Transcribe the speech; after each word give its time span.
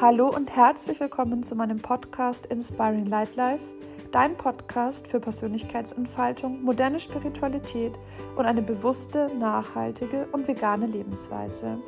Hallo 0.00 0.28
und 0.28 0.56
herzlich 0.56 0.98
willkommen 0.98 1.44
zu 1.44 1.54
meinem 1.54 1.78
Podcast 1.78 2.46
Inspiring 2.46 3.06
Light 3.06 3.36
Life, 3.36 3.62
dein 4.10 4.36
Podcast 4.36 5.06
für 5.06 5.20
Persönlichkeitsentfaltung, 5.20 6.64
moderne 6.64 6.98
Spiritualität 6.98 7.92
und 8.34 8.44
eine 8.44 8.60
bewusste, 8.60 9.30
nachhaltige 9.38 10.26
und 10.32 10.48
vegane 10.48 10.86
Lebensweise. 10.86 11.78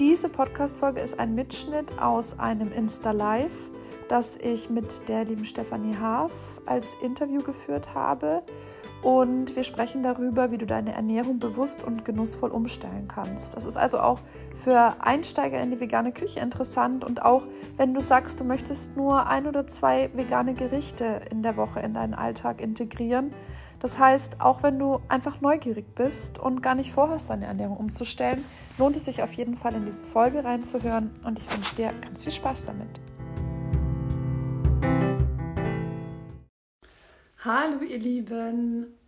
Diese 0.00 0.30
Podcast-Folge 0.30 1.00
ist 1.00 1.20
ein 1.20 1.34
Mitschnitt 1.34 1.98
aus 2.00 2.38
einem 2.38 2.72
Insta-Live, 2.72 3.70
das 4.08 4.36
ich 4.36 4.70
mit 4.70 5.06
der 5.10 5.26
lieben 5.26 5.44
Stefanie 5.44 5.96
Haaf 5.96 6.32
als 6.64 6.94
Interview 7.02 7.42
geführt 7.42 7.94
habe 7.94 8.42
und 9.04 9.54
wir 9.54 9.64
sprechen 9.64 10.02
darüber, 10.02 10.50
wie 10.50 10.56
du 10.56 10.64
deine 10.64 10.94
Ernährung 10.94 11.38
bewusst 11.38 11.84
und 11.84 12.06
genussvoll 12.06 12.50
umstellen 12.50 13.06
kannst. 13.06 13.54
Das 13.54 13.66
ist 13.66 13.76
also 13.76 14.00
auch 14.00 14.18
für 14.54 14.96
Einsteiger 14.98 15.60
in 15.60 15.70
die 15.70 15.78
vegane 15.78 16.10
Küche 16.10 16.40
interessant 16.40 17.04
und 17.04 17.22
auch 17.22 17.46
wenn 17.76 17.92
du 17.92 18.00
sagst, 18.00 18.40
du 18.40 18.44
möchtest 18.44 18.96
nur 18.96 19.26
ein 19.26 19.46
oder 19.46 19.66
zwei 19.66 20.10
vegane 20.14 20.54
Gerichte 20.54 21.20
in 21.30 21.42
der 21.42 21.56
Woche 21.58 21.80
in 21.80 21.92
deinen 21.92 22.14
Alltag 22.14 22.62
integrieren. 22.62 23.34
Das 23.78 23.98
heißt, 23.98 24.40
auch 24.40 24.62
wenn 24.62 24.78
du 24.78 25.00
einfach 25.08 25.42
neugierig 25.42 25.94
bist 25.94 26.38
und 26.38 26.62
gar 26.62 26.74
nicht 26.74 26.90
vorhast, 26.90 27.28
deine 27.28 27.44
Ernährung 27.44 27.76
umzustellen, 27.76 28.42
lohnt 28.78 28.96
es 28.96 29.04
sich 29.04 29.22
auf 29.22 29.34
jeden 29.34 29.54
Fall 29.54 29.74
in 29.74 29.84
diese 29.84 30.06
Folge 30.06 30.42
reinzuhören 30.42 31.10
und 31.24 31.38
ich 31.38 31.54
wünsche 31.54 31.74
dir 31.74 31.90
ganz 32.02 32.22
viel 32.22 32.32
Spaß 32.32 32.64
damit. 32.64 33.00
Hallo 37.44 37.82
ihr 37.82 37.98
Lieben, 37.98 38.98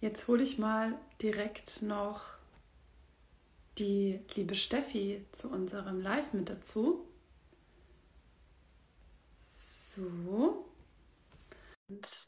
jetzt 0.00 0.26
hole 0.26 0.42
ich 0.42 0.58
mal 0.58 0.98
direkt 1.22 1.82
noch 1.82 2.20
die 3.78 4.18
liebe 4.34 4.56
Steffi 4.56 5.24
zu 5.30 5.52
unserem 5.52 6.00
Live 6.00 6.32
mit 6.32 6.48
dazu. 6.48 7.06
So. 9.56 10.66
Und 11.86 12.26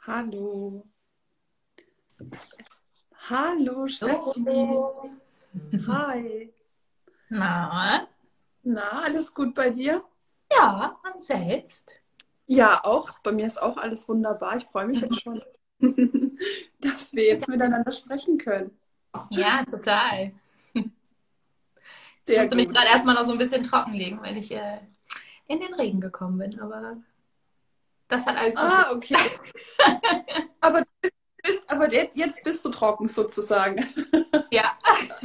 hallo. 0.00 0.88
Hallo 3.28 3.86
Steffi. 3.86 4.44
Hallo. 4.44 5.10
Hi. 5.86 6.52
Na? 7.28 8.08
Na, 8.64 9.02
alles 9.04 9.32
gut 9.32 9.54
bei 9.54 9.70
dir? 9.70 10.02
Ja, 10.50 10.98
und 11.04 11.22
selbst? 11.22 11.99
Ja, 12.50 12.80
auch. 12.82 13.16
Bei 13.20 13.30
mir 13.30 13.46
ist 13.46 13.62
auch 13.62 13.76
alles 13.76 14.08
wunderbar. 14.08 14.56
Ich 14.56 14.64
freue 14.64 14.86
mich 14.86 15.00
jetzt 15.00 15.22
schon, 15.22 15.40
dass 16.80 17.12
wir 17.12 17.24
jetzt 17.24 17.46
miteinander 17.46 17.92
sprechen 17.92 18.38
können. 18.38 18.76
Ja, 19.30 19.64
total. 19.64 20.32
Sehr 22.26 22.36
ich 22.36 22.38
musste 22.38 22.56
mich 22.56 22.68
gerade 22.68 22.88
erstmal 22.88 23.14
noch 23.14 23.24
so 23.24 23.30
ein 23.30 23.38
bisschen 23.38 23.62
trockenlegen, 23.62 24.20
weil 24.20 24.36
ich 24.36 24.50
äh, 24.50 24.80
in 25.46 25.60
den 25.60 25.74
Regen 25.74 26.00
gekommen 26.00 26.38
bin, 26.38 26.58
aber 26.58 26.96
das 28.08 28.26
hat 28.26 28.36
alles 28.36 28.56
gut. 28.56 28.64
Ah, 28.64 28.90
okay. 28.94 29.16
aber, 30.60 30.82
bist, 31.44 31.72
aber 31.72 31.92
jetzt 31.92 32.42
bist 32.42 32.64
du 32.64 32.70
trocken 32.70 33.06
sozusagen. 33.06 33.86
Ja. 34.50 34.76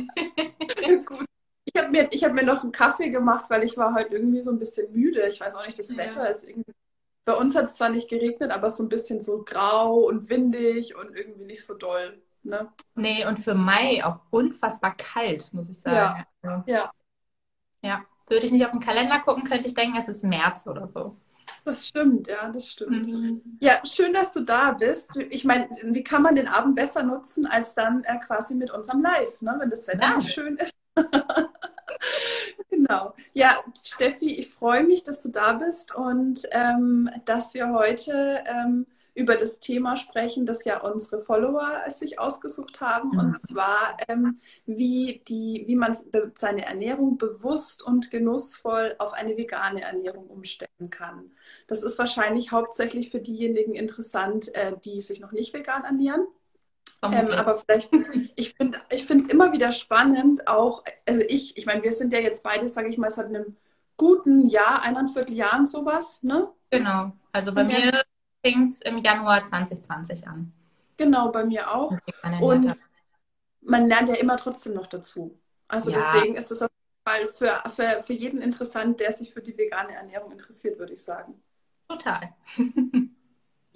gut. 1.06 1.26
Ich 1.66 1.82
habe 1.82 1.90
mir, 1.90 2.04
hab 2.08 2.34
mir 2.34 2.44
noch 2.44 2.62
einen 2.62 2.72
Kaffee 2.72 3.10
gemacht, 3.10 3.46
weil 3.50 3.64
ich 3.64 3.78
war 3.78 3.96
heute 3.96 4.16
irgendwie 4.16 4.44
so 4.44 4.52
ein 4.52 4.60
bisschen 4.60 4.94
müde. 4.94 5.28
Ich 5.28 5.42
weiß 5.42 5.56
auch 5.56 5.66
nicht, 5.66 5.80
das 5.80 5.98
Wetter 5.98 6.26
ja. 6.26 6.30
ist 6.30 6.44
irgendwie 6.44 6.72
bei 7.26 7.34
uns 7.34 7.56
hat 7.56 7.66
es 7.66 7.76
zwar 7.76 7.90
nicht 7.90 8.10
geregnet, 8.10 8.52
aber 8.52 8.72
so 8.72 8.84
ein 8.84 8.90
bisschen 8.90 9.22
so 9.22 9.44
grau 9.44 9.96
und 9.96 10.30
windig 10.30 10.96
und 10.96 11.16
irgendwie 11.16 11.46
nicht 11.46 11.66
so 11.66 11.74
doll. 11.74 12.22
Ne? 12.44 12.72
Nee, 12.94 13.26
und 13.26 13.40
für 13.40 13.56
Mai 13.56 14.06
auch 14.06 14.20
unfassbar 14.30 14.96
kalt, 14.96 15.52
muss 15.52 15.70
ich 15.70 15.80
sagen. 15.80 16.26
Ja. 16.44 16.52
Also, 16.52 16.64
ja. 16.72 16.92
ja. 17.82 18.06
Würde 18.28 18.46
ich 18.46 18.52
nicht 18.52 18.66
auf 18.66 18.72
den 18.72 18.80
Kalender 18.80 19.20
gucken, 19.20 19.44
könnte 19.44 19.68
ich 19.68 19.74
denken, 19.74 19.98
es 19.98 20.08
ist 20.08 20.24
März 20.24 20.68
oder 20.68 20.88
so. 20.88 21.16
Das 21.64 21.88
stimmt, 21.88 22.28
ja, 22.28 22.50
das 22.52 22.72
stimmt. 22.72 23.08
Mhm. 23.08 23.58
Ja, 23.60 23.84
schön, 23.84 24.14
dass 24.14 24.34
du 24.34 24.42
da 24.42 24.74
bist. 24.74 25.16
Ich 25.32 25.46
meine, 25.46 25.68
wie 25.82 26.04
kann 26.04 26.22
man 26.22 26.36
den 26.36 26.48
Abend 26.48 26.76
besser 26.76 27.02
nutzen, 27.02 27.48
als 27.48 27.74
dann 27.74 28.04
äh, 28.04 28.20
quasi 28.20 28.54
mit 28.54 28.70
unserem 28.70 29.02
Live, 29.02 29.42
ne? 29.42 29.56
wenn 29.58 29.72
das 29.72 29.88
Wetter 29.88 30.06
ja. 30.06 30.18
nicht 30.18 30.32
schön 30.32 30.58
ist. 30.58 30.76
genau. 32.88 33.14
Ja, 33.34 33.64
Steffi, 33.84 34.36
ich 34.36 34.50
freue 34.50 34.84
mich, 34.84 35.04
dass 35.04 35.22
du 35.22 35.30
da 35.30 35.54
bist 35.54 35.96
und 35.96 36.48
ähm, 36.52 37.10
dass 37.26 37.54
wir 37.54 37.72
heute 37.72 38.44
ähm, 38.46 38.86
über 39.16 39.36
das 39.36 39.62
Thema 39.62 39.96
sprechen, 39.96 40.46
das 40.46 40.66
ja 40.66 40.82
unsere 40.82 41.22
Follower 41.22 41.84
sich 41.90 42.20
ausgesucht 42.20 42.82
haben, 42.82 43.12
mhm. 43.12 43.20
und 43.20 43.40
zwar 43.40 43.98
ähm, 44.10 44.38
wie, 44.66 45.22
die, 45.28 45.64
wie 45.68 45.76
man 45.76 45.96
seine 46.36 46.66
Ernährung 46.66 47.18
bewusst 47.18 47.82
und 47.82 48.12
genussvoll 48.12 48.96
auf 49.00 49.14
eine 49.14 49.38
vegane 49.38 49.82
Ernährung 49.82 50.28
umstellen 50.28 50.90
kann. 50.90 51.32
Das 51.68 51.82
ist 51.82 51.98
wahrscheinlich 51.98 52.52
hauptsächlich 52.52 53.10
für 53.10 53.22
diejenigen 53.22 53.74
interessant, 53.74 54.54
äh, 54.54 54.74
die 54.84 55.00
sich 55.00 55.22
noch 55.22 55.32
nicht 55.32 55.54
vegan 55.54 55.86
ernähren. 55.86 56.28
Ähm, 57.14 57.30
aber 57.30 57.56
vielleicht, 57.56 57.92
ich 58.36 58.54
finde 58.56 58.80
ich 58.90 59.10
es 59.10 59.28
immer 59.28 59.52
wieder 59.54 59.72
spannend, 59.72 60.48
auch, 60.48 60.84
also 61.08 61.22
ich, 61.22 61.58
ich 61.58 61.66
meine, 61.66 61.84
wir 61.84 61.92
sind 61.92 62.14
ja 62.14 62.20
jetzt 62.20 62.44
beide, 62.44 62.68
sage 62.68 62.90
ich 62.90 62.98
mal, 62.98 63.12
seit 63.12 63.28
einem 63.28 63.56
guten 63.98 64.48
Jahr, 64.48 64.82
eineinviertel 64.84 65.36
Jahren 65.36 65.66
sowas, 65.66 66.24
ne? 66.24 66.50
Genau. 66.70 67.14
Also 67.32 67.54
bei 67.54 67.62
Und 67.62 67.68
mir 67.68 68.04
fing 68.46 68.64
es 68.64 68.82
im 68.82 68.98
Januar 68.98 69.44
2020 69.44 70.28
an. 70.28 70.52
Genau, 70.98 71.32
bei 71.32 71.46
mir 71.46 71.74
auch. 71.74 71.94
Und 72.42 72.76
man 73.62 73.88
lernt 73.88 74.10
ja 74.10 74.16
immer 74.16 74.38
trotzdem 74.38 74.74
noch 74.74 74.88
dazu. 74.88 75.38
Also 75.68 75.92
ja. 75.92 75.98
deswegen 75.98 76.36
ist 76.36 76.52
es 76.52 76.62
auf 76.62 76.70
jeden 76.70 77.04
Fall 77.08 77.26
für, 77.26 77.70
für, 77.70 78.04
für 78.04 78.14
jeden 78.14 78.42
interessant, 78.42 79.00
der 79.00 79.12
sich 79.12 79.34
für 79.34 79.42
die 79.42 79.58
vegane 79.58 79.94
Ernährung 79.96 80.32
interessiert, 80.32 80.78
würde 80.80 80.94
ich 80.94 81.04
sagen. 81.04 81.42
Total. 81.88 82.34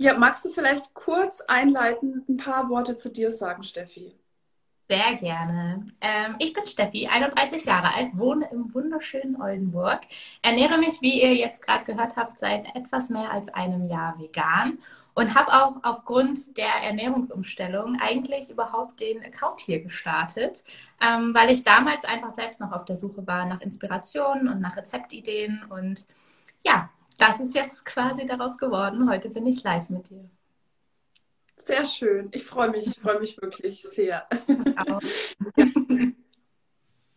Ja, 0.02 0.18
magst 0.18 0.46
du 0.46 0.54
vielleicht 0.54 0.94
kurz 0.94 1.42
einleitend 1.42 2.30
ein 2.30 2.38
paar 2.38 2.70
Worte 2.70 2.96
zu 2.96 3.10
dir 3.12 3.32
sagen, 3.32 3.64
Steffi? 3.64 4.16
Sehr 4.88 5.16
gerne. 5.16 5.88
Ähm, 6.00 6.38
ich 6.40 6.54
bin 6.54 6.66
Steffi, 6.66 7.08
31 7.08 7.66
Jahre 7.66 7.94
alt, 7.94 8.12
wohne 8.14 8.50
im 8.50 8.74
wunderschönen 8.74 9.42
Oldenburg, 9.42 10.00
ernähre 10.42 10.78
mich, 10.78 11.02
wie 11.02 11.22
ihr 11.22 11.36
jetzt 11.36 11.62
gerade 11.62 11.84
gehört 11.84 12.16
habt, 12.16 12.40
seit 12.40 12.74
etwas 12.78 13.10
mehr 13.10 13.30
als 13.30 13.50
einem 13.50 13.88
Jahr 13.90 14.18
vegan 14.18 14.78
und 15.16 15.36
habe 15.36 15.52
auch 15.52 15.84
aufgrund 15.84 16.56
der 16.58 16.76
Ernährungsumstellung 16.82 18.00
eigentlich 18.00 18.50
überhaupt 18.50 19.02
den 19.02 19.22
Account 19.22 19.60
hier 19.60 19.82
gestartet, 19.84 20.64
ähm, 21.02 21.34
weil 21.34 21.52
ich 21.52 21.66
damals 21.66 22.06
einfach 22.06 22.32
selbst 22.32 22.62
noch 22.62 22.72
auf 22.72 22.86
der 22.86 22.96
Suche 22.96 23.28
war 23.28 23.46
nach 23.46 23.60
Inspirationen 23.60 24.48
und 24.48 24.62
nach 24.62 24.78
Rezeptideen 24.78 25.66
und 25.70 26.08
ja, 26.64 26.90
das 27.20 27.40
ist 27.40 27.54
jetzt 27.54 27.86
quasi 27.86 28.26
daraus 28.26 28.58
geworden. 28.58 29.10
Heute 29.10 29.30
bin 29.30 29.46
ich 29.46 29.62
live 29.64 29.90
mit 29.90 30.10
dir. 30.10 30.30
Sehr 31.58 31.86
schön. 31.86 32.30
Ich 32.32 32.46
freue 32.46 32.70
mich, 32.70 32.98
freue 33.02 33.20
mich 33.20 33.40
wirklich 33.42 33.84
sehr. 33.84 34.28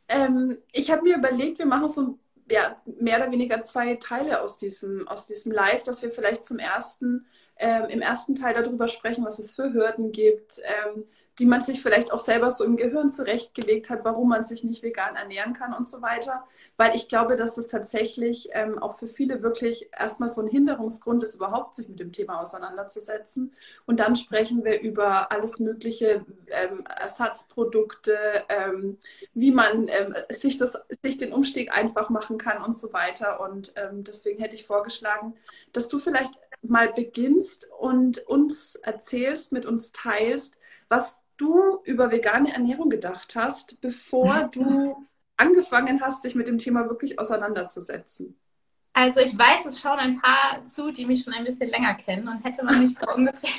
ähm, 0.09 0.59
ich 0.73 0.91
habe 0.91 1.03
mir 1.03 1.17
überlegt, 1.17 1.61
wir 1.61 1.67
machen 1.67 1.89
so 1.89 2.19
ja, 2.51 2.77
mehr 2.99 3.19
oder 3.19 3.31
weniger 3.31 3.63
zwei 3.63 3.95
Teile 3.95 4.43
aus 4.43 4.59
diesem, 4.59 5.07
aus 5.07 5.27
diesem 5.27 5.53
Live, 5.53 5.85
dass 5.85 6.03
wir 6.03 6.11
vielleicht 6.11 6.45
zum 6.45 6.59
ersten, 6.59 7.25
ähm, 7.57 7.85
im 7.85 8.01
ersten 8.01 8.35
Teil 8.35 8.61
darüber 8.61 8.89
sprechen, 8.89 9.25
was 9.25 9.39
es 9.39 9.53
für 9.53 9.73
Hürden 9.73 10.11
gibt, 10.11 10.61
ähm, 10.65 11.05
die 11.43 11.49
man 11.49 11.61
sich 11.61 11.83
vielleicht 11.83 12.13
auch 12.13 12.21
selber 12.21 12.53
so 12.53 12.63
im 12.63 12.77
Gehirn 12.77 13.11
zurechtgelegt 13.11 13.91
hat, 13.91 14.05
warum 14.05 14.29
man 14.29 14.45
sich 14.45 14.63
nicht 14.63 14.85
vegan 14.85 15.17
ernähren 15.17 15.55
kann 15.55 15.75
und 15.75 15.89
so 15.89 16.01
weiter. 16.01 16.45
Weil 16.77 16.95
ich 16.95 17.09
glaube, 17.09 17.35
dass 17.35 17.57
das 17.57 17.67
tatsächlich 17.67 18.51
ähm, 18.53 18.79
auch 18.79 18.97
für 18.97 19.09
viele 19.09 19.43
wirklich 19.43 19.91
erstmal 19.99 20.29
so 20.29 20.41
ein 20.41 20.47
Hinderungsgrund 20.47 21.21
ist, 21.25 21.35
überhaupt 21.35 21.75
sich 21.75 21.89
mit 21.89 21.99
dem 21.99 22.13
Thema 22.13 22.41
auseinanderzusetzen. 22.41 23.53
Und 23.87 23.99
dann 23.99 24.15
sprechen 24.15 24.65
wir 24.65 24.83
über 24.83 25.33
alles 25.33 25.59
mögliche 25.59 26.25
ähm, 26.47 26.85
Ersatzprodukte, 26.87 28.17
ähm, 28.49 28.99
wie 29.35 29.51
man 29.51 29.89
ähm, 29.89 30.15
sich, 30.31 30.59
das, 30.59 30.79
sich 31.03 31.19
den 31.19 31.33
Umstieg 31.33 31.73
einfach 31.77 32.09
machen 32.09 32.39
kann 32.39 32.63
und 32.63 32.77
so 32.77 32.93
weiter. 32.93 33.41
Und 33.41 33.73
ähm, 33.75 34.05
deswegen 34.05 34.41
hätte 34.41 34.55
ich 34.55 34.65
vorgeschlagen, 34.65 35.35
dass 35.73 35.89
du 35.89 35.99
vielleicht 35.99 36.39
mal 36.63 36.93
beginnst 36.93 37.69
und 37.81 38.25
uns 38.29 38.77
erzählst, 38.77 39.51
mit 39.51 39.67
uns 39.67 39.91
teilst, 39.91 40.57
was 40.93 41.22
du 41.43 41.81
über 41.85 42.11
vegane 42.11 42.53
Ernährung 42.53 42.89
gedacht 42.89 43.35
hast, 43.35 43.81
bevor 43.81 44.45
du 44.45 45.07
angefangen 45.37 46.01
hast, 46.01 46.25
dich 46.25 46.35
mit 46.35 46.47
dem 46.47 46.59
Thema 46.59 46.89
wirklich 46.89 47.19
auseinanderzusetzen? 47.19 48.39
Also 48.93 49.21
ich 49.21 49.37
weiß, 49.37 49.67
es 49.67 49.81
schauen 49.81 49.99
ein 49.99 50.21
paar 50.21 50.65
zu, 50.65 50.93
die 50.93 51.07
mich 51.07 51.23
schon 51.23 51.33
ein 51.33 51.45
bisschen 51.45 51.71
länger 51.71 51.95
kennen 51.95 52.29
und 52.29 52.45
hätte 52.45 52.65
man 52.65 52.81
mich 52.81 52.99
vor 52.99 53.15
ungefähr 53.15 53.51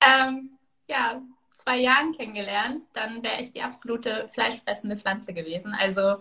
ähm, 0.00 0.50
ja, 0.88 1.20
zwei 1.50 1.78
Jahren 1.78 2.12
kennengelernt, 2.12 2.84
dann 2.94 3.22
wäre 3.22 3.42
ich 3.42 3.50
die 3.50 3.62
absolute 3.62 4.28
fleischfressende 4.28 4.96
Pflanze 4.96 5.34
gewesen. 5.34 5.74
Also 5.78 6.16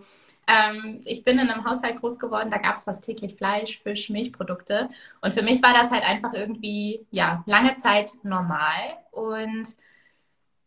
ähm, 0.48 1.02
ich 1.06 1.24
bin 1.24 1.38
in 1.38 1.50
einem 1.50 1.64
Haushalt 1.64 1.98
groß 2.00 2.18
geworden, 2.18 2.50
da 2.50 2.58
gab 2.58 2.76
es 2.76 2.84
fast 2.84 3.04
täglich 3.04 3.36
Fleisch, 3.36 3.80
Fisch, 3.80 4.10
Milchprodukte. 4.10 4.90
Und 5.22 5.34
für 5.34 5.44
mich 5.44 5.62
war 5.62 5.74
das 5.74 5.92
halt 5.92 6.04
einfach 6.04 6.34
irgendwie, 6.34 7.06
ja, 7.12 7.44
lange 7.46 7.76
Zeit 7.76 8.12
normal. 8.24 8.98
Und 9.12 9.76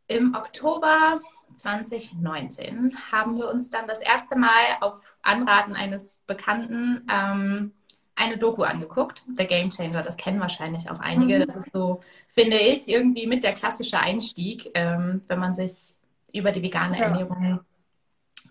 im 0.06 0.34
Oktober 0.34 1.20
2019 1.54 2.96
haben 3.10 3.36
wir 3.36 3.50
uns 3.50 3.70
dann 3.70 3.86
das 3.86 4.00
erste 4.00 4.36
Mal 4.36 4.78
auf 4.80 5.16
Anraten 5.22 5.74
eines 5.74 6.20
Bekannten 6.26 7.06
ähm, 7.10 7.72
eine 8.14 8.36
Doku 8.36 8.62
angeguckt, 8.62 9.22
The 9.36 9.46
Game 9.46 9.70
Changer. 9.70 10.02
Das 10.02 10.16
kennen 10.16 10.40
wahrscheinlich 10.40 10.90
auch 10.90 11.00
einige. 11.00 11.38
Mhm. 11.38 11.46
Das 11.46 11.56
ist 11.56 11.72
so, 11.72 12.00
finde 12.28 12.58
ich, 12.58 12.88
irgendwie 12.88 13.26
mit 13.26 13.42
der 13.42 13.52
klassische 13.52 13.98
Einstieg, 13.98 14.70
ähm, 14.74 15.22
wenn 15.28 15.38
man 15.38 15.54
sich 15.54 15.94
über 16.32 16.52
die 16.52 16.62
vegane 16.62 16.98
ja. 16.98 17.04
Ernährung 17.04 17.60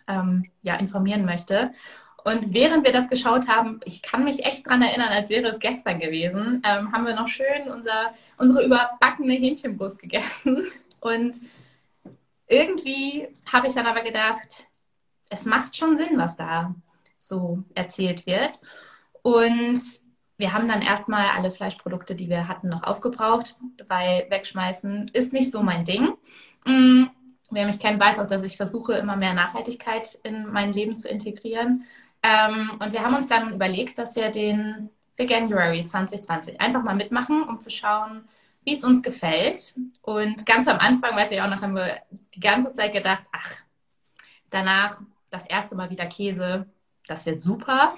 ähm, 0.07 0.49
ja, 0.61 0.75
informieren 0.75 1.25
möchte. 1.25 1.71
Und 2.23 2.53
während 2.53 2.85
wir 2.85 2.91
das 2.91 3.07
geschaut 3.07 3.47
haben, 3.47 3.79
ich 3.83 4.01
kann 4.01 4.23
mich 4.23 4.45
echt 4.45 4.67
daran 4.67 4.83
erinnern, 4.83 5.09
als 5.09 5.29
wäre 5.29 5.47
es 5.47 5.59
gestern 5.59 5.99
gewesen, 5.99 6.61
ähm, 6.63 6.91
haben 6.91 7.05
wir 7.05 7.15
noch 7.15 7.27
schön 7.27 7.71
unser, 7.73 8.13
unsere 8.37 8.63
überbackene 8.63 9.33
Hähnchenbrust 9.33 9.99
gegessen. 9.99 10.63
Und 11.01 11.41
irgendwie 12.47 13.27
habe 13.51 13.67
ich 13.67 13.73
dann 13.73 13.87
aber 13.87 14.01
gedacht, 14.01 14.67
es 15.29 15.45
macht 15.45 15.75
schon 15.75 15.97
Sinn, 15.97 16.17
was 16.17 16.37
da 16.37 16.75
so 17.19 17.63
erzählt 17.75 18.25
wird. 18.25 18.59
Und 19.21 19.81
wir 20.37 20.53
haben 20.53 20.67
dann 20.67 20.81
erstmal 20.81 21.29
alle 21.29 21.51
Fleischprodukte, 21.51 22.15
die 22.15 22.29
wir 22.29 22.47
hatten, 22.47 22.69
noch 22.69 22.83
aufgebraucht, 22.83 23.55
weil 23.87 24.25
wegschmeißen 24.29 25.11
ist 25.13 25.33
nicht 25.33 25.51
so 25.51 25.61
mein 25.61 25.85
Ding. 25.85 26.13
Mm, 26.65 27.05
wer 27.51 27.67
mich 27.67 27.79
kennt, 27.79 27.99
weiß 27.99 28.19
auch, 28.19 28.27
dass 28.27 28.43
ich 28.43 28.57
versuche, 28.57 28.93
immer 28.93 29.15
mehr 29.15 29.33
Nachhaltigkeit 29.33 30.17
in 30.23 30.51
mein 30.51 30.73
Leben 30.73 30.95
zu 30.95 31.07
integrieren. 31.07 31.85
Ähm, 32.23 32.71
und 32.79 32.91
wir 32.91 33.03
haben 33.03 33.15
uns 33.15 33.27
dann 33.27 33.53
überlegt, 33.53 33.97
dass 33.97 34.15
wir 34.15 34.29
den 34.29 34.89
Veganuary 35.15 35.85
2020 35.85 36.59
einfach 36.59 36.83
mal 36.83 36.95
mitmachen, 36.95 37.43
um 37.43 37.61
zu 37.61 37.69
schauen, 37.69 38.27
wie 38.63 38.73
es 38.73 38.83
uns 38.83 39.01
gefällt. 39.01 39.75
Und 40.01 40.45
ganz 40.45 40.67
am 40.67 40.77
Anfang, 40.77 41.15
weiß 41.15 41.31
ich 41.31 41.41
auch 41.41 41.49
noch, 41.49 41.61
haben 41.61 41.75
wir 41.75 41.97
die 42.33 42.39
ganze 42.39 42.73
Zeit 42.73 42.93
gedacht, 42.93 43.23
ach, 43.31 43.51
danach 44.49 45.01
das 45.29 45.45
erste 45.45 45.75
Mal 45.75 45.89
wieder 45.89 46.05
Käse, 46.05 46.67
das 47.07 47.25
wird 47.25 47.39
super. 47.39 47.95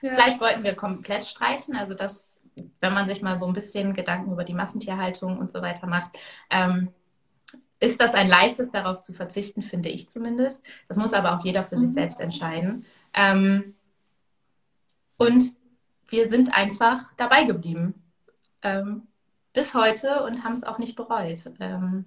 Ja. 0.00 0.14
Fleisch 0.14 0.40
wollten 0.40 0.64
wir 0.64 0.74
komplett 0.74 1.24
streichen, 1.24 1.76
also 1.76 1.94
das, 1.94 2.40
wenn 2.80 2.92
man 2.92 3.06
sich 3.06 3.22
mal 3.22 3.36
so 3.36 3.46
ein 3.46 3.52
bisschen 3.52 3.94
Gedanken 3.94 4.32
über 4.32 4.44
die 4.44 4.54
Massentierhaltung 4.54 5.38
und 5.38 5.50
so 5.50 5.62
weiter 5.62 5.86
macht, 5.86 6.18
ähm, 6.50 6.92
ist 7.80 8.00
das 8.00 8.14
ein 8.14 8.28
leichtes, 8.28 8.70
darauf 8.70 9.00
zu 9.00 9.12
verzichten, 9.12 9.60
finde 9.60 9.88
ich 9.88 10.08
zumindest. 10.08 10.64
Das 10.86 10.96
muss 10.98 11.14
aber 11.14 11.36
auch 11.36 11.44
jeder 11.44 11.64
für 11.64 11.76
mhm. 11.76 11.86
sich 11.86 11.94
selbst 11.94 12.20
entscheiden. 12.20 12.86
Ähm, 13.12 13.74
und 15.16 15.56
wir 16.06 16.28
sind 16.28 16.54
einfach 16.54 17.12
dabei 17.16 17.44
geblieben. 17.44 17.94
Ähm, 18.62 19.08
bis 19.52 19.74
heute 19.74 20.22
und 20.24 20.44
haben 20.44 20.54
es 20.54 20.64
auch 20.64 20.78
nicht 20.78 20.96
bereut. 20.96 21.44
Ähm, 21.60 22.06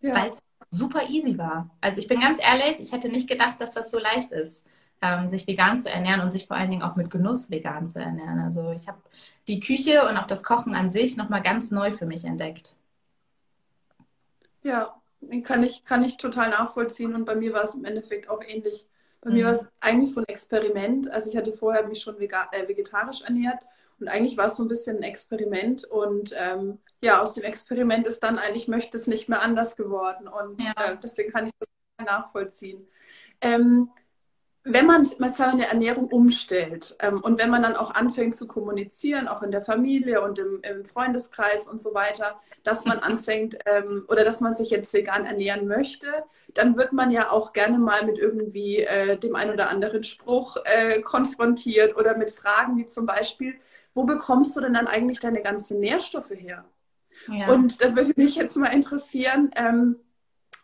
ja. 0.00 0.14
Weil 0.14 0.30
es 0.30 0.42
super 0.70 1.08
easy 1.08 1.36
war. 1.38 1.70
Also 1.80 2.00
ich 2.00 2.06
bin 2.06 2.20
ganz 2.20 2.38
ehrlich, 2.40 2.80
ich 2.80 2.92
hätte 2.92 3.08
nicht 3.08 3.28
gedacht, 3.28 3.60
dass 3.60 3.72
das 3.72 3.90
so 3.90 3.98
leicht 3.98 4.32
ist, 4.32 4.66
ähm, 5.02 5.28
sich 5.28 5.46
vegan 5.46 5.76
zu 5.76 5.90
ernähren 5.90 6.20
und 6.20 6.30
sich 6.30 6.46
vor 6.46 6.56
allen 6.56 6.70
Dingen 6.70 6.82
auch 6.82 6.96
mit 6.96 7.10
Genuss 7.10 7.50
vegan 7.50 7.86
zu 7.86 8.00
ernähren. 8.00 8.40
Also 8.40 8.70
ich 8.70 8.88
habe 8.88 8.98
die 9.46 9.60
Küche 9.60 10.08
und 10.08 10.16
auch 10.16 10.26
das 10.26 10.42
Kochen 10.42 10.74
an 10.74 10.90
sich 10.90 11.16
nochmal 11.16 11.42
ganz 11.42 11.70
neu 11.70 11.92
für 11.92 12.06
mich 12.06 12.24
entdeckt. 12.24 12.74
Ja, 14.62 14.94
kann 15.44 15.62
ich, 15.62 15.84
kann 15.84 16.04
ich 16.04 16.16
total 16.16 16.50
nachvollziehen 16.50 17.14
und 17.14 17.24
bei 17.24 17.34
mir 17.34 17.52
war 17.52 17.62
es 17.62 17.74
im 17.74 17.84
Endeffekt 17.84 18.28
auch 18.28 18.42
ähnlich. 18.42 18.86
Bei 19.20 19.30
mhm. 19.30 19.36
mir 19.36 19.44
war 19.46 19.52
es 19.52 19.66
eigentlich 19.80 20.12
so 20.12 20.20
ein 20.20 20.28
Experiment. 20.28 21.10
Also 21.10 21.30
ich 21.30 21.36
hatte 21.36 21.52
vorher 21.52 21.86
mich 21.86 22.02
schon 22.02 22.20
äh, 22.20 22.68
vegetarisch 22.68 23.22
ernährt 23.22 23.60
und 24.00 24.08
eigentlich 24.08 24.36
war 24.36 24.46
es 24.46 24.56
so 24.56 24.64
ein 24.64 24.68
bisschen 24.68 24.98
ein 24.98 25.02
Experiment. 25.02 25.84
Und 25.84 26.34
ähm, 26.36 26.78
ja, 27.02 27.20
aus 27.20 27.34
dem 27.34 27.44
Experiment 27.44 28.06
ist 28.06 28.22
dann 28.22 28.38
eigentlich, 28.38 28.68
möchte 28.68 28.96
es 28.96 29.06
nicht 29.06 29.28
mehr 29.28 29.42
anders 29.42 29.76
geworden. 29.76 30.28
Und 30.28 30.62
ja. 30.62 30.72
äh, 30.76 30.96
deswegen 31.02 31.32
kann 31.32 31.46
ich 31.46 31.52
das 31.58 31.68
nachvollziehen. 32.06 32.86
Ähm, 33.40 33.90
wenn 34.70 34.86
man 34.86 35.08
mal 35.18 35.32
seine 35.32 35.66
Ernährung 35.68 36.08
umstellt 36.08 36.96
ähm, 37.00 37.20
und 37.22 37.38
wenn 37.38 37.48
man 37.48 37.62
dann 37.62 37.76
auch 37.76 37.94
anfängt 37.94 38.36
zu 38.36 38.46
kommunizieren, 38.46 39.26
auch 39.26 39.42
in 39.42 39.50
der 39.50 39.62
Familie 39.62 40.20
und 40.20 40.38
im, 40.38 40.60
im 40.62 40.84
Freundeskreis 40.84 41.66
und 41.66 41.80
so 41.80 41.94
weiter, 41.94 42.38
dass 42.64 42.84
man 42.84 42.98
anfängt 42.98 43.58
ähm, 43.66 44.04
oder 44.08 44.24
dass 44.24 44.40
man 44.40 44.54
sich 44.54 44.70
jetzt 44.70 44.92
vegan 44.92 45.24
ernähren 45.24 45.66
möchte, 45.66 46.08
dann 46.54 46.76
wird 46.76 46.92
man 46.92 47.10
ja 47.10 47.30
auch 47.30 47.52
gerne 47.52 47.78
mal 47.78 48.04
mit 48.04 48.18
irgendwie 48.18 48.80
äh, 48.80 49.16
dem 49.16 49.36
einen 49.36 49.52
oder 49.52 49.70
anderen 49.70 50.04
Spruch 50.04 50.58
äh, 50.64 51.00
konfrontiert 51.00 51.96
oder 51.96 52.16
mit 52.16 52.30
Fragen 52.30 52.76
wie 52.76 52.86
zum 52.86 53.06
Beispiel, 53.06 53.54
wo 53.94 54.04
bekommst 54.04 54.56
du 54.56 54.60
denn 54.60 54.74
dann 54.74 54.86
eigentlich 54.86 55.20
deine 55.20 55.42
ganzen 55.42 55.80
Nährstoffe 55.80 56.30
her? 56.30 56.64
Ja. 57.26 57.48
Und 57.48 57.82
da 57.82 57.94
würde 57.96 58.12
mich 58.16 58.36
jetzt 58.36 58.56
mal 58.56 58.68
interessieren, 58.68 59.50
ähm, 59.56 59.96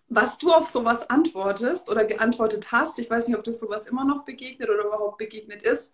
was 0.09 0.39
du 0.39 0.53
auf 0.53 0.67
sowas 0.67 1.09
antwortest 1.09 1.91
oder 1.91 2.05
geantwortet 2.05 2.73
hast. 2.73 2.99
Ich 2.99 3.11
weiß 3.11 3.27
nicht, 3.27 3.37
ob 3.37 3.45
das 3.45 3.59
sowas 3.59 3.87
immer 3.87 4.05
noch 4.05 4.25
begegnet 4.25 4.69
oder 4.69 4.85
überhaupt 4.85 5.19
begegnet 5.19 5.63
ist. 5.63 5.93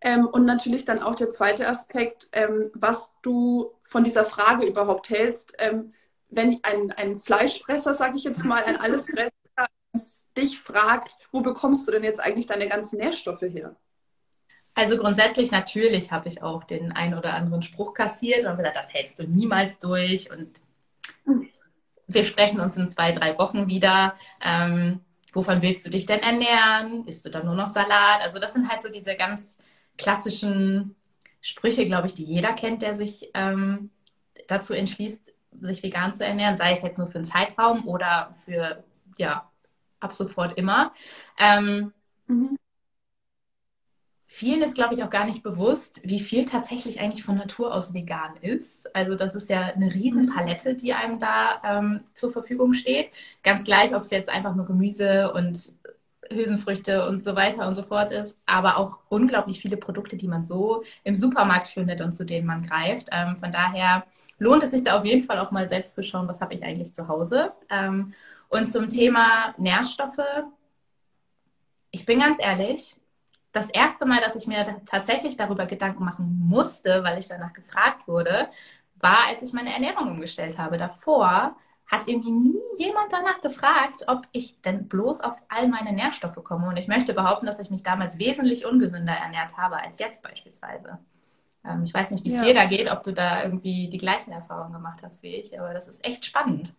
Ähm, 0.00 0.26
und 0.26 0.46
natürlich 0.46 0.84
dann 0.84 1.02
auch 1.02 1.14
der 1.14 1.30
zweite 1.30 1.68
Aspekt, 1.68 2.28
ähm, 2.32 2.70
was 2.74 3.12
du 3.22 3.72
von 3.82 4.02
dieser 4.02 4.24
Frage 4.24 4.66
überhaupt 4.66 5.10
hältst, 5.10 5.54
ähm, 5.58 5.92
wenn 6.30 6.60
ein, 6.62 6.92
ein 6.92 7.16
Fleischfresser, 7.16 7.92
sage 7.94 8.16
ich 8.16 8.24
jetzt 8.24 8.44
mal, 8.44 8.62
ein 8.64 8.76
Allesfresser 8.80 9.30
dich 10.36 10.60
fragt, 10.60 11.16
wo 11.32 11.40
bekommst 11.40 11.86
du 11.86 11.92
denn 11.92 12.04
jetzt 12.04 12.20
eigentlich 12.20 12.46
deine 12.46 12.68
ganzen 12.68 12.98
Nährstoffe 12.98 13.42
her? 13.42 13.76
Also 14.80 14.96
grundsätzlich 14.96 15.50
natürlich 15.50 16.10
habe 16.10 16.28
ich 16.28 16.42
auch 16.42 16.64
den 16.64 16.90
einen 16.90 17.12
oder 17.12 17.34
anderen 17.34 17.60
Spruch 17.60 17.92
kassiert 17.92 18.46
und 18.46 18.56
gesagt, 18.56 18.76
das 18.76 18.94
hältst 18.94 19.18
du 19.18 19.24
niemals 19.24 19.78
durch 19.78 20.30
und 20.30 20.58
wir 22.06 22.24
sprechen 22.24 22.60
uns 22.60 22.78
in 22.78 22.88
zwei, 22.88 23.12
drei 23.12 23.36
Wochen 23.36 23.66
wieder. 23.66 24.14
Ähm, 24.42 25.00
wovon 25.34 25.60
willst 25.60 25.84
du 25.84 25.90
dich 25.90 26.06
denn 26.06 26.20
ernähren? 26.20 27.06
Isst 27.06 27.26
du 27.26 27.28
dann 27.28 27.44
nur 27.44 27.54
noch 27.54 27.68
Salat? 27.68 28.22
Also 28.22 28.38
das 28.38 28.54
sind 28.54 28.70
halt 28.70 28.80
so 28.80 28.88
diese 28.88 29.16
ganz 29.16 29.58
klassischen 29.98 30.96
Sprüche, 31.42 31.84
glaube 31.84 32.06
ich, 32.06 32.14
die 32.14 32.24
jeder 32.24 32.54
kennt, 32.54 32.80
der 32.80 32.96
sich 32.96 33.28
ähm, 33.34 33.90
dazu 34.48 34.72
entschließt, 34.72 35.30
sich 35.60 35.82
vegan 35.82 36.14
zu 36.14 36.24
ernähren, 36.24 36.56
sei 36.56 36.72
es 36.72 36.80
jetzt 36.80 36.96
nur 36.96 37.08
für 37.08 37.18
einen 37.18 37.26
Zeitraum 37.26 37.86
oder 37.86 38.30
für, 38.46 38.82
ja, 39.18 39.50
ab 40.00 40.14
sofort 40.14 40.56
immer. 40.56 40.94
Ähm, 41.38 41.92
mhm 42.28 42.56
vielen 44.40 44.62
ist, 44.62 44.74
glaube 44.74 44.94
ich, 44.94 45.04
auch 45.04 45.10
gar 45.10 45.26
nicht 45.26 45.42
bewusst, 45.42 46.00
wie 46.02 46.18
viel 46.18 46.46
tatsächlich 46.46 46.98
eigentlich 46.98 47.22
von 47.22 47.36
Natur 47.36 47.74
aus 47.74 47.92
vegan 47.92 48.38
ist. 48.40 48.94
Also 48.96 49.14
das 49.14 49.34
ist 49.34 49.50
ja 49.50 49.66
eine 49.66 49.92
Riesenpalette, 49.92 50.74
die 50.74 50.94
einem 50.94 51.18
da 51.20 51.60
ähm, 51.62 52.00
zur 52.14 52.32
Verfügung 52.32 52.72
steht. 52.72 53.10
Ganz 53.42 53.64
gleich, 53.64 53.94
ob 53.94 54.02
es 54.02 54.10
jetzt 54.10 54.30
einfach 54.30 54.54
nur 54.54 54.64
Gemüse 54.64 55.30
und 55.34 55.74
Hülsenfrüchte 56.32 57.06
und 57.06 57.22
so 57.22 57.36
weiter 57.36 57.68
und 57.68 57.74
so 57.74 57.82
fort 57.82 58.12
ist, 58.12 58.38
aber 58.46 58.78
auch 58.78 59.00
unglaublich 59.10 59.60
viele 59.60 59.76
Produkte, 59.76 60.16
die 60.16 60.28
man 60.28 60.42
so 60.42 60.84
im 61.04 61.16
Supermarkt 61.16 61.68
findet 61.68 62.00
und 62.00 62.12
zu 62.12 62.24
denen 62.24 62.46
man 62.46 62.62
greift. 62.62 63.08
Ähm, 63.12 63.36
von 63.36 63.52
daher 63.52 64.04
lohnt 64.38 64.62
es 64.62 64.70
sich 64.70 64.84
da 64.84 64.98
auf 64.98 65.04
jeden 65.04 65.22
Fall 65.22 65.38
auch 65.38 65.50
mal 65.50 65.68
selbst 65.68 65.94
zu 65.94 66.02
schauen, 66.02 66.28
was 66.28 66.40
habe 66.40 66.54
ich 66.54 66.64
eigentlich 66.64 66.94
zu 66.94 67.08
Hause. 67.08 67.52
Ähm, 67.68 68.14
und 68.48 68.72
zum 68.72 68.88
Thema 68.88 69.54
Nährstoffe, 69.58 70.24
ich 71.90 72.06
bin 72.06 72.20
ganz 72.20 72.38
ehrlich, 72.40 72.96
das 73.52 73.68
erste 73.70 74.06
Mal, 74.06 74.20
dass 74.20 74.36
ich 74.36 74.46
mir 74.46 74.64
tatsächlich 74.86 75.36
darüber 75.36 75.66
Gedanken 75.66 76.04
machen 76.04 76.46
musste, 76.48 77.02
weil 77.02 77.18
ich 77.18 77.28
danach 77.28 77.52
gefragt 77.52 78.06
wurde, 78.06 78.48
war, 79.00 79.26
als 79.28 79.42
ich 79.42 79.52
meine 79.52 79.72
Ernährung 79.72 80.08
umgestellt 80.08 80.58
habe. 80.58 80.78
Davor 80.78 81.56
hat 81.86 82.06
irgendwie 82.06 82.30
nie 82.30 82.60
jemand 82.78 83.12
danach 83.12 83.40
gefragt, 83.40 84.04
ob 84.06 84.22
ich 84.30 84.60
denn 84.62 84.86
bloß 84.86 85.20
auf 85.20 85.34
all 85.48 85.66
meine 85.68 85.92
Nährstoffe 85.92 86.42
komme. 86.44 86.68
Und 86.68 86.76
ich 86.76 86.86
möchte 86.86 87.14
behaupten, 87.14 87.46
dass 87.46 87.58
ich 87.58 87.70
mich 87.70 87.82
damals 87.82 88.18
wesentlich 88.18 88.64
ungesünder 88.64 89.12
ernährt 89.12 89.56
habe 89.56 89.76
als 89.76 89.98
jetzt 89.98 90.22
beispielsweise. 90.22 90.98
Ähm, 91.64 91.82
ich 91.84 91.92
weiß 91.92 92.12
nicht, 92.12 92.24
wie 92.24 92.28
es 92.28 92.36
ja. 92.36 92.42
dir 92.42 92.54
da 92.54 92.66
geht, 92.66 92.90
ob 92.90 93.02
du 93.02 93.12
da 93.12 93.42
irgendwie 93.42 93.88
die 93.88 93.98
gleichen 93.98 94.30
Erfahrungen 94.30 94.72
gemacht 94.72 95.00
hast 95.02 95.24
wie 95.24 95.34
ich, 95.34 95.58
aber 95.58 95.74
das 95.74 95.88
ist 95.88 96.04
echt 96.04 96.24
spannend. 96.24 96.74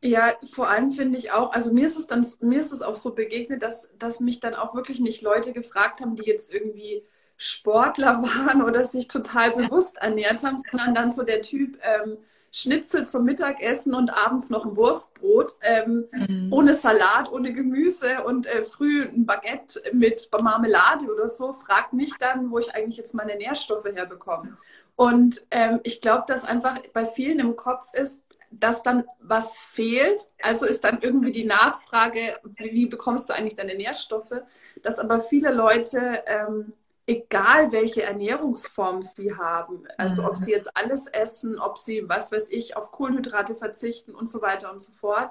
Ja, 0.00 0.32
vor 0.52 0.68
allem 0.68 0.92
finde 0.92 1.18
ich 1.18 1.32
auch, 1.32 1.52
also 1.52 1.72
mir 1.72 1.86
ist 1.86 1.98
es 1.98 2.06
dann, 2.06 2.24
mir 2.40 2.60
ist 2.60 2.72
es 2.72 2.82
auch 2.82 2.94
so 2.94 3.14
begegnet, 3.14 3.62
dass, 3.62 3.90
dass 3.98 4.20
mich 4.20 4.38
dann 4.38 4.54
auch 4.54 4.74
wirklich 4.74 5.00
nicht 5.00 5.22
Leute 5.22 5.52
gefragt 5.52 6.00
haben, 6.00 6.14
die 6.14 6.22
jetzt 6.22 6.54
irgendwie 6.54 7.02
Sportler 7.36 8.22
waren 8.46 8.62
oder 8.62 8.84
sich 8.84 9.08
total 9.08 9.52
bewusst 9.52 9.96
ernährt 9.98 10.44
haben, 10.44 10.56
sondern 10.58 10.94
dann 10.94 11.10
so 11.10 11.24
der 11.24 11.42
Typ 11.42 11.78
ähm, 11.82 12.18
Schnitzel 12.50 13.04
zum 13.04 13.24
Mittagessen 13.24 13.94
und 13.94 14.10
abends 14.10 14.50
noch 14.50 14.64
ein 14.64 14.76
Wurstbrot, 14.76 15.56
ähm, 15.60 16.08
mhm. 16.12 16.52
ohne 16.52 16.74
Salat, 16.74 17.30
ohne 17.30 17.52
Gemüse 17.52 18.22
und 18.24 18.46
äh, 18.46 18.64
früh 18.64 19.02
ein 19.02 19.26
Baguette 19.26 19.82
mit 19.92 20.28
Marmelade 20.32 21.12
oder 21.12 21.28
so, 21.28 21.52
fragt 21.52 21.92
mich 21.92 22.14
dann, 22.18 22.50
wo 22.50 22.58
ich 22.58 22.74
eigentlich 22.74 22.96
jetzt 22.96 23.14
meine 23.14 23.36
Nährstoffe 23.36 23.84
herbekomme. 23.84 24.56
Und 24.96 25.44
ähm, 25.50 25.80
ich 25.82 26.00
glaube, 26.00 26.24
dass 26.26 26.44
einfach 26.44 26.80
bei 26.92 27.04
vielen 27.04 27.38
im 27.38 27.56
Kopf 27.56 27.92
ist, 27.92 28.24
dass 28.50 28.82
dann 28.82 29.04
was 29.20 29.58
fehlt. 29.72 30.20
Also 30.42 30.66
ist 30.66 30.84
dann 30.84 31.00
irgendwie 31.00 31.32
die 31.32 31.44
Nachfrage, 31.44 32.38
wie 32.56 32.86
bekommst 32.86 33.28
du 33.28 33.34
eigentlich 33.34 33.56
deine 33.56 33.74
Nährstoffe? 33.74 34.42
Dass 34.82 34.98
aber 34.98 35.20
viele 35.20 35.52
Leute 35.52 36.22
ähm, 36.26 36.72
egal 37.08 37.72
welche 37.72 38.02
Ernährungsform 38.02 39.02
sie 39.02 39.34
haben, 39.34 39.88
also 39.96 40.24
ob 40.24 40.32
mhm. 40.32 40.36
sie 40.36 40.50
jetzt 40.52 40.76
alles 40.76 41.06
essen, 41.06 41.58
ob 41.58 41.78
sie, 41.78 42.06
was 42.06 42.30
weiß 42.30 42.50
ich, 42.50 42.76
auf 42.76 42.92
Kohlenhydrate 42.92 43.54
verzichten 43.54 44.14
und 44.14 44.28
so 44.28 44.42
weiter 44.42 44.70
und 44.70 44.80
so 44.80 44.92
fort. 44.92 45.30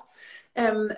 Ähm, 0.56 0.92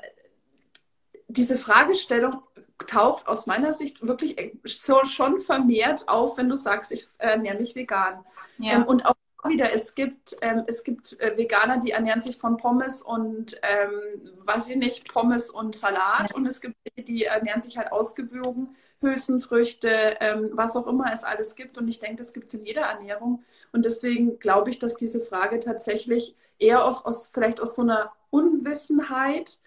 diese 1.28 1.58
Fragestellung 1.58 2.42
taucht 2.88 3.28
aus 3.28 3.46
meiner 3.46 3.74
Sicht 3.74 4.02
wirklich 4.02 4.58
so 4.64 5.04
schon 5.04 5.42
vermehrt 5.42 6.08
auf, 6.08 6.38
wenn 6.38 6.48
du 6.48 6.56
sagst, 6.56 6.94
ich 6.94 7.08
ernähre 7.18 7.58
mich 7.58 7.76
vegan. 7.76 8.24
Ja. 8.58 8.76
Ähm, 8.76 8.86
und 8.86 9.06
auch 9.06 9.16
wieder, 9.48 9.74
es 9.74 9.96
gibt, 9.96 10.36
ähm, 10.42 10.64
es 10.68 10.84
gibt 10.84 11.20
äh, 11.20 11.38
Veganer, 11.38 11.80
die 11.80 11.92
ernähren 11.92 12.22
sich 12.22 12.38
von 12.38 12.58
Pommes 12.58 13.02
und, 13.02 13.60
ähm, 13.64 14.32
weiß 14.44 14.70
ich 14.70 14.76
nicht, 14.76 15.12
Pommes 15.12 15.50
und 15.50 15.76
Salat. 15.76 16.36
Und 16.36 16.46
es 16.46 16.60
gibt 16.60 16.76
die 17.08 17.26
ernähren 17.26 17.62
sich 17.62 17.78
halt 17.78 17.92
ausgewogen 17.92 18.76
Hülsenfrüchte, 19.02 20.18
ähm, 20.20 20.50
was 20.54 20.76
auch 20.76 20.88
immer 20.88 21.12
es 21.14 21.24
alles 21.24 21.56
gibt. 21.56 21.78
Und 21.78 21.88
ich 21.88 22.00
denke, 22.00 22.18
das 22.18 22.34
gibt 22.34 22.48
es 22.48 22.54
in 22.54 22.66
jeder 22.66 22.82
Ernährung. 22.82 23.44
Und 23.72 23.86
deswegen 23.86 24.40
glaube 24.40 24.70
ich, 24.70 24.80
dass 24.80 24.96
diese 24.96 25.22
Frage 25.22 25.60
tatsächlich 25.60 26.36
eher 26.58 26.84
auch 26.86 27.06
aus, 27.06 27.32
vielleicht 27.34 27.62
aus 27.62 27.76
so 27.76 27.82
einer 27.84 28.12
Unwissenheit 28.30 29.60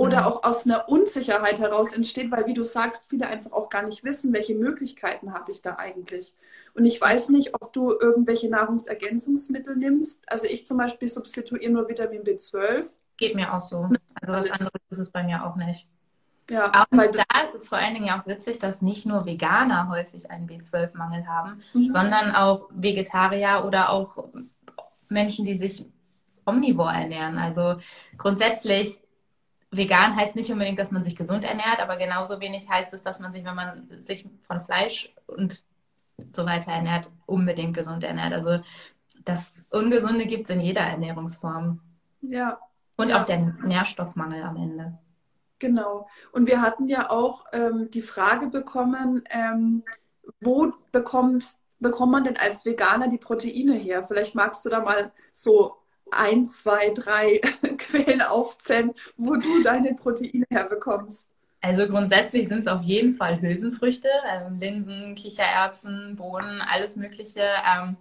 oder 0.00 0.26
auch 0.26 0.44
aus 0.44 0.64
einer 0.64 0.88
Unsicherheit 0.88 1.58
heraus 1.58 1.92
entsteht, 1.92 2.30
weil, 2.30 2.46
wie 2.46 2.54
du 2.54 2.64
sagst, 2.64 3.10
viele 3.10 3.26
einfach 3.26 3.52
auch 3.52 3.68
gar 3.68 3.82
nicht 3.82 4.02
wissen, 4.02 4.32
welche 4.32 4.54
Möglichkeiten 4.54 5.34
habe 5.34 5.50
ich 5.52 5.60
da 5.60 5.76
eigentlich. 5.76 6.34
Und 6.72 6.86
ich 6.86 6.98
weiß 6.98 7.28
nicht, 7.28 7.54
ob 7.54 7.74
du 7.74 7.92
irgendwelche 7.92 8.48
Nahrungsergänzungsmittel 8.48 9.76
nimmst. 9.76 10.24
Also 10.26 10.46
ich 10.46 10.66
zum 10.66 10.78
Beispiel 10.78 11.06
substituiere 11.06 11.70
nur 11.70 11.86
Vitamin 11.86 12.22
B12. 12.22 12.86
Geht 13.18 13.34
mir 13.34 13.52
auch 13.52 13.60
so. 13.60 13.90
Also 14.22 14.32
was 14.32 14.50
anderes 14.50 14.72
ist 14.88 14.98
es 14.98 15.10
bei 15.10 15.22
mir 15.22 15.44
auch 15.44 15.56
nicht. 15.56 15.86
Ja, 16.48 16.84
und 16.90 16.98
da 16.98 17.40
ist 17.44 17.54
es 17.54 17.68
vor 17.68 17.76
allen 17.76 17.94
Dingen 17.94 18.10
auch 18.10 18.26
witzig, 18.26 18.58
dass 18.58 18.80
nicht 18.80 19.04
nur 19.04 19.26
Veganer 19.26 19.88
häufig 19.90 20.30
einen 20.30 20.48
B12-Mangel 20.48 21.28
haben, 21.28 21.60
mhm. 21.74 21.88
sondern 21.88 22.34
auch 22.34 22.68
Vegetarier 22.70 23.64
oder 23.66 23.90
auch 23.90 24.24
Menschen, 25.10 25.44
die 25.44 25.56
sich 25.56 25.84
omnivor 26.46 26.90
ernähren. 26.90 27.36
Also 27.38 27.76
grundsätzlich, 28.16 28.98
vegan 29.70 30.16
heißt 30.16 30.36
nicht 30.36 30.50
unbedingt, 30.50 30.78
dass 30.78 30.90
man 30.90 31.04
sich 31.04 31.16
gesund 31.16 31.44
ernährt, 31.44 31.80
aber 31.80 31.96
genauso 31.96 32.40
wenig 32.40 32.68
heißt 32.68 32.92
es, 32.92 33.02
dass 33.02 33.20
man 33.20 33.32
sich, 33.32 33.44
wenn 33.44 33.54
man 33.54 33.86
sich 34.00 34.26
von 34.40 34.60
Fleisch 34.60 35.14
und 35.26 35.64
so 36.32 36.44
weiter 36.44 36.72
ernährt, 36.72 37.10
unbedingt 37.26 37.74
gesund 37.74 38.04
ernährt. 38.04 38.32
Also 38.32 38.62
das 39.24 39.52
Ungesunde 39.70 40.26
gibt 40.26 40.44
es 40.44 40.50
in 40.50 40.60
jeder 40.60 40.82
Ernährungsform. 40.82 41.80
Ja. 42.22 42.58
Und 42.96 43.10
ja. 43.10 43.20
auch 43.20 43.24
der 43.24 43.38
Nährstoffmangel 43.38 44.42
am 44.42 44.56
Ende. 44.56 44.98
Genau. 45.58 46.08
Und 46.32 46.48
wir 46.48 46.60
hatten 46.60 46.88
ja 46.88 47.10
auch 47.10 47.44
ähm, 47.52 47.90
die 47.90 48.02
Frage 48.02 48.48
bekommen, 48.48 49.22
ähm, 49.30 49.84
wo 50.40 50.72
bekommst, 50.90 51.60
bekommt 51.78 52.12
man 52.12 52.24
denn 52.24 52.36
als 52.36 52.64
Veganer 52.64 53.08
die 53.08 53.18
Proteine 53.18 53.74
her? 53.74 54.04
Vielleicht 54.04 54.34
magst 54.34 54.64
du 54.64 54.70
da 54.70 54.80
mal 54.80 55.12
so 55.32 55.76
ein, 56.12 56.44
zwei, 56.44 56.90
drei 56.90 57.38
Quellen 57.78 58.22
aufzählen, 58.22 58.92
wo 59.16 59.36
du 59.36 59.62
deine 59.62 59.94
Proteine 59.94 60.46
herbekommst. 60.50 61.28
Also 61.62 61.86
grundsätzlich 61.86 62.48
sind 62.48 62.60
es 62.60 62.66
auf 62.66 62.82
jeden 62.82 63.12
Fall 63.12 63.40
Hülsenfrüchte, 63.40 64.08
ähm, 64.30 64.58
Linsen, 64.58 65.14
Kichererbsen, 65.14 66.16
Bohnen, 66.16 66.62
alles 66.62 66.96
Mögliche. 66.96 67.42
Ähm, 67.42 67.96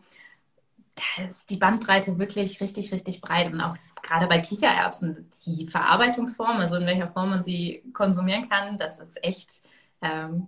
da 0.96 1.24
ist 1.26 1.50
die 1.50 1.58
Bandbreite 1.58 2.18
wirklich 2.20 2.62
richtig, 2.62 2.92
richtig 2.92 3.22
breit 3.22 3.52
und 3.52 3.60
auch 3.62 3.76
gerade 4.02 4.28
bei 4.28 4.40
Kichererbsen, 4.40 5.30
die 5.46 5.68
Verarbeitungsform, 5.68 6.58
also 6.58 6.78
in 6.78 6.86
welcher 6.86 7.10
Form 7.10 7.32
man 7.32 7.44
sie 7.44 7.84
konsumieren 7.94 8.50
kann, 8.50 8.78
das 8.78 9.00
ist 9.00 9.24
echt 9.24 9.62
ähm, 10.02 10.48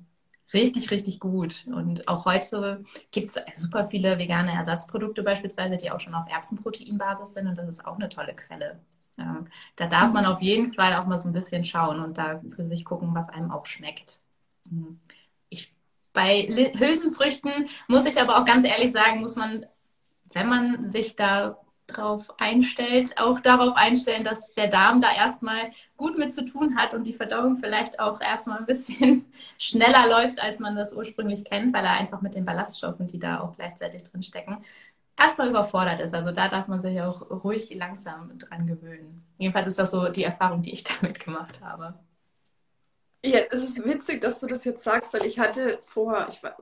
richtig, 0.53 0.91
richtig 0.91 1.19
gut. 1.19 1.65
Und 1.67 2.07
auch 2.07 2.25
heute 2.25 2.83
gibt 3.11 3.29
es 3.29 3.61
super 3.61 3.87
viele 3.87 4.17
vegane 4.17 4.53
Ersatzprodukte 4.53 5.23
beispielsweise, 5.23 5.77
die 5.77 5.91
auch 5.91 5.99
schon 5.99 6.15
auf 6.15 6.29
Erbsenproteinbasis 6.29 7.33
sind 7.33 7.47
und 7.47 7.57
das 7.57 7.67
ist 7.67 7.85
auch 7.85 7.95
eine 7.95 8.09
tolle 8.09 8.35
Quelle. 8.35 8.79
Da 9.75 9.87
darf 9.87 10.13
man 10.13 10.25
auf 10.25 10.41
jeden 10.41 10.73
Fall 10.73 10.95
auch 10.95 11.05
mal 11.05 11.19
so 11.19 11.29
ein 11.29 11.33
bisschen 11.33 11.63
schauen 11.63 11.99
und 12.01 12.17
da 12.17 12.41
für 12.55 12.65
sich 12.65 12.83
gucken, 12.85 13.13
was 13.13 13.29
einem 13.29 13.51
auch 13.51 13.67
schmeckt. 13.67 14.19
Mhm. 14.69 14.99
Ich, 15.49 15.75
bei 16.11 16.47
Hülsenfrüchten 16.75 17.67
muss 17.87 18.05
ich 18.05 18.19
aber 18.19 18.39
auch 18.39 18.45
ganz 18.45 18.65
ehrlich 18.65 18.91
sagen, 18.91 19.21
muss 19.21 19.35
man, 19.35 19.67
wenn 20.33 20.47
man 20.47 20.89
sich 20.89 21.15
da 21.15 21.59
drauf 21.93 22.33
einstellt, 22.39 23.17
auch 23.17 23.39
darauf 23.39 23.75
einstellen, 23.75 24.23
dass 24.23 24.53
der 24.53 24.67
Darm 24.67 25.01
da 25.01 25.11
erstmal 25.13 25.71
gut 25.97 26.17
mit 26.17 26.33
zu 26.33 26.45
tun 26.45 26.75
hat 26.77 26.93
und 26.93 27.05
die 27.05 27.13
Verdauung 27.13 27.57
vielleicht 27.57 27.99
auch 27.99 28.21
erstmal 28.21 28.59
ein 28.59 28.65
bisschen 28.65 29.25
schneller 29.57 30.07
läuft, 30.07 30.41
als 30.41 30.59
man 30.59 30.75
das 30.75 30.93
ursprünglich 30.93 31.45
kennt, 31.45 31.73
weil 31.73 31.85
er 31.85 31.93
einfach 31.93 32.21
mit 32.21 32.35
den 32.35 32.45
Ballaststoffen, 32.45 33.07
die 33.07 33.19
da 33.19 33.41
auch 33.41 33.55
gleichzeitig 33.55 34.03
drin 34.03 34.23
stecken, 34.23 34.63
erstmal 35.17 35.49
überfordert 35.49 36.01
ist. 36.01 36.13
Also 36.13 36.31
da 36.31 36.47
darf 36.47 36.67
man 36.67 36.81
sich 36.81 37.01
auch 37.01 37.29
ruhig 37.43 37.73
langsam 37.75 38.37
dran 38.37 38.67
gewöhnen. 38.67 39.23
Jedenfalls 39.37 39.67
ist 39.67 39.79
das 39.79 39.91
so 39.91 40.09
die 40.09 40.23
Erfahrung, 40.23 40.61
die 40.61 40.73
ich 40.73 40.83
damit 41.01 41.19
gemacht 41.19 41.61
habe. 41.61 41.95
Ja, 43.23 43.39
es 43.51 43.63
ist 43.63 43.85
witzig, 43.85 44.21
dass 44.21 44.39
du 44.39 44.47
das 44.47 44.65
jetzt 44.65 44.83
sagst, 44.83 45.13
weil 45.13 45.25
ich 45.25 45.37
hatte 45.39 45.79
vor, 45.83 46.27
ich 46.29 46.41
war, 46.41 46.57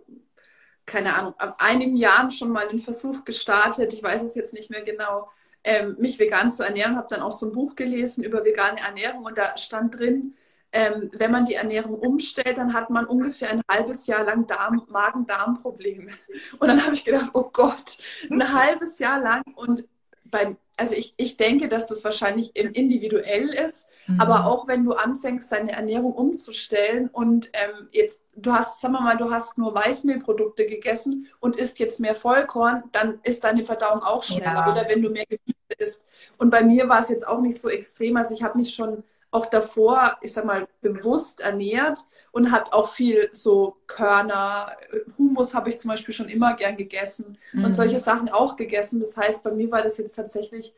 keine 0.90 1.16
Ahnung, 1.16 1.36
ab 1.38 1.58
einigen 1.60 1.96
Jahren 1.96 2.32
schon 2.32 2.50
mal 2.50 2.68
einen 2.68 2.80
Versuch 2.80 3.24
gestartet, 3.24 3.94
ich 3.94 4.04
weiß 4.04 4.24
es 4.24 4.36
jetzt 4.36 4.54
nicht 4.54 4.70
mehr 4.70 4.82
genau, 4.82 5.30
ähm, 5.64 5.96
mich 6.00 6.20
vegan 6.20 6.50
zu 6.52 6.64
ernähren, 6.64 6.96
habe 6.96 7.08
dann 7.10 7.22
auch 7.22 7.32
so 7.32 7.46
ein 7.46 7.52
Buch 7.52 7.76
gelesen 7.76 8.24
über 8.24 8.44
vegane 8.44 8.80
Ernährung 8.80 9.26
und 9.26 9.38
da 9.38 9.56
stand 9.56 10.00
drin, 10.00 10.36
ähm, 10.72 11.10
wenn 11.14 11.32
man 11.32 11.46
die 11.46 11.56
Ernährung 11.56 11.96
umstellt, 12.00 12.58
dann 12.58 12.74
hat 12.74 12.90
man 12.90 13.06
ungefähr 13.06 13.52
ein 13.52 13.62
halbes 13.70 14.08
Jahr 14.08 14.24
lang 14.24 14.46
Magen-Darm-Probleme. 14.88 16.12
Und 16.60 16.68
dann 16.68 16.86
habe 16.86 16.94
ich 16.94 17.04
gedacht, 17.04 17.32
oh 17.34 17.50
Gott, 17.52 17.98
ein 18.30 18.54
halbes 18.54 19.00
Jahr 19.00 19.20
lang 19.20 19.42
und 19.56 19.84
beim 20.26 20.58
also 20.80 20.96
ich, 20.96 21.14
ich 21.18 21.38
denke, 21.38 21.68
dass 21.68 21.88
das 21.88 22.04
wahrscheinlich 22.04 22.56
individuell 22.56 23.50
ist, 23.50 23.90
mhm. 24.08 24.22
aber 24.22 24.46
auch 24.46 24.68
wenn 24.68 24.86
du 24.86 24.94
anfängst, 24.94 25.52
deine 25.52 25.74
Ernährung 25.74 26.14
umzustellen 26.14 27.10
und 27.10 27.50
ähm, 27.54 27.90
jetzt, 27.92 28.24
du 28.36 28.54
hast, 28.54 28.82
sagen 28.82 28.94
wir 28.94 29.02
mal, 29.02 29.18
du 29.18 29.30
hast 29.30 29.58
nur 29.58 29.76
Weißmehlprodukte 29.76 30.66
gegessen 30.66 31.28
und 31.40 31.58
isst 31.58 31.80
jetzt 31.80 32.00
mehr 32.00 32.16
Vollkorn, 32.16 32.84
dann 32.94 33.20
ist 33.24 33.44
deine 33.44 33.66
Verdauung 33.66 34.02
auch 34.04 34.24
schneller. 34.24 34.66
Ja. 34.66 34.72
Oder 34.72 34.88
wenn 34.88 35.02
du 35.02 35.10
mehr 35.10 35.26
Gemüse 35.26 35.56
isst. 35.78 36.04
Und 36.38 36.50
bei 36.50 36.64
mir 36.64 36.88
war 36.88 37.00
es 37.00 37.10
jetzt 37.10 37.28
auch 37.28 37.42
nicht 37.42 37.60
so 37.60 37.70
extrem. 37.70 38.16
Also 38.18 38.34
ich 38.34 38.44
habe 38.44 38.58
mich 38.58 38.74
schon 38.74 39.04
auch 39.32 39.46
davor, 39.46 40.18
ich 40.22 40.34
sag 40.34 40.46
mal, 40.46 40.68
bewusst 40.82 41.40
ernährt 41.40 42.06
und 42.32 42.52
habe 42.52 42.74
auch 42.74 42.92
viel 42.92 43.30
so 43.32 43.78
Körner, 43.86 44.76
Humus 45.18 45.54
habe 45.54 45.70
ich 45.70 45.78
zum 45.78 45.90
Beispiel 45.90 46.14
schon 46.14 46.30
immer 46.30 46.56
gern 46.56 46.78
gegessen 46.78 47.38
mhm. 47.54 47.66
und 47.66 47.74
solche 47.74 48.00
Sachen 48.00 48.30
auch 48.30 48.56
gegessen. 48.56 49.00
Das 49.00 49.18
heißt, 49.18 49.44
bei 49.44 49.52
mir 49.52 49.70
war 49.72 49.84
das 49.84 49.98
jetzt 49.98 50.16
tatsächlich 50.16 50.74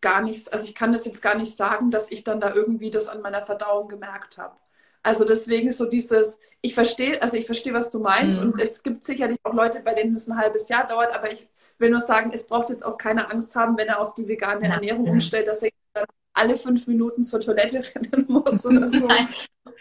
gar 0.00 0.22
nichts, 0.22 0.48
also 0.48 0.64
ich 0.64 0.74
kann 0.74 0.92
das 0.92 1.04
jetzt 1.04 1.20
gar 1.20 1.34
nicht 1.34 1.56
sagen, 1.56 1.90
dass 1.90 2.10
ich 2.10 2.24
dann 2.24 2.40
da 2.40 2.54
irgendwie 2.54 2.90
das 2.90 3.08
an 3.08 3.22
meiner 3.22 3.42
Verdauung 3.42 3.88
gemerkt 3.88 4.38
habe. 4.38 4.56
Also 5.02 5.24
deswegen 5.24 5.72
so 5.72 5.86
dieses, 5.86 6.38
ich 6.60 6.74
verstehe, 6.74 7.20
also 7.22 7.36
ich 7.36 7.46
verstehe, 7.46 7.72
was 7.72 7.90
du 7.90 8.00
meinst 8.00 8.40
mhm. 8.40 8.52
und 8.52 8.60
es 8.60 8.82
gibt 8.82 9.04
sicherlich 9.04 9.38
auch 9.42 9.54
Leute, 9.54 9.80
bei 9.80 9.94
denen 9.94 10.14
es 10.14 10.28
ein 10.28 10.36
halbes 10.36 10.68
Jahr 10.68 10.86
dauert, 10.86 11.12
aber 11.14 11.32
ich 11.32 11.48
will 11.78 11.90
nur 11.90 12.00
sagen, 12.00 12.30
es 12.32 12.46
braucht 12.46 12.68
jetzt 12.68 12.84
auch 12.84 12.98
keine 12.98 13.30
Angst 13.30 13.56
haben, 13.56 13.78
wenn 13.78 13.88
er 13.88 14.00
auf 14.00 14.14
die 14.14 14.28
vegane 14.28 14.68
Ernährung 14.68 15.08
umstellt, 15.08 15.48
dass 15.48 15.62
er 15.62 15.70
dann 15.94 16.04
alle 16.32 16.56
fünf 16.56 16.86
Minuten 16.86 17.24
zur 17.24 17.40
Toilette 17.40 17.82
rennen 17.94 18.26
muss 18.28 18.64
oder 18.64 18.86
so. 18.86 19.06
Nein. 19.06 19.28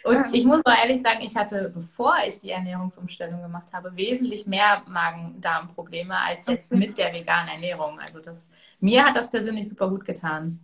Und 0.03 0.33
ich 0.33 0.45
muss 0.45 0.61
mal 0.65 0.77
ehrlich 0.81 1.01
sagen, 1.01 1.21
ich 1.21 1.35
hatte, 1.35 1.71
bevor 1.73 2.15
ich 2.27 2.39
die 2.39 2.51
Ernährungsumstellung 2.51 3.41
gemacht 3.41 3.73
habe, 3.73 3.95
wesentlich 3.95 4.47
mehr 4.47 4.83
Magen-Darm-Probleme 4.87 6.17
als 6.17 6.47
jetzt 6.47 6.73
mit 6.73 6.97
der 6.97 7.13
veganen 7.13 7.49
Ernährung. 7.49 7.99
Also 7.99 8.19
das, 8.19 8.49
mir 8.79 9.05
hat 9.05 9.15
das 9.15 9.29
persönlich 9.29 9.67
super 9.67 9.89
gut 9.89 10.05
getan. 10.05 10.59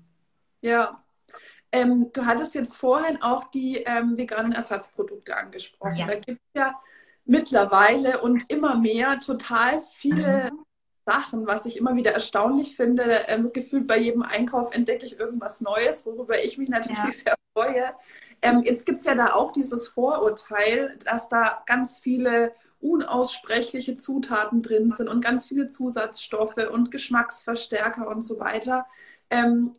Ja. 0.61 1.03
Ähm, 1.71 2.11
du 2.13 2.25
hattest 2.25 2.55
jetzt 2.55 2.77
vorhin 2.77 3.21
auch 3.21 3.45
die 3.45 3.77
ähm, 3.77 4.17
veganen 4.17 4.53
Ersatzprodukte 4.53 5.35
angesprochen. 5.35 5.95
Ja. 5.95 6.07
Da 6.07 6.15
gibt 6.15 6.41
es 6.53 6.61
ja 6.61 6.73
mittlerweile 7.25 8.21
und 8.21 8.49
immer 8.49 8.77
mehr 8.77 9.19
total 9.19 9.81
viele 9.81 10.51
mhm. 10.51 10.64
Sachen, 11.05 11.45
was 11.47 11.65
ich 11.65 11.77
immer 11.77 11.95
wieder 11.95 12.11
erstaunlich 12.11 12.75
finde. 12.75 13.03
Ähm, 13.27 13.51
gefühlt 13.53 13.87
bei 13.87 13.97
jedem 13.97 14.23
Einkauf 14.23 14.73
entdecke 14.75 15.05
ich 15.05 15.19
irgendwas 15.19 15.61
Neues, 15.61 16.05
worüber 16.05 16.43
ich 16.43 16.57
mich 16.57 16.69
natürlich 16.69 16.97
ja. 16.97 17.11
sehr 17.11 17.35
freue. 17.53 17.93
Ähm, 18.41 18.63
jetzt 18.63 18.85
gibt 18.85 18.99
es 18.99 19.05
ja 19.05 19.15
da 19.15 19.33
auch 19.33 19.51
dieses 19.51 19.87
Vorurteil, 19.87 20.97
dass 21.05 21.29
da 21.29 21.63
ganz 21.65 21.99
viele 21.99 22.53
unaussprechliche 22.81 23.95
Zutaten 23.95 24.61
drin 24.61 24.91
sind 24.91 25.07
und 25.07 25.23
ganz 25.23 25.45
viele 25.45 25.67
Zusatzstoffe 25.67 26.69
und 26.71 26.91
Geschmacksverstärker 26.91 28.07
und 28.07 28.21
so 28.21 28.39
weiter. 28.39 28.85
Ähm, 29.29 29.75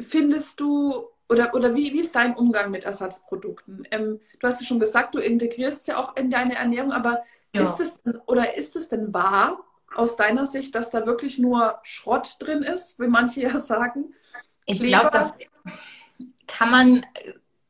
findest 0.00 0.60
du 0.60 1.08
oder, 1.28 1.54
oder 1.54 1.74
wie, 1.74 1.92
wie 1.92 2.00
ist 2.00 2.14
dein 2.14 2.36
Umgang 2.36 2.70
mit 2.70 2.84
Ersatzprodukten? 2.84 3.86
Ähm, 3.90 4.20
du 4.38 4.46
hast 4.46 4.60
ja 4.60 4.66
schon 4.66 4.78
gesagt, 4.78 5.14
du 5.14 5.18
integrierst 5.18 5.80
es 5.80 5.86
ja 5.88 5.98
auch 5.98 6.16
in 6.16 6.30
deine 6.30 6.54
Ernährung, 6.54 6.92
aber 6.92 7.24
ja. 7.56 7.62
ist 7.62 7.80
es 7.80 8.00
oder 8.26 8.56
ist 8.56 8.76
es 8.76 8.88
denn 8.88 9.12
wahr 9.12 9.58
aus 9.94 10.16
deiner 10.16 10.44
Sicht, 10.44 10.74
dass 10.74 10.90
da 10.90 11.06
wirklich 11.06 11.38
nur 11.38 11.78
Schrott 11.82 12.36
drin 12.38 12.62
ist, 12.62 12.98
wie 13.00 13.08
manche 13.08 13.42
ja 13.42 13.58
sagen? 13.58 14.14
Ich 14.66 14.80
glaube, 14.80 15.10
das 15.12 15.32
kann 16.46 16.70
man 16.70 17.06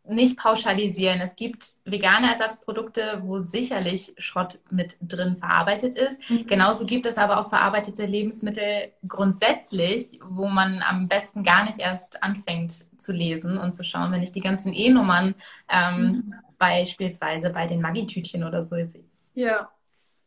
nicht 0.08 0.38
pauschalisieren. 0.38 1.20
Es 1.20 1.36
gibt 1.36 1.64
vegane 1.84 2.30
Ersatzprodukte, 2.30 3.20
wo 3.22 3.38
sicherlich 3.38 4.14
Schrott 4.18 4.60
mit 4.70 4.96
drin 5.00 5.36
verarbeitet 5.36 5.96
ist. 5.96 6.30
Mhm. 6.30 6.46
Genauso 6.46 6.86
gibt 6.86 7.06
es 7.06 7.18
aber 7.18 7.38
auch 7.38 7.48
verarbeitete 7.48 8.06
Lebensmittel 8.06 8.92
grundsätzlich, 9.06 10.20
wo 10.22 10.46
man 10.46 10.82
am 10.82 11.08
besten 11.08 11.42
gar 11.42 11.64
nicht 11.64 11.78
erst 11.78 12.22
anfängt 12.22 12.72
zu 13.00 13.12
lesen 13.12 13.58
und 13.58 13.72
zu 13.72 13.84
schauen, 13.84 14.12
wenn 14.12 14.22
ich 14.22 14.32
die 14.32 14.40
ganzen 14.40 14.72
E-Nummern 14.72 15.34
ähm, 15.68 16.02
mhm. 16.02 16.34
beispielsweise 16.58 17.50
bei 17.50 17.66
den 17.66 17.80
Maggi-Tütchen 17.80 18.44
oder 18.44 18.62
so 18.62 18.76
sehe. 18.76 19.04
Ja. 19.34 19.68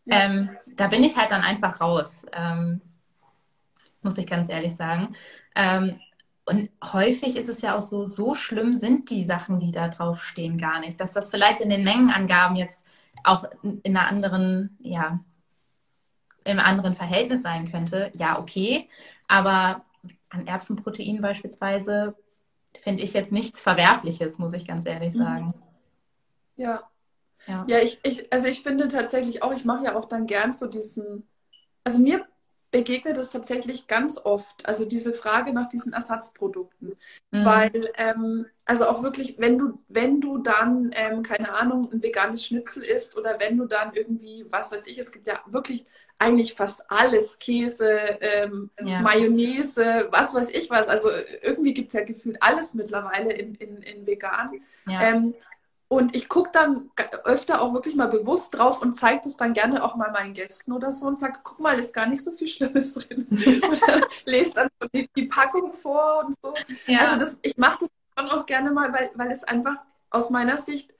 Ja. 0.09 0.25
Ähm, 0.25 0.49
da 0.67 0.87
bin 0.87 1.03
ich 1.03 1.17
halt 1.17 1.31
dann 1.31 1.41
einfach 1.41 1.81
raus. 1.81 2.25
Ähm, 2.33 2.81
muss 4.01 4.17
ich 4.17 4.27
ganz 4.27 4.49
ehrlich 4.49 4.75
sagen. 4.75 5.15
Ähm, 5.55 5.99
und 6.45 6.69
häufig 6.93 7.35
ist 7.35 7.49
es 7.49 7.61
ja 7.61 7.77
auch 7.77 7.81
so, 7.81 8.07
so 8.07 8.33
schlimm 8.33 8.77
sind 8.77 9.09
die 9.11 9.23
Sachen, 9.23 9.59
die 9.59 9.71
da 9.71 9.87
drauf 9.87 10.23
stehen, 10.23 10.57
gar 10.57 10.79
nicht. 10.79 10.99
Dass 10.99 11.13
das 11.13 11.29
vielleicht 11.29 11.61
in 11.61 11.69
den 11.69 11.83
Mengenangaben 11.83 12.55
jetzt 12.55 12.85
auch 13.23 13.45
in 13.61 13.81
einer 13.85 14.07
anderen, 14.07 14.77
ja, 14.79 15.19
im 16.45 16.59
anderen 16.59 16.95
Verhältnis 16.95 17.43
sein 17.43 17.69
könnte, 17.69 18.11
ja, 18.15 18.39
okay. 18.39 18.89
Aber 19.27 19.83
an 20.29 20.47
Erbsenprotein 20.47 21.21
beispielsweise 21.21 22.15
finde 22.81 23.03
ich 23.03 23.13
jetzt 23.13 23.31
nichts 23.31 23.61
Verwerfliches, 23.61 24.39
muss 24.39 24.53
ich 24.53 24.65
ganz 24.65 24.85
ehrlich 24.85 25.13
mhm. 25.13 25.19
sagen. 25.19 25.53
Ja. 26.55 26.88
Ja, 27.49 27.65
ja 27.67 27.79
ich, 27.79 27.99
ich, 28.03 28.31
also 28.31 28.47
ich 28.47 28.61
finde 28.61 28.87
tatsächlich 28.87 29.43
auch, 29.43 29.53
ich 29.53 29.65
mache 29.65 29.85
ja 29.85 29.95
auch 29.95 30.05
dann 30.05 30.27
gern 30.27 30.53
so 30.53 30.67
diesen, 30.67 31.27
also 31.83 31.99
mir 31.99 32.25
begegnet 32.71 33.17
es 33.17 33.31
tatsächlich 33.31 33.87
ganz 33.87 34.19
oft, 34.23 34.67
also 34.67 34.85
diese 34.85 35.13
Frage 35.13 35.53
nach 35.53 35.67
diesen 35.67 35.93
Ersatzprodukten. 35.93 36.95
Mhm. 37.31 37.45
Weil, 37.45 37.91
ähm, 37.97 38.45
also 38.65 38.87
auch 38.87 39.01
wirklich, 39.01 39.35
wenn 39.39 39.57
du, 39.57 39.79
wenn 39.87 40.21
du 40.21 40.37
dann, 40.37 40.91
ähm, 40.93 41.23
keine 41.23 41.53
Ahnung, 41.53 41.89
ein 41.91 42.03
veganes 42.03 42.45
Schnitzel 42.45 42.83
isst 42.83 43.17
oder 43.17 43.39
wenn 43.39 43.57
du 43.57 43.65
dann 43.65 43.93
irgendwie, 43.93 44.45
was 44.49 44.71
weiß 44.71 44.85
ich, 44.85 44.99
es 44.99 45.11
gibt 45.11 45.27
ja 45.27 45.39
wirklich 45.47 45.85
eigentlich 46.19 46.53
fast 46.53 46.91
alles, 46.91 47.39
Käse, 47.39 47.89
ähm, 48.21 48.69
ja. 48.83 49.01
Mayonnaise, 49.01 50.07
was 50.11 50.33
weiß 50.33 50.51
ich 50.51 50.69
was. 50.69 50.87
Also 50.87 51.09
irgendwie 51.41 51.73
gibt 51.73 51.87
es 51.87 51.93
ja 51.93 52.03
gefühlt 52.03 52.37
alles 52.41 52.73
mittlerweile 52.73 53.31
in, 53.33 53.55
in, 53.55 53.77
in 53.81 54.05
vegan. 54.05 54.51
Ja. 54.85 55.01
Und 55.91 56.15
ich 56.15 56.29
gucke 56.29 56.51
dann 56.53 56.91
öfter 57.23 57.61
auch 57.61 57.73
wirklich 57.73 57.95
mal 57.95 58.07
bewusst 58.07 58.53
drauf 58.53 58.79
und 58.79 58.93
zeige 58.93 59.21
das 59.23 59.37
dann 59.37 59.53
gerne 59.53 59.83
auch 59.83 59.95
mal 59.95 60.11
meinen 60.11 60.35
Gästen 60.35 60.71
oder 60.71 60.91
so 60.91 61.07
und 61.07 61.17
sage, 61.17 61.39
guck 61.43 61.59
mal, 61.59 61.79
ist 61.79 61.95
gar 61.95 62.05
nicht 62.05 62.23
so 62.23 62.31
viel 62.31 62.47
Schlimmes 62.47 62.93
drin. 62.93 63.27
oder 63.67 64.07
lese 64.25 64.53
dann 64.53 64.69
die, 64.93 65.09
die, 65.15 65.25
Packung 65.25 65.73
vor 65.73 66.25
und 66.25 66.35
so. 66.43 66.53
Ja. 66.85 66.99
Also 66.99 67.19
das, 67.19 67.39
ich 67.41 67.57
mache 67.57 67.79
das 67.81 67.89
schon 68.15 68.29
auch 68.29 68.45
gerne 68.45 68.69
mal, 68.69 68.93
weil, 68.93 69.09
weil 69.15 69.31
es 69.31 69.43
einfach 69.43 69.77
aus 70.11 70.29
meiner 70.29 70.57
Sicht, 70.57 70.93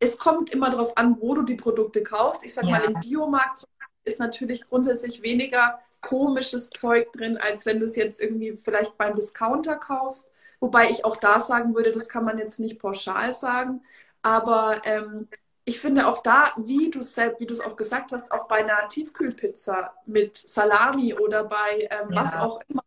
es 0.00 0.18
kommt 0.18 0.50
immer 0.50 0.70
darauf 0.70 0.96
an, 0.96 1.20
wo 1.20 1.36
du 1.36 1.42
die 1.42 1.54
Produkte 1.54 2.02
kaufst. 2.02 2.44
Ich 2.44 2.52
sage 2.52 2.66
ja. 2.66 2.78
mal, 2.78 2.84
im 2.84 2.98
Biomarkt 2.98 3.64
ist 4.02 4.18
natürlich 4.18 4.68
grundsätzlich 4.68 5.22
weniger 5.22 5.78
komisches 6.00 6.70
Zeug 6.70 7.12
drin, 7.12 7.36
als 7.36 7.64
wenn 7.64 7.78
du 7.78 7.84
es 7.84 7.94
jetzt 7.94 8.20
irgendwie 8.20 8.58
vielleicht 8.60 8.96
beim 8.98 9.14
Discounter 9.14 9.76
kaufst. 9.76 10.32
Wobei 10.60 10.90
ich 10.90 11.04
auch 11.04 11.16
da 11.16 11.40
sagen 11.40 11.74
würde, 11.74 11.90
das 11.90 12.08
kann 12.08 12.24
man 12.24 12.38
jetzt 12.38 12.60
nicht 12.60 12.78
pauschal 12.78 13.32
sagen. 13.32 13.82
Aber 14.22 14.82
ähm, 14.84 15.28
ich 15.64 15.80
finde 15.80 16.06
auch 16.08 16.22
da, 16.22 16.52
wie 16.56 16.90
du 16.90 16.98
es 16.98 17.16
wie 17.16 17.46
du 17.46 17.54
es 17.54 17.60
auch 17.60 17.76
gesagt 17.76 18.12
hast, 18.12 18.32
auch 18.32 18.48
bei 18.48 18.56
einer 18.56 18.88
Tiefkühlpizza 18.88 19.94
mit 20.06 20.36
Salami 20.36 21.14
oder 21.14 21.44
bei 21.44 21.88
ähm, 21.90 22.12
ja. 22.12 22.22
was 22.22 22.36
auch 22.36 22.60
immer, 22.68 22.82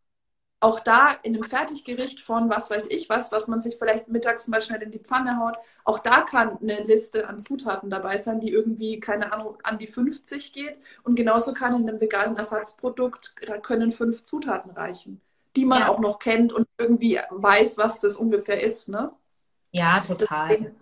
auch 0.60 0.80
da 0.80 1.12
in 1.24 1.36
einem 1.36 1.44
Fertiggericht 1.44 2.20
von 2.22 2.50
was 2.50 2.70
weiß 2.70 2.88
ich 2.90 3.10
was, 3.10 3.32
was 3.32 3.48
man 3.48 3.62
sich 3.62 3.78
vielleicht 3.78 4.08
mittags 4.08 4.48
mal 4.48 4.62
schnell 4.62 4.82
in 4.82 4.92
die 4.92 5.00
Pfanne 5.00 5.40
haut, 5.40 5.58
auch 5.84 6.00
da 6.00 6.22
kann 6.22 6.58
eine 6.62 6.82
Liste 6.84 7.28
an 7.28 7.40
Zutaten 7.40 7.90
dabei 7.90 8.18
sein, 8.18 8.40
die 8.40 8.52
irgendwie, 8.52 9.00
keine 9.00 9.34
Ahnung, 9.34 9.58
an 9.64 9.78
die 9.78 9.88
50 9.88 10.54
geht. 10.54 10.78
Und 11.04 11.16
genauso 11.16 11.54
kann 11.54 11.76
in 11.76 11.90
einem 11.90 12.00
veganen 12.02 12.38
Ersatzprodukt 12.38 13.36
können 13.64 13.92
fünf 13.92 14.24
Zutaten 14.24 14.72
reichen 14.72 15.22
die 15.56 15.66
man 15.66 15.82
ja. 15.82 15.90
auch 15.90 16.00
noch 16.00 16.20
kennt 16.20 16.54
und 16.54 16.68
irgendwie 16.78 17.20
weiß, 17.30 17.78
was 17.78 18.02
das 18.02 18.16
ungefähr 18.16 18.62
ist, 18.62 18.90
ne? 18.90 19.12
Ja, 19.72 20.00
total. 20.02 20.50
Deswegen. 20.50 20.76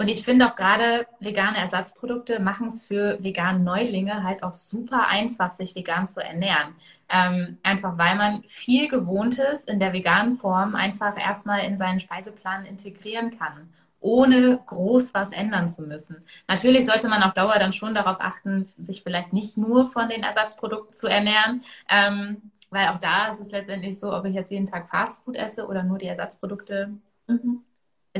Und 0.00 0.08
ich 0.08 0.24
finde 0.24 0.46
auch 0.46 0.56
gerade 0.56 1.06
vegane 1.20 1.58
Ersatzprodukte 1.58 2.40
machen 2.40 2.68
es 2.68 2.86
für 2.86 3.22
vegane 3.22 3.58
Neulinge 3.60 4.24
halt 4.24 4.42
auch 4.42 4.54
super 4.54 5.08
einfach, 5.08 5.52
sich 5.52 5.74
vegan 5.74 6.06
zu 6.06 6.20
ernähren. 6.20 6.74
Ähm, 7.10 7.58
einfach 7.62 7.98
weil 7.98 8.16
man 8.16 8.42
viel 8.44 8.88
Gewohntes 8.88 9.64
in 9.64 9.78
der 9.78 9.92
veganen 9.92 10.38
Form 10.38 10.74
einfach 10.74 11.18
erstmal 11.18 11.64
in 11.64 11.76
seinen 11.76 12.00
Speiseplan 12.00 12.64
integrieren 12.64 13.36
kann, 13.36 13.68
ohne 14.00 14.60
groß 14.64 15.12
was 15.12 15.32
ändern 15.32 15.68
zu 15.68 15.82
müssen. 15.82 16.24
Natürlich 16.48 16.86
sollte 16.86 17.08
man 17.08 17.22
auf 17.22 17.34
Dauer 17.34 17.58
dann 17.58 17.74
schon 17.74 17.94
darauf 17.94 18.20
achten, 18.20 18.72
sich 18.78 19.02
vielleicht 19.02 19.34
nicht 19.34 19.58
nur 19.58 19.90
von 19.90 20.08
den 20.08 20.22
Ersatzprodukten 20.22 20.96
zu 20.96 21.08
ernähren. 21.08 21.62
Ähm, 21.90 22.50
weil 22.70 22.88
auch 22.88 22.98
da 22.98 23.28
ist 23.28 23.40
es 23.40 23.50
letztendlich 23.50 23.98
so, 23.98 24.14
ob 24.14 24.24
ich 24.24 24.34
jetzt 24.34 24.50
jeden 24.50 24.66
Tag 24.66 24.88
Fastfood 24.88 25.36
esse 25.36 25.66
oder 25.66 25.82
nur 25.82 25.98
die 25.98 26.06
Ersatzprodukte, 26.06 26.92
mhm. 27.26 27.62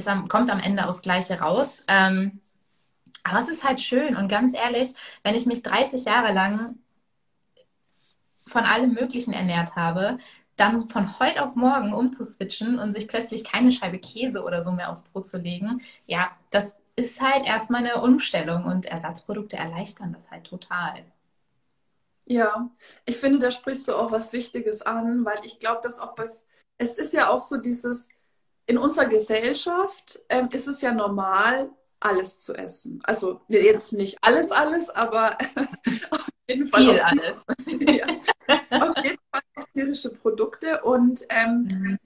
am, 0.06 0.28
kommt 0.28 0.50
am 0.50 0.60
Ende 0.60 0.86
aufs 0.86 1.02
Gleiche 1.02 1.40
raus. 1.40 1.84
Ähm, 1.88 2.40
aber 3.22 3.40
es 3.40 3.48
ist 3.48 3.64
halt 3.64 3.80
schön 3.80 4.16
und 4.16 4.28
ganz 4.28 4.54
ehrlich, 4.54 4.94
wenn 5.22 5.34
ich 5.34 5.46
mich 5.46 5.62
30 5.62 6.04
Jahre 6.04 6.32
lang 6.32 6.78
von 8.46 8.64
allem 8.64 8.94
Möglichen 8.94 9.32
ernährt 9.32 9.76
habe, 9.76 10.18
dann 10.56 10.88
von 10.88 11.18
heute 11.18 11.42
auf 11.42 11.54
morgen 11.54 11.94
umzuswitchen 11.94 12.78
und 12.78 12.92
sich 12.92 13.08
plötzlich 13.08 13.44
keine 13.44 13.72
Scheibe 13.72 13.98
Käse 13.98 14.42
oder 14.42 14.62
so 14.62 14.72
mehr 14.72 14.90
aufs 14.90 15.04
Brot 15.04 15.26
zu 15.26 15.38
legen, 15.38 15.80
ja, 16.06 16.30
das 16.50 16.76
ist 16.96 17.20
halt 17.20 17.46
erstmal 17.46 17.84
eine 17.84 18.02
Umstellung 18.02 18.64
und 18.64 18.84
Ersatzprodukte 18.86 19.56
erleichtern 19.56 20.12
das 20.12 20.30
halt 20.30 20.44
total. 20.44 21.04
Ja, 22.30 22.70
ich 23.06 23.16
finde, 23.16 23.40
da 23.40 23.50
sprichst 23.50 23.88
du 23.88 23.96
auch 23.96 24.12
was 24.12 24.32
Wichtiges 24.32 24.82
an, 24.82 25.24
weil 25.24 25.44
ich 25.44 25.58
glaube, 25.58 25.80
dass 25.82 25.98
auch 25.98 26.14
bei, 26.14 26.30
es 26.78 26.96
ist 26.96 27.12
ja 27.12 27.28
auch 27.28 27.40
so 27.40 27.56
dieses, 27.56 28.08
in 28.66 28.78
unserer 28.78 29.06
Gesellschaft 29.06 30.20
ähm, 30.28 30.48
ist 30.52 30.68
es 30.68 30.80
ja 30.80 30.92
normal, 30.92 31.70
alles 31.98 32.42
zu 32.42 32.54
essen. 32.54 33.00
Also 33.02 33.40
jetzt 33.48 33.94
nicht 33.94 34.16
alles, 34.22 34.52
alles, 34.52 34.90
aber 34.90 35.38
auf 36.10 36.28
jeden 36.48 36.68
Fall 36.68 36.82
viel 36.82 37.00
alles. 37.00 37.44
ja, 37.66 38.06
auf 38.78 38.96
jeden 38.98 39.18
Fall 39.32 39.42
auch 39.56 39.64
tierische 39.74 40.10
Produkte 40.10 40.82
und 40.82 41.22
ähm, 41.30 41.68
mhm. 41.68 41.98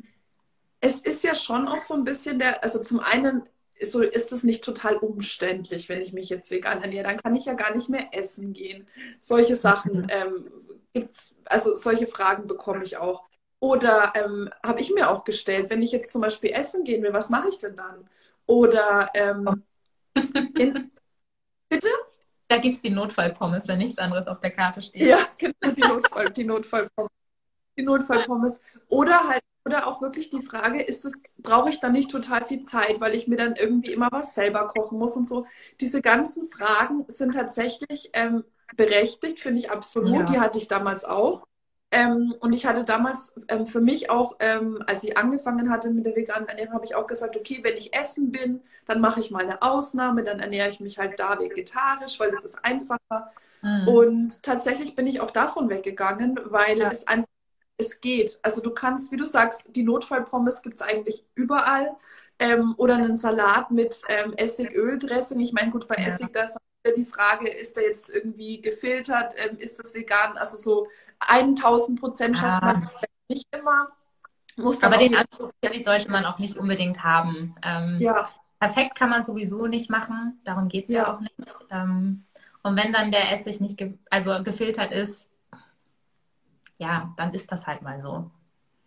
es 0.81 1.03
ist 1.03 1.23
ja 1.23 1.35
schon 1.35 1.69
auch 1.69 1.81
so 1.81 1.93
ein 1.93 2.05
bisschen 2.05 2.39
der, 2.39 2.65
also 2.65 2.81
zum 2.81 3.01
einen 3.01 3.47
so 3.85 4.03
ist 4.03 4.33
es 4.33 4.44
nicht 4.44 4.64
total 4.64 4.97
umständlich, 4.97 5.88
wenn 5.88 6.01
ich 6.01 6.12
mich 6.12 6.29
jetzt 6.29 6.51
vegan 6.51 6.83
ernähre, 6.83 7.05
dann 7.05 7.16
kann 7.16 7.35
ich 7.35 7.47
ja 7.47 7.55
gar 7.55 7.75
nicht 7.75 7.88
mehr 7.88 8.09
essen 8.12 8.53
gehen. 8.53 8.87
Solche 9.18 9.57
Sachen 9.57 10.03
mhm. 10.03 10.07
ähm, 10.11 10.51
gibt's, 10.92 11.35
also 11.44 11.77
solche 11.77 12.07
Fragen 12.07 12.47
bekomme 12.47 12.85
ich 12.85 12.97
auch. 12.97 13.25
Oder 13.61 14.12
ähm, 14.14 14.51
habe 14.64 14.81
ich 14.81 14.92
mir 14.92 15.11
auch 15.11 15.25
gestellt, 15.25 15.70
wenn 15.70 15.83
ich 15.83 15.92
jetzt 15.92 16.12
zum 16.12 16.20
Beispiel 16.20 16.51
essen 16.51 16.85
gehen 16.85 17.03
will, 17.03 17.14
was 17.14 17.31
mache 17.31 17.49
ich 17.49 17.59
denn 17.59 17.75
dann? 17.75 18.09
Oder 18.47 19.11
ähm, 19.14 19.64
in, 20.59 20.90
bitte? 21.68 21.88
Da 22.49 22.59
gibt 22.59 22.75
es 22.75 22.83
die 22.83 22.90
Notfallpommes, 22.90 23.66
wenn 23.68 23.79
nichts 23.79 23.99
anderes 23.99 24.27
auf 24.27 24.40
der 24.40 24.51
Karte 24.51 24.83
steht. 24.83 25.03
Ja, 25.03 25.18
genau, 25.38 25.75
die, 25.75 25.81
Notfall, 25.81 26.31
die 26.31 26.44
Notfallpommes. 26.44 27.11
Die 27.77 27.83
Notfallpommes. 27.83 28.61
Oder 28.88 29.29
halt 29.29 29.42
oder 29.64 29.87
auch 29.87 30.03
wirklich 30.03 30.31
die 30.31 30.42
Frage, 30.42 30.83
ist 30.83 31.05
es, 31.05 31.22
brauche 31.38 31.70
ich 31.70 31.81
dann 31.81 31.92
nicht 31.92 32.11
total 32.11 32.44
viel 32.44 32.62
Zeit, 32.62 33.00
weil 33.00 33.14
ich 33.14 33.29
mir 33.29 33.37
dann 33.37 33.57
irgendwie 33.57 33.92
immer 33.92 34.09
was 34.11 34.35
selber 34.35 34.68
kochen 34.68 34.98
muss 34.98 35.16
und 35.16 35.27
so. 35.27 35.46
Diese 35.81 36.03
ganzen 36.03 36.46
Fragen 36.46 37.05
sind 37.09 37.35
tatsächlich 37.35 38.11
ähm, 38.12 38.44
berechtigt, 38.77 39.40
finde 39.40 39.61
ich 39.61 39.70
absolut. 39.70 40.20
Ja. 40.20 40.24
Die 40.24 40.40
hatte 40.40 40.59
ich 40.59 40.68
damals 40.68 41.05
auch. 41.05 41.46
Ähm, 41.90 42.35
und 42.40 42.55
ich 42.55 42.66
hatte 42.66 42.85
damals 42.85 43.35
ähm, 43.46 43.66
für 43.66 43.81
mich 43.81 44.11
auch, 44.11 44.35
ähm, 44.40 44.83
als 44.87 45.05
ich 45.05 45.16
angefangen 45.16 45.70
hatte 45.70 45.90
mit 45.90 46.05
der 46.05 46.16
veganen 46.16 46.48
Ernährung, 46.48 46.74
habe 46.74 46.85
ich 46.85 46.96
auch 46.96 47.07
gesagt, 47.07 47.37
okay, 47.37 47.61
wenn 47.62 47.77
ich 47.77 47.94
essen 47.94 48.33
bin, 48.33 48.62
dann 48.87 49.00
mache 49.00 49.20
ich 49.20 49.31
mal 49.31 49.44
eine 49.44 49.62
Ausnahme, 49.62 50.24
dann 50.24 50.40
ernähre 50.40 50.68
ich 50.68 50.81
mich 50.81 50.98
halt 50.98 51.20
da 51.20 51.38
vegetarisch, 51.38 52.18
weil 52.18 52.33
das 52.33 52.44
ist 52.44 52.64
einfacher. 52.64 53.31
Mhm. 53.62 53.87
Und 53.87 54.42
tatsächlich 54.42 54.96
bin 54.96 55.07
ich 55.07 55.20
auch 55.20 55.31
davon 55.31 55.70
weggegangen, 55.70 56.40
weil 56.46 56.79
ja. 56.79 56.88
es 56.88 57.07
einfach 57.07 57.29
es 57.77 58.01
geht. 58.01 58.39
Also 58.43 58.61
du 58.61 58.71
kannst, 58.71 59.11
wie 59.13 59.17
du 59.17 59.25
sagst, 59.25 59.65
die 59.69 59.83
Notfallpommes 59.83 60.63
gibt 60.63 60.77
es 60.77 60.83
eigentlich 60.83 61.25
überall. 61.35 61.97
Ähm, 62.39 62.75
oder 62.79 62.97
einen 62.97 63.17
Salat 63.17 63.71
mit 63.71 64.03
ähm, 64.09 64.33
Essigöl-Dressing. 64.37 65.39
Ich 65.39 65.53
meine, 65.53 65.71
gut, 65.71 65.87
bei 65.87 65.95
ja. 65.97 66.09
Essig, 66.09 66.33
da 66.33 66.43
ist 66.43 66.59
die 66.97 67.05
Frage, 67.05 67.49
ist 67.49 67.77
der 67.77 67.85
jetzt 67.85 68.13
irgendwie 68.13 68.61
gefiltert, 68.61 69.35
ähm, 69.37 69.57
ist 69.59 69.79
das 69.79 69.95
vegan? 69.95 70.37
Also 70.37 70.57
so 70.57 70.89
1000 71.21 72.01
Prozent 72.01 72.37
schafft 72.37 72.63
ah. 72.63 72.67
man 72.67 72.91
nicht 73.29 73.47
immer. 73.57 73.89
Aber 74.57 74.99
den 74.99 75.15
Anspruch 75.15 75.51
sollte 75.85 76.11
man 76.11 76.25
auch 76.25 76.39
nicht 76.39 76.59
unbedingt 76.59 77.03
haben. 77.03 77.55
Ähm, 77.65 77.99
ja. 78.01 78.29
Perfekt 78.61 78.97
kann 78.97 79.11
man 79.11 79.25
sowieso 79.25 79.67
nicht 79.67 79.91
machen, 79.91 80.41
darum 80.45 80.69
geht 80.69 80.85
es 80.85 80.91
ja. 80.91 81.03
ja. 81.03 81.15
auch 81.15 81.21
nicht. 81.21 81.35
Ähm, 81.71 82.25
und 82.63 82.77
wenn 82.77 82.93
dann 82.93 83.11
der 83.11 83.33
Essig 83.33 83.61
nicht 83.61 83.77
ge 83.77 83.95
also 84.11 84.43
gefiltert 84.43 84.91
ist, 84.93 85.31
ja, 86.85 87.14
dann 87.16 87.33
ist 87.33 87.51
das 87.51 87.66
halt 87.66 87.83
mal 87.83 88.01
so. 88.01 88.31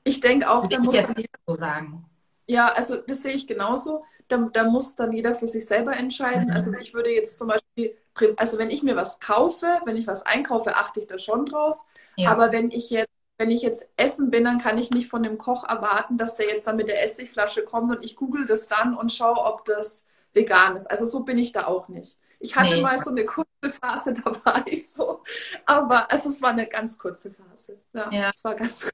Ich 0.04 0.20
denke 0.20 0.50
auch, 0.50 0.68
da 0.68 0.80
muss 0.80 0.94
jetzt 0.94 1.18
nicht 1.18 1.30
so 1.46 1.58
sagen. 1.58 2.06
Ja, 2.46 2.68
also 2.68 2.98
das 2.98 3.24
sehe 3.24 3.34
ich 3.34 3.48
genauso. 3.48 4.06
Da, 4.28 4.38
da 4.38 4.64
muss 4.66 4.96
dann 4.96 5.12
jeder 5.12 5.34
für 5.36 5.48
sich 5.48 5.66
selber 5.66 5.96
entscheiden. 5.96 6.52
Also 6.52 6.72
ich 6.74 6.94
würde 6.94 7.10
jetzt 7.10 7.38
zum 7.38 7.50
Beispiel, 7.50 7.98
also 8.38 8.58
wenn 8.58 8.70
ich 8.70 8.84
mir 8.84 8.96
was 8.96 9.20
kaufe, 9.20 9.82
wenn 9.86 9.98
ich 9.98 10.08
was 10.08 10.26
einkaufe, 10.26 10.76
achte 10.76 11.00
ich 11.02 11.08
da 11.08 11.18
schon 11.18 11.46
drauf. 11.46 11.78
Ja. 12.16 12.32
Aber 12.32 12.52
wenn 12.52 12.72
ich 12.72 12.90
jetzt 12.90 13.12
wenn 13.40 13.52
ich 13.52 13.62
jetzt 13.62 13.92
essen 13.98 14.32
bin, 14.32 14.46
dann 14.46 14.58
kann 14.58 14.80
ich 14.80 14.90
nicht 14.90 15.10
von 15.10 15.22
dem 15.22 15.38
Koch 15.38 15.64
erwarten, 15.64 16.18
dass 16.18 16.38
der 16.38 16.48
jetzt 16.48 16.66
dann 16.66 16.76
mit 16.76 16.88
der 16.88 17.04
Essigflasche 17.04 17.64
kommt 17.64 17.96
und 17.96 18.04
ich 18.04 18.16
google 18.16 18.48
das 18.48 18.68
dann 18.68 18.98
und 18.98 19.12
schaue, 19.12 19.38
ob 19.38 19.64
das 19.64 20.08
vegan 20.34 20.76
ist. 20.76 20.90
Also 20.90 21.06
so 21.06 21.20
bin 21.20 21.38
ich 21.38 21.52
da 21.52 21.68
auch 21.68 21.88
nicht. 21.88 22.18
Ich 22.40 22.56
hatte 22.56 22.74
nee. 22.74 22.82
mal 22.82 22.98
so 22.98 23.12
eine 23.12 23.26
kurze 23.68 23.80
Phase, 23.80 24.14
da 24.14 24.46
war 24.46 24.68
ich 24.68 24.92
so. 24.92 25.24
Aber 25.66 26.12
also 26.12 26.30
es 26.30 26.42
war 26.42 26.52
eine 26.52 26.68
ganz 26.68 26.98
kurze 26.98 27.34
Phase. 27.34 27.82
Ja, 27.94 28.12
ja. 28.12 28.30
es 28.30 28.44
war 28.44 28.56
ganz 28.56 28.90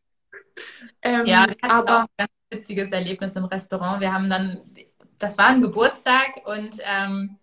ähm, 1.02 1.26
Ja, 1.26 1.48
aber 1.62 2.04
auch 2.04 2.04
ein 2.04 2.08
ganz 2.18 2.32
witziges 2.52 2.92
Erlebnis 2.92 3.36
im 3.36 3.46
Restaurant. 3.46 4.02
Wir 4.02 4.14
haben 4.14 4.30
dann, 4.30 4.62
das 5.20 5.38
war 5.38 5.48
ein 5.48 5.62
Geburtstag 5.62 6.46
und 6.46 6.78
ähm, 6.84 7.38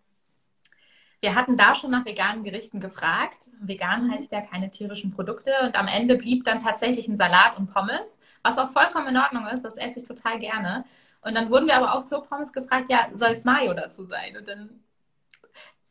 wir 1.21 1.35
hatten 1.35 1.59
da 1.59 1.75
schon 1.75 1.91
nach 1.91 2.07
veganen 2.07 2.45
Gerichten 2.45 2.81
gefragt. 2.81 3.51
Vegan 3.61 4.11
heißt 4.11 4.33
ja 4.33 4.41
keine 4.41 4.71
tierischen 4.71 5.11
Produkte. 5.11 5.53
Und 5.63 5.77
am 5.77 5.87
Ende 5.87 6.17
blieb 6.17 6.45
dann 6.45 6.61
tatsächlich 6.61 7.09
ein 7.09 7.19
Salat 7.19 7.59
und 7.59 7.71
Pommes, 7.73 8.19
was 8.43 8.57
auch 8.57 8.71
vollkommen 8.71 9.09
in 9.09 9.19
Ordnung 9.19 9.47
ist. 9.49 9.63
Das 9.63 9.77
esse 9.77 10.01
ich 10.01 10.09
total 10.09 10.39
gerne. 10.39 10.85
Und 11.21 11.35
dann 11.35 11.51
wurden 11.51 11.67
wir 11.67 11.77
aber 11.77 11.95
auch 11.95 12.07
zur 12.07 12.25
Pommes 12.25 12.55
gefragt, 12.55 12.87
ja, 12.91 13.09
soll 13.13 13.33
es 13.33 13.45
Mayo 13.45 13.75
dazu 13.75 14.07
sein? 14.07 14.39
Und 14.39 14.49
dann, 14.49 14.81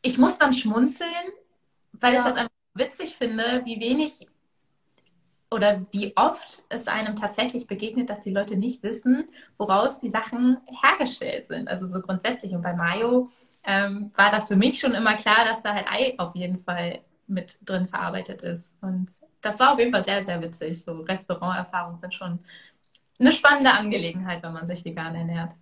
ich 0.02 0.18
muss 0.18 0.38
dann 0.38 0.52
schmunzeln, 0.52 1.10
weil 1.92 2.14
ja. 2.14 2.20
ich 2.20 2.24
das 2.24 2.36
einfach 2.36 2.50
witzig 2.74 3.16
finde, 3.16 3.62
wie 3.64 3.80
wenig 3.80 4.26
oder 5.50 5.84
wie 5.90 6.16
oft 6.16 6.62
es 6.68 6.86
einem 6.86 7.16
tatsächlich 7.16 7.66
begegnet, 7.66 8.08
dass 8.08 8.20
die 8.20 8.30
Leute 8.30 8.56
nicht 8.56 8.82
wissen, 8.82 9.26
woraus 9.58 9.98
die 9.98 10.10
Sachen 10.10 10.58
hergestellt 10.82 11.46
sind. 11.46 11.68
Also 11.68 11.86
so 11.86 12.00
grundsätzlich. 12.00 12.52
Und 12.52 12.62
bei 12.62 12.72
Mayo 12.72 13.30
ähm, 13.64 14.12
war 14.16 14.30
das 14.30 14.46
für 14.46 14.56
mich 14.56 14.78
schon 14.78 14.94
immer 14.94 15.14
klar, 15.16 15.44
dass 15.44 15.62
da 15.62 15.74
halt 15.74 15.86
Ei 15.90 16.14
auf 16.18 16.36
jeden 16.36 16.58
Fall 16.58 17.00
mit 17.26 17.58
drin 17.68 17.86
verarbeitet 17.86 18.42
ist. 18.42 18.76
Und 18.80 19.10
das 19.40 19.58
war 19.58 19.72
auf 19.72 19.78
jeden 19.78 19.90
Fall 19.90 20.04
sehr, 20.04 20.22
sehr 20.22 20.40
witzig. 20.40 20.84
So 20.84 21.00
Restauranterfahrungen 21.00 21.98
sind 21.98 22.14
schon 22.14 22.38
eine 23.18 23.32
spannende 23.32 23.72
Angelegenheit, 23.72 24.42
wenn 24.42 24.52
man 24.52 24.66
sich 24.66 24.84
vegan 24.84 25.14
ernährt. 25.14 25.52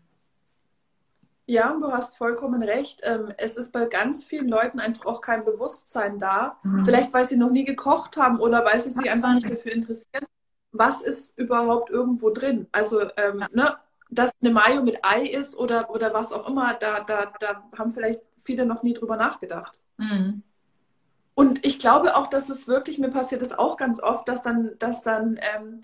Ja, 1.51 1.75
du 1.81 1.91
hast 1.91 2.19
vollkommen 2.19 2.63
recht. 2.63 3.01
Ähm, 3.05 3.33
es 3.39 3.57
ist 3.57 3.73
bei 3.73 3.87
ganz 3.87 4.23
vielen 4.23 4.49
Leuten 4.49 4.81
einfach 4.81 5.07
auch 5.07 5.23
kein 5.23 5.47
Bewusstsein 5.47 6.19
da. 6.19 6.59
Mhm. 6.63 6.85
Vielleicht, 6.85 7.15
weil 7.15 7.25
sie 7.25 7.39
noch 7.39 7.49
nie 7.51 7.65
gekocht 7.65 8.19
haben 8.19 8.39
oder 8.39 8.67
weil 8.67 8.79
sie 8.79 8.91
sich 8.91 9.11
einfach 9.11 9.33
nicht 9.33 9.51
dafür 9.51 9.73
interessieren, 9.73 10.27
was 10.73 11.01
ist 11.01 11.39
überhaupt 11.39 11.89
irgendwo 11.89 12.29
drin. 12.29 12.67
Also, 12.71 13.01
ähm, 13.17 13.41
ja. 13.41 13.49
ne, 13.53 13.77
dass 14.11 14.33
eine 14.43 14.51
Mayo 14.51 14.83
mit 14.83 14.99
Ei 15.07 15.23
ist 15.23 15.57
oder, 15.57 15.89
oder 15.89 16.13
was 16.13 16.33
auch 16.33 16.47
immer, 16.47 16.75
da, 16.75 17.01
da, 17.01 17.33
da 17.41 17.63
haben 17.79 17.93
vielleicht 17.93 18.21
viele 18.43 18.67
noch 18.67 18.83
nie 18.83 18.93
drüber 18.93 19.17
nachgedacht. 19.17 19.81
Mhm. 19.97 20.43
Und 21.35 21.65
ich 21.65 21.79
glaube 21.79 22.15
auch, 22.15 22.27
dass 22.27 22.51
es 22.51 22.69
wirklich, 22.69 22.99
mir 22.99 23.09
passiert 23.09 23.41
es 23.41 23.59
auch 23.59 23.79
ganz 23.79 24.03
oft, 24.03 24.29
dass 24.29 24.43
dann, 24.43 24.73
dass 24.79 25.03
dann 25.03 25.41
ähm, 25.57 25.81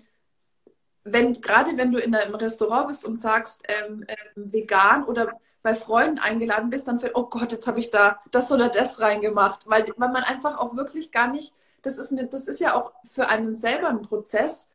wenn, 1.05 1.39
gerade 1.39 1.77
wenn 1.77 1.91
du 1.91 1.99
in 1.99 2.13
einem 2.15 2.35
Restaurant 2.35 2.87
bist 2.87 3.05
und 3.05 3.21
sagst, 3.21 3.63
ähm, 3.67 4.03
ähm, 4.07 4.51
vegan 4.51 5.05
oder 5.05 5.39
bei 5.61 5.75
Freunden 5.75 6.19
eingeladen 6.19 6.69
bist, 6.69 6.87
dann 6.87 6.99
fällt, 6.99 7.15
oh 7.15 7.27
Gott, 7.27 7.51
jetzt 7.51 7.67
habe 7.67 7.79
ich 7.79 7.91
da 7.91 8.19
das 8.31 8.51
oder 8.51 8.69
das 8.69 8.99
reingemacht. 8.99 9.61
Weil, 9.67 9.85
weil 9.97 10.09
man 10.09 10.23
einfach 10.23 10.57
auch 10.57 10.75
wirklich 10.75 11.11
gar 11.11 11.27
nicht, 11.27 11.53
das 11.83 11.97
ist, 11.97 12.11
eine, 12.11 12.27
das 12.27 12.47
ist 12.47 12.59
ja 12.59 12.73
auch 12.73 12.91
für 13.03 13.29
einen 13.29 13.55
selber 13.55 13.89
ein 13.89 14.01
Prozess, 14.01 14.69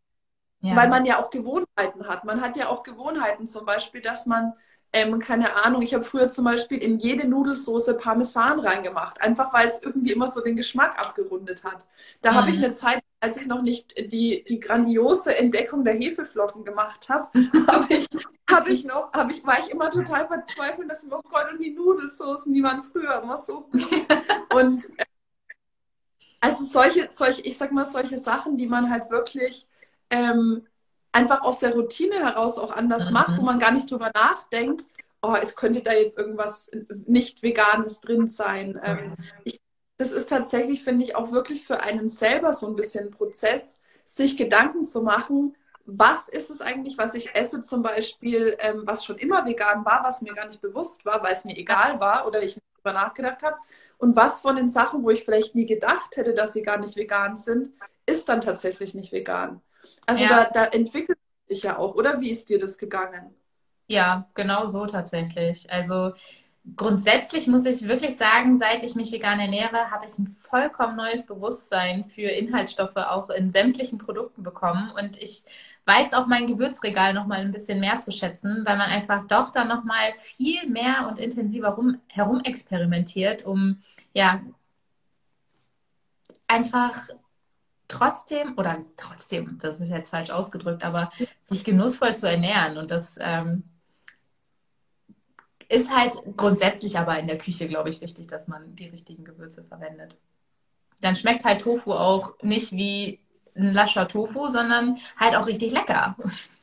ja. 0.61 0.77
weil 0.77 0.89
man 0.89 1.05
ja 1.05 1.23
auch 1.23 1.31
Gewohnheiten 1.31 2.07
hat. 2.09 2.25
Man 2.25 2.41
hat 2.41 2.57
ja 2.57 2.69
auch 2.69 2.85
Gewohnheiten, 2.85 3.47
zum 3.47 3.67
Beispiel, 3.67 4.01
dass 4.01 4.27
man 4.27 4.55
ähm, 4.93 5.21
keine 5.21 5.55
Ahnung, 5.65 5.83
ich 5.83 5.95
habe 5.95 6.05
früher 6.05 6.29
zum 6.29 6.45
Beispiel 6.45 6.79
in 6.79 6.99
jede 6.99 7.29
Nudelsoße 7.29 7.95
Parmesan 7.95 8.59
reingemacht, 8.59 9.21
einfach 9.21 9.53
weil 9.53 9.69
es 9.69 9.81
irgendwie 9.83 10.13
immer 10.13 10.29
so 10.29 10.41
den 10.41 10.57
Geschmack 10.57 10.99
abgerundet 10.99 11.63
hat. 11.65 11.87
Da 12.23 12.33
mhm. 12.33 12.37
habe 12.37 12.51
ich 12.51 12.57
eine 12.59 12.73
Zeit, 12.73 13.03
als 13.21 13.37
ich 13.37 13.47
noch 13.47 13.63
nicht 13.63 13.95
die, 14.13 14.45
die 14.49 14.61
grandiose 14.61 15.37
Entdeckung 15.37 15.85
der 15.85 15.95
Hefeflocken 15.95 16.65
gemacht 16.65 17.09
habe, 17.09 17.29
habe 17.69 17.95
ich, 17.95 18.07
hab 18.51 18.69
ich 18.69 18.85
noch, 18.85 19.13
hab 19.13 19.31
ich, 19.31 19.45
war 19.45 19.59
ich 19.61 19.71
immer 19.71 19.91
total 19.91 20.27
verzweifelt 20.27 20.81
und 20.81 20.89
dachte, 20.89 21.07
oh 21.11 21.23
Gott, 21.31 21.53
und 21.53 21.63
die 21.63 21.71
Nudelsoßen, 21.71 22.53
die 22.53 22.63
waren 22.63 22.83
früher 22.83 23.23
immer 23.23 23.37
so 23.37 23.63
gut. 23.63 23.87
und 24.55 24.87
äh, 24.99 25.05
also 26.41 26.65
solche, 26.65 27.09
solche, 27.11 27.43
ich 27.43 27.59
sag 27.59 27.73
mal, 27.73 27.85
solche 27.85 28.17
Sachen, 28.17 28.57
die 28.57 28.67
man 28.67 28.91
halt 28.91 29.11
wirklich 29.11 29.69
ähm, 30.09 30.67
einfach 31.13 31.43
aus 31.43 31.59
der 31.59 31.75
Routine 31.75 32.17
heraus 32.17 32.59
auch 32.59 32.71
anders 32.71 33.09
mhm. 33.09 33.13
macht, 33.13 33.39
wo 33.39 33.43
man 33.43 33.59
gar 33.59 33.73
nicht 33.73 33.91
drüber 33.91 34.11
nachdenkt, 34.15 34.85
oh, 35.23 35.37
es 35.41 35.55
könnte 35.55 35.83
da 35.83 35.93
jetzt 35.93 36.17
irgendwas 36.17 36.71
nicht 37.07 37.43
Veganes 37.43 38.01
drin 38.01 38.27
sein. 38.27 38.81
Ähm, 38.83 39.15
ich, 39.45 39.60
das 40.01 40.13
ist 40.13 40.31
tatsächlich, 40.31 40.83
finde 40.83 41.05
ich, 41.05 41.15
auch 41.15 41.31
wirklich 41.31 41.67
für 41.67 41.83
einen 41.83 42.09
selber 42.09 42.55
so 42.55 42.67
ein 42.67 42.75
bisschen 42.75 43.09
ein 43.09 43.11
Prozess, 43.11 43.79
sich 44.03 44.39
Gedanken 44.39 44.87
zu 44.87 45.03
machen, 45.03 45.55
was 45.85 46.31
ist 46.31 46.49
es 46.49 46.63
eigentlich, 46.63 46.97
was 46.97 47.15
ich 47.15 47.35
esse 47.35 47.63
zum 47.63 47.83
Beispiel, 47.83 48.57
ähm, 48.61 48.81
was 48.87 49.05
schon 49.05 49.19
immer 49.19 49.45
vegan 49.45 49.85
war, 49.85 50.03
was 50.03 50.23
mir 50.23 50.33
gar 50.33 50.47
nicht 50.47 50.63
bewusst 50.63 51.05
war, 51.05 51.23
weil 51.23 51.35
es 51.35 51.45
mir 51.45 51.55
egal 51.55 52.01
war 52.01 52.27
oder 52.27 52.43
ich 52.43 52.57
nicht 52.57 52.67
drüber 52.79 52.95
nachgedacht 52.95 53.43
habe. 53.43 53.57
Und 53.99 54.17
was 54.17 54.41
von 54.41 54.57
den 54.57 54.71
Sachen, 54.71 55.03
wo 55.03 55.11
ich 55.11 55.23
vielleicht 55.23 55.55
nie 55.55 55.67
gedacht 55.67 56.17
hätte, 56.17 56.33
dass 56.33 56.55
sie 56.55 56.63
gar 56.63 56.79
nicht 56.79 56.97
vegan 56.97 57.37
sind, 57.37 57.75
ist 58.07 58.27
dann 58.31 58.41
tatsächlich 58.41 58.95
nicht 58.95 59.13
vegan. 59.13 59.61
Also 60.07 60.25
ja. 60.25 60.45
da, 60.45 60.51
da 60.51 60.65
entwickelt 60.65 61.19
sich 61.47 61.65
ja 61.65 61.77
auch, 61.77 61.95
oder 61.95 62.23
wie 62.23 62.31
ist 62.31 62.49
dir 62.49 62.59
das 62.59 62.79
gegangen? 62.79 63.35
Ja, 63.87 64.31
genau 64.33 64.65
so 64.65 64.87
tatsächlich. 64.87 65.71
Also 65.71 66.13
grundsätzlich 66.77 67.47
muss 67.47 67.65
ich 67.65 67.87
wirklich 67.89 68.17
sagen, 68.17 68.59
seit 68.59 68.83
ich 68.83 68.95
mich 68.95 69.13
vegan 69.13 69.41
ernähre, 69.41 69.91
habe 69.91 70.07
ich 70.07 70.19
ein 70.19 70.27
vollkommen 70.27 70.97
neues 70.97 71.27
Bewusstsein 71.27 72.05
für 72.05 72.29
Inhaltsstoffe 72.29 72.97
auch 72.97 73.31
in 73.31 73.51
sämtlichen 73.51 73.99
Produkten 73.99 74.43
bekommen. 74.43 74.91
Und 74.91 75.17
ich 75.21 75.45
weiß 75.87 76.13
auch 76.13 76.27
mein 76.27 76.47
Gewürzregal 76.47 77.15
noch 77.15 77.27
mal 77.27 77.41
ein 77.41 77.53
bisschen 77.53 77.81
mehr 77.81 78.01
zu 78.01 78.13
schätzen, 78.13 78.63
weil 78.67 78.77
man 78.77 78.91
einfach 78.91 79.27
doch 79.27 79.51
dann 79.51 79.69
noch 79.69 79.85
mal 79.85 80.13
viel 80.17 80.69
mehr 80.69 81.09
und 81.09 81.19
intensiver 81.19 81.69
rum, 81.71 82.01
herum 82.09 82.41
experimentiert, 82.45 83.45
um 83.45 83.83
ja 84.13 84.41
einfach 86.47 87.09
trotzdem, 87.89 88.57
oder 88.57 88.79
trotzdem, 88.97 89.59
das 89.61 89.81
ist 89.81 89.91
jetzt 89.91 90.11
falsch 90.11 90.31
ausgedrückt, 90.31 90.85
aber 90.85 91.11
sich 91.41 91.65
genussvoll 91.65 92.17
zu 92.17 92.29
ernähren. 92.29 92.77
Und 92.77 92.91
das 92.91 93.17
ähm, 93.21 93.65
ist 95.71 95.95
halt 95.95 96.15
grundsätzlich 96.37 96.99
aber 96.99 97.19
in 97.19 97.29
der 97.29 97.39
Küche, 97.39 97.69
glaube 97.69 97.89
ich, 97.89 98.01
wichtig, 98.01 98.27
dass 98.27 98.49
man 98.49 98.75
die 98.75 98.89
richtigen 98.89 99.25
Gewürze 99.25 99.63
verwendet. 99.63 100.19
Dann 101.01 101.15
schmeckt 101.15 101.45
halt 101.45 101.63
Tofu 101.63 101.93
auch 101.93 102.35
nicht 102.43 102.73
wie 102.73 103.21
ein 103.55 103.73
lascher 103.73 104.09
Tofu, 104.09 104.49
sondern 104.49 104.99
halt 105.17 105.37
auch 105.37 105.47
richtig 105.47 105.73
lecker. 105.73 106.17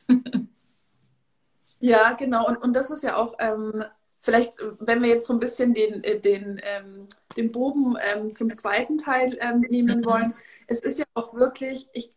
ja, 1.80 2.12
genau. 2.12 2.46
Und, 2.46 2.56
und 2.56 2.74
das 2.74 2.90
ist 2.90 3.02
ja 3.02 3.16
auch 3.16 3.34
ähm, 3.38 3.82
vielleicht, 4.20 4.52
wenn 4.78 5.02
wir 5.02 5.08
jetzt 5.08 5.26
so 5.26 5.32
ein 5.32 5.40
bisschen 5.40 5.74
den, 5.74 6.04
äh, 6.04 6.20
den, 6.20 6.60
ähm, 6.62 7.08
den 7.36 7.50
Bogen 7.50 7.96
ähm, 8.12 8.30
zum 8.30 8.52
zweiten 8.52 8.98
Teil 8.98 9.38
ähm, 9.40 9.60
nehmen 9.68 10.00
mhm. 10.00 10.04
wollen, 10.04 10.34
es 10.66 10.80
ist 10.80 10.98
ja 10.98 11.06
auch 11.14 11.34
wirklich, 11.34 11.88
ich, 11.94 12.12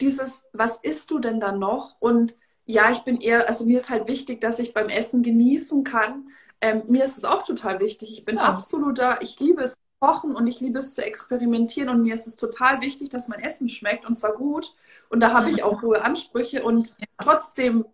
dieses, 0.00 0.44
was 0.52 0.76
isst 0.78 1.10
du 1.10 1.18
denn 1.18 1.40
da 1.40 1.52
noch? 1.52 1.96
Und 2.00 2.34
ja, 2.66 2.90
ich 2.90 3.00
bin 3.00 3.20
eher, 3.20 3.48
also 3.48 3.66
mir 3.66 3.78
ist 3.78 3.90
halt 3.90 4.08
wichtig, 4.08 4.40
dass 4.40 4.58
ich 4.58 4.74
beim 4.74 4.88
Essen 4.88 5.22
genießen 5.22 5.84
kann. 5.84 6.30
Ähm, 6.60 6.82
mir 6.88 7.04
ist 7.04 7.18
es 7.18 7.24
auch 7.24 7.42
total 7.42 7.80
wichtig. 7.80 8.12
Ich 8.12 8.24
bin 8.24 8.36
ja. 8.36 8.42
absoluter, 8.42 9.20
ich 9.20 9.38
liebe 9.40 9.62
es 9.62 9.76
kochen 10.00 10.34
und 10.34 10.46
ich 10.46 10.60
liebe 10.60 10.78
es 10.78 10.94
zu 10.94 11.04
experimentieren 11.04 11.88
und 11.88 12.02
mir 12.02 12.14
ist 12.14 12.26
es 12.26 12.36
total 12.36 12.82
wichtig, 12.82 13.08
dass 13.10 13.28
mein 13.28 13.40
Essen 13.40 13.68
schmeckt 13.68 14.04
und 14.06 14.16
zwar 14.16 14.34
gut. 14.34 14.74
Und 15.08 15.20
da 15.20 15.32
habe 15.32 15.50
ich 15.50 15.62
auch 15.62 15.82
hohe 15.82 16.02
Ansprüche 16.02 16.62
und 16.62 16.94
trotzdem, 17.18 17.86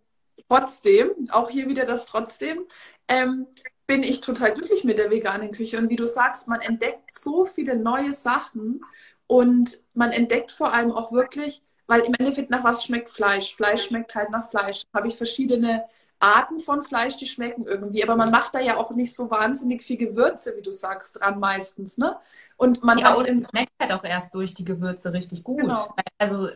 trotzdem, 0.48 1.10
auch 1.30 1.50
hier 1.50 1.68
wieder 1.68 1.84
das 1.84 2.06
trotzdem, 2.06 2.64
ähm, 3.08 3.46
bin 3.86 4.02
ich 4.02 4.20
total 4.20 4.54
glücklich 4.54 4.84
mit 4.84 4.98
der 4.98 5.10
veganen 5.10 5.52
Küche. 5.52 5.78
Und 5.78 5.88
wie 5.88 5.96
du 5.96 6.06
sagst, 6.06 6.48
man 6.48 6.60
entdeckt 6.60 7.12
so 7.12 7.44
viele 7.44 7.76
neue 7.76 8.12
Sachen 8.12 8.84
und 9.26 9.80
man 9.94 10.12
entdeckt 10.12 10.52
vor 10.52 10.72
allem 10.72 10.92
auch 10.92 11.12
wirklich, 11.12 11.62
weil 11.90 12.02
im 12.02 12.14
Endeffekt 12.14 12.50
nach 12.50 12.62
was 12.62 12.84
schmeckt 12.84 13.08
Fleisch? 13.08 13.56
Fleisch 13.56 13.86
schmeckt 13.86 14.14
halt 14.14 14.30
nach 14.30 14.48
Fleisch. 14.48 14.82
Da 14.92 14.98
habe 14.98 15.08
ich 15.08 15.16
verschiedene 15.16 15.84
Arten 16.20 16.60
von 16.60 16.82
Fleisch, 16.82 17.16
die 17.16 17.26
schmecken 17.26 17.66
irgendwie. 17.66 18.04
Aber 18.04 18.14
man 18.14 18.30
macht 18.30 18.54
da 18.54 18.60
ja 18.60 18.76
auch 18.76 18.92
nicht 18.92 19.12
so 19.12 19.28
wahnsinnig 19.28 19.82
viel 19.82 19.96
Gewürze, 19.96 20.54
wie 20.56 20.62
du 20.62 20.70
sagst, 20.70 21.18
dran 21.18 21.40
meistens, 21.40 21.98
ne? 21.98 22.16
Und 22.56 22.84
man 22.84 22.98
ja, 22.98 23.14
und 23.14 23.26
schmeckt 23.26 23.72
halt 23.80 23.90
auch 23.90 24.04
erst 24.04 24.32
durch 24.36 24.54
die 24.54 24.64
Gewürze 24.64 25.12
richtig 25.12 25.42
gut. 25.42 25.62
Genau. 25.62 25.92
Also 26.16 26.50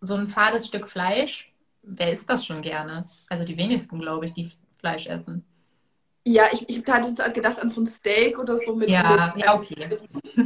so 0.00 0.14
ein 0.14 0.28
fades 0.28 0.68
Stück 0.68 0.86
Fleisch, 0.86 1.52
wer 1.82 2.12
isst 2.12 2.30
das 2.30 2.46
schon 2.46 2.62
gerne? 2.62 3.08
Also 3.28 3.44
die 3.44 3.56
wenigsten, 3.56 3.98
glaube 3.98 4.26
ich, 4.26 4.34
die 4.34 4.52
Fleisch 4.78 5.08
essen. 5.08 5.44
Ja, 6.24 6.44
ich, 6.52 6.68
ich 6.68 6.86
hatte 6.86 7.08
jetzt 7.08 7.34
gedacht 7.34 7.58
an 7.58 7.70
so 7.70 7.80
ein 7.80 7.88
Steak 7.88 8.38
oder 8.38 8.56
so 8.56 8.76
mit, 8.76 8.88
ja, 8.88 9.30
mit, 9.34 9.44
ja, 9.44 9.54
okay. 9.54 9.98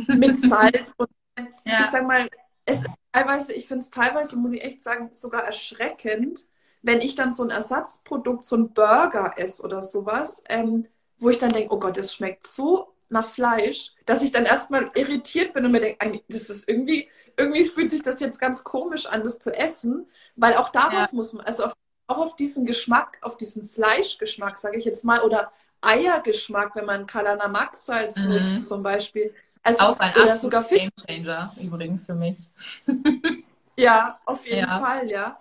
mit 0.07 0.37
Salz. 0.39 0.95
Und 0.97 1.11
ja. 1.67 1.81
ich 1.81 1.87
sag 1.87 2.07
mal, 2.07 2.27
es 2.65 2.83
teilweise, 3.13 3.53
ich 3.53 3.67
finde 3.67 3.85
es 3.85 3.91
teilweise, 3.91 4.37
muss 4.37 4.53
ich 4.53 4.63
echt 4.63 4.83
sagen, 4.83 5.11
sogar 5.13 5.45
erschreckend, 5.45 6.47
wenn 6.83 7.01
ich 7.01 7.15
dann 7.15 7.33
so 7.33 7.43
ein 7.43 7.51
Ersatzprodukt, 7.51 8.45
so 8.45 8.57
ein 8.57 8.73
Burger 8.73 9.35
esse 9.37 9.63
oder 9.63 9.83
sowas, 9.83 10.43
ähm, 10.49 10.87
wo 11.19 11.29
ich 11.29 11.39
dann 11.39 11.53
denke, 11.53 11.75
oh 11.75 11.79
Gott, 11.79 11.97
das 11.97 12.15
schmeckt 12.15 12.47
so 12.47 12.95
nach 13.11 13.27
Fleisch, 13.27 13.93
dass 14.07 14.23
ich 14.23 14.33
dann 14.33 14.45
erstmal 14.47 14.91
irritiert 14.95 15.53
bin 15.53 15.65
und 15.65 15.73
mir 15.73 15.81
denke, 15.81 16.23
das 16.29 16.49
ist 16.49 16.69
irgendwie, 16.69 17.09
irgendwie 17.37 17.65
fühlt 17.65 17.91
sich 17.91 18.03
das 18.03 18.21
jetzt 18.21 18.39
ganz 18.39 18.65
komisch 18.65 19.07
an, 19.07 19.25
das 19.25 19.39
zu 19.39 19.53
essen, 19.53 20.07
weil 20.37 20.55
auch 20.55 20.71
darauf 20.71 20.93
ja. 20.93 21.09
muss 21.13 21.33
man, 21.33 21.45
also 21.45 21.65
auf, 21.65 21.73
auch 22.07 22.19
auf 22.19 22.37
diesen 22.37 22.65
Geschmack, 22.67 23.19
auf 23.21 23.37
diesen 23.37 23.69
Fleischgeschmack, 23.69 24.59
sage 24.59 24.79
ich 24.79 24.85
jetzt 24.85 25.05
mal, 25.05 25.21
oder 25.21 25.53
Eiergeschmack, 25.81 26.77
wenn 26.77 26.85
man 26.85 27.07
Kalana 27.07 27.49
Max 27.49 27.87
Salz 27.87 28.17
mhm. 28.17 28.29
nutzt 28.29 28.67
zum 28.67 28.83
Beispiel. 28.83 29.35
Also 29.63 29.85
auch 29.85 30.01
ein 30.01 30.15
oder 30.15 30.37
sogar 30.37 30.65
Game 30.65 30.91
Changer 30.99 31.53
übrigens 31.61 32.07
für 32.07 32.15
mich. 32.15 32.39
ja, 33.77 34.19
auf 34.25 34.47
jeden 34.47 34.69
ja. 34.69 34.81
Fall, 34.81 35.11
ja. 35.11 35.39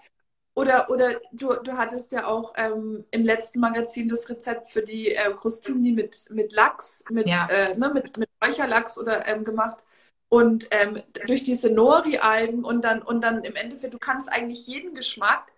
Oder, 0.55 0.89
oder 0.89 1.21
du, 1.31 1.53
du 1.53 1.77
hattest 1.77 2.11
ja 2.11 2.27
auch 2.27 2.53
ähm, 2.57 3.05
im 3.11 3.23
letzten 3.23 3.61
Magazin 3.61 4.09
das 4.09 4.27
Rezept 4.27 4.67
für 4.67 4.81
die 4.81 5.15
äh, 5.15 5.31
Crostini 5.33 5.93
mit, 5.93 6.29
mit 6.31 6.51
Lachs, 6.51 7.03
mit, 7.09 7.29
ja. 7.29 7.47
äh, 7.49 7.77
ne, 7.77 7.89
mit, 7.93 8.17
mit 8.17 8.29
Räucherlachs 8.43 8.97
oder 8.97 9.25
ähm, 9.27 9.45
gemacht. 9.45 9.85
Und 10.27 10.67
ähm, 10.71 11.01
durch 11.27 11.43
diese 11.43 11.69
Nori-Algen 11.69 12.65
und 12.65 12.83
dann, 12.83 13.01
und 13.01 13.21
dann 13.21 13.43
im 13.45 13.55
Endeffekt, 13.55 13.93
du 13.93 13.99
kannst 13.99 14.29
eigentlich 14.29 14.67
jeden 14.67 14.93
Geschmack 14.95 15.53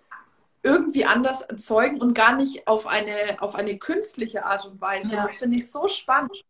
irgendwie 0.63 1.05
anders 1.05 1.41
erzeugen 1.41 1.99
und 1.99 2.13
gar 2.13 2.35
nicht 2.35 2.67
auf 2.67 2.85
eine, 2.85 3.41
auf 3.41 3.55
eine 3.55 3.77
künstliche 3.79 4.45
Art 4.45 4.65
und 4.65 4.79
Weise. 4.79 5.15
Ja. 5.15 5.23
Das 5.23 5.35
finde 5.35 5.57
ich 5.57 5.69
so 5.71 5.87
spannend. 5.87 6.43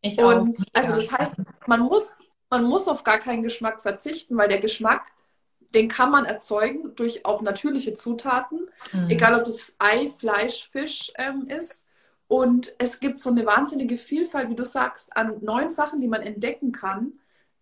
Ich 0.00 0.22
auch. 0.22 0.34
Und 0.34 0.64
also 0.72 0.94
das 0.94 1.10
heißt, 1.10 1.36
man 1.66 1.80
muss, 1.80 2.22
man 2.50 2.64
muss 2.64 2.88
auf 2.88 3.04
gar 3.04 3.18
keinen 3.18 3.42
Geschmack 3.42 3.82
verzichten, 3.82 4.36
weil 4.36 4.48
der 4.48 4.60
Geschmack 4.60 5.02
den 5.74 5.88
kann 5.88 6.10
man 6.10 6.24
erzeugen 6.24 6.94
durch 6.96 7.26
auch 7.26 7.42
natürliche 7.42 7.94
Zutaten, 7.94 8.68
mhm. 8.92 9.10
egal 9.10 9.34
ob 9.34 9.44
das 9.44 9.72
Ei, 9.78 10.08
Fleisch, 10.08 10.68
Fisch 10.70 11.12
ähm, 11.16 11.46
ist. 11.48 11.86
Und 12.26 12.74
es 12.78 13.00
gibt 13.00 13.18
so 13.18 13.30
eine 13.30 13.46
wahnsinnige 13.46 13.96
Vielfalt, 13.96 14.50
wie 14.50 14.54
du 14.54 14.64
sagst, 14.64 15.16
an 15.16 15.38
neuen 15.40 15.70
Sachen, 15.70 16.00
die 16.00 16.08
man 16.08 16.22
entdecken 16.22 16.72
kann. 16.72 17.12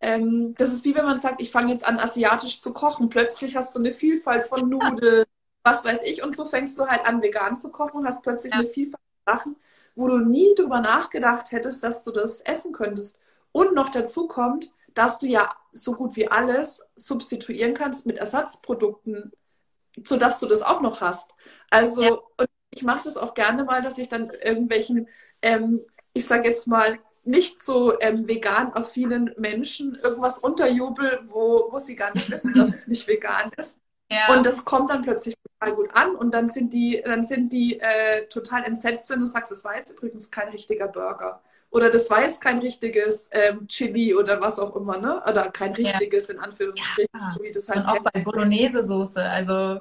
Ähm, 0.01 0.55
das 0.59 0.72
ist 0.72 0.85
wie 0.85 0.94
wenn 0.94 1.05
man 1.05 1.18
sagt, 1.18 1.40
ich 1.40 1.51
fange 1.51 1.72
jetzt 1.72 1.87
an, 1.87 1.99
asiatisch 1.99 2.61
zu 2.61 2.72
kochen. 2.72 3.09
Plötzlich 3.09 3.57
hast 3.57 3.75
du 3.75 3.79
eine 3.79 3.92
Vielfalt 3.92 4.44
von 4.44 4.68
Nudeln, 4.68 5.25
was 5.62 5.85
weiß 5.85 6.03
ich. 6.05 6.22
Und 6.22 6.37
so 6.37 6.46
fängst 6.46 6.79
du 6.79 6.87
halt 6.87 7.05
an, 7.05 7.22
vegan 7.22 7.59
zu 7.59 7.70
kochen 7.70 7.99
und 7.99 8.07
hast 8.07 8.22
plötzlich 8.22 8.53
ja. 8.53 8.59
eine 8.59 8.68
Vielfalt 8.68 9.03
von 9.25 9.35
Sachen, 9.35 9.57
wo 9.97 10.07
du 10.07 10.19
nie 10.19 10.55
drüber 10.55 10.81
nachgedacht 10.81 11.51
hättest, 11.51 11.83
dass 11.83 12.05
du 12.05 12.13
das 12.13 12.43
essen 12.43 12.73
könntest. 12.73 13.19
Und 13.51 13.75
noch 13.75 13.89
dazu 13.89 14.29
kommt, 14.29 14.71
dass 14.95 15.19
du 15.19 15.27
ja 15.27 15.49
so 15.73 15.95
gut 15.95 16.17
wie 16.17 16.29
alles 16.29 16.87
substituieren 16.95 17.75
kannst 17.75 18.07
mit 18.07 18.19
Ersatzprodukten, 18.19 19.33
sodass 20.05 20.39
du 20.39 20.47
das 20.47 20.63
auch 20.63 20.81
noch 20.81 21.01
hast. 21.01 21.31
Also, 21.71 22.03
ja. 22.03 22.19
und 22.37 22.49
ich 22.71 22.83
mache 22.83 23.05
das 23.05 23.17
auch 23.17 23.35
gerne 23.35 23.65
mal, 23.65 23.83
dass 23.83 23.99
ich 23.99 24.09
dann 24.09 24.31
irgendwelchen, 24.31 25.09
ähm, 25.43 25.81
ich 26.13 26.27
sage 26.27 26.49
jetzt 26.49 26.67
mal, 26.67 26.99
nicht 27.25 27.59
so 27.61 27.99
ähm, 28.01 28.29
vegan 28.29 28.73
affinen 28.73 29.35
Menschen 29.37 29.97
irgendwas 29.97 30.39
unterjubel, 30.39 31.21
wo, 31.25 31.69
wo 31.71 31.79
sie 31.79 31.97
gar 31.97 32.15
nicht 32.15 32.31
wissen, 32.31 32.55
dass 32.55 32.69
es 32.69 32.87
nicht 32.87 33.09
vegan 33.09 33.51
ist. 33.57 33.81
Ja. 34.11 34.35
Und 34.35 34.47
das 34.47 34.64
kommt 34.64 34.90
dann 34.90 35.03
plötzlich 35.03 35.35
total 35.59 35.75
gut 35.75 35.95
an 35.95 36.14
und 36.14 36.33
dann 36.33 36.49
sind 36.49 36.73
die, 36.73 37.03
dann 37.05 37.25
sind 37.25 37.53
die 37.53 37.81
äh, 37.81 38.27
total 38.29 38.64
entsetzt, 38.64 39.11
wenn 39.11 39.21
du 39.21 39.27
sagst, 39.27 39.51
es 39.51 39.64
war 39.64 39.77
jetzt 39.77 39.90
übrigens 39.90 40.31
kein 40.31 40.49
richtiger 40.49 40.87
Burger. 40.87 41.42
Oder 41.71 41.90
das 41.90 42.09
war 42.09 42.23
jetzt 42.23 42.40
kein 42.40 42.61
richtiges 42.61 43.29
ähm, 43.33 43.66
Chili 43.66 44.14
oder 44.14 44.40
was 44.40 44.59
auch 44.59 44.77
immer, 44.77 44.99
ne? 44.99 45.23
Oder 45.29 45.51
kein 45.51 45.75
richtiges, 45.75 46.29
ja. 46.29 46.35
in 46.35 46.40
Anführungsstrichen, 46.40 47.11
ja. 47.12 47.37
wie 47.40 47.53
halt 47.53 47.77
Und 47.77 47.87
auch 47.87 47.99
bei 48.12 48.21
Bolognese-Soße, 48.21 49.23
also 49.23 49.81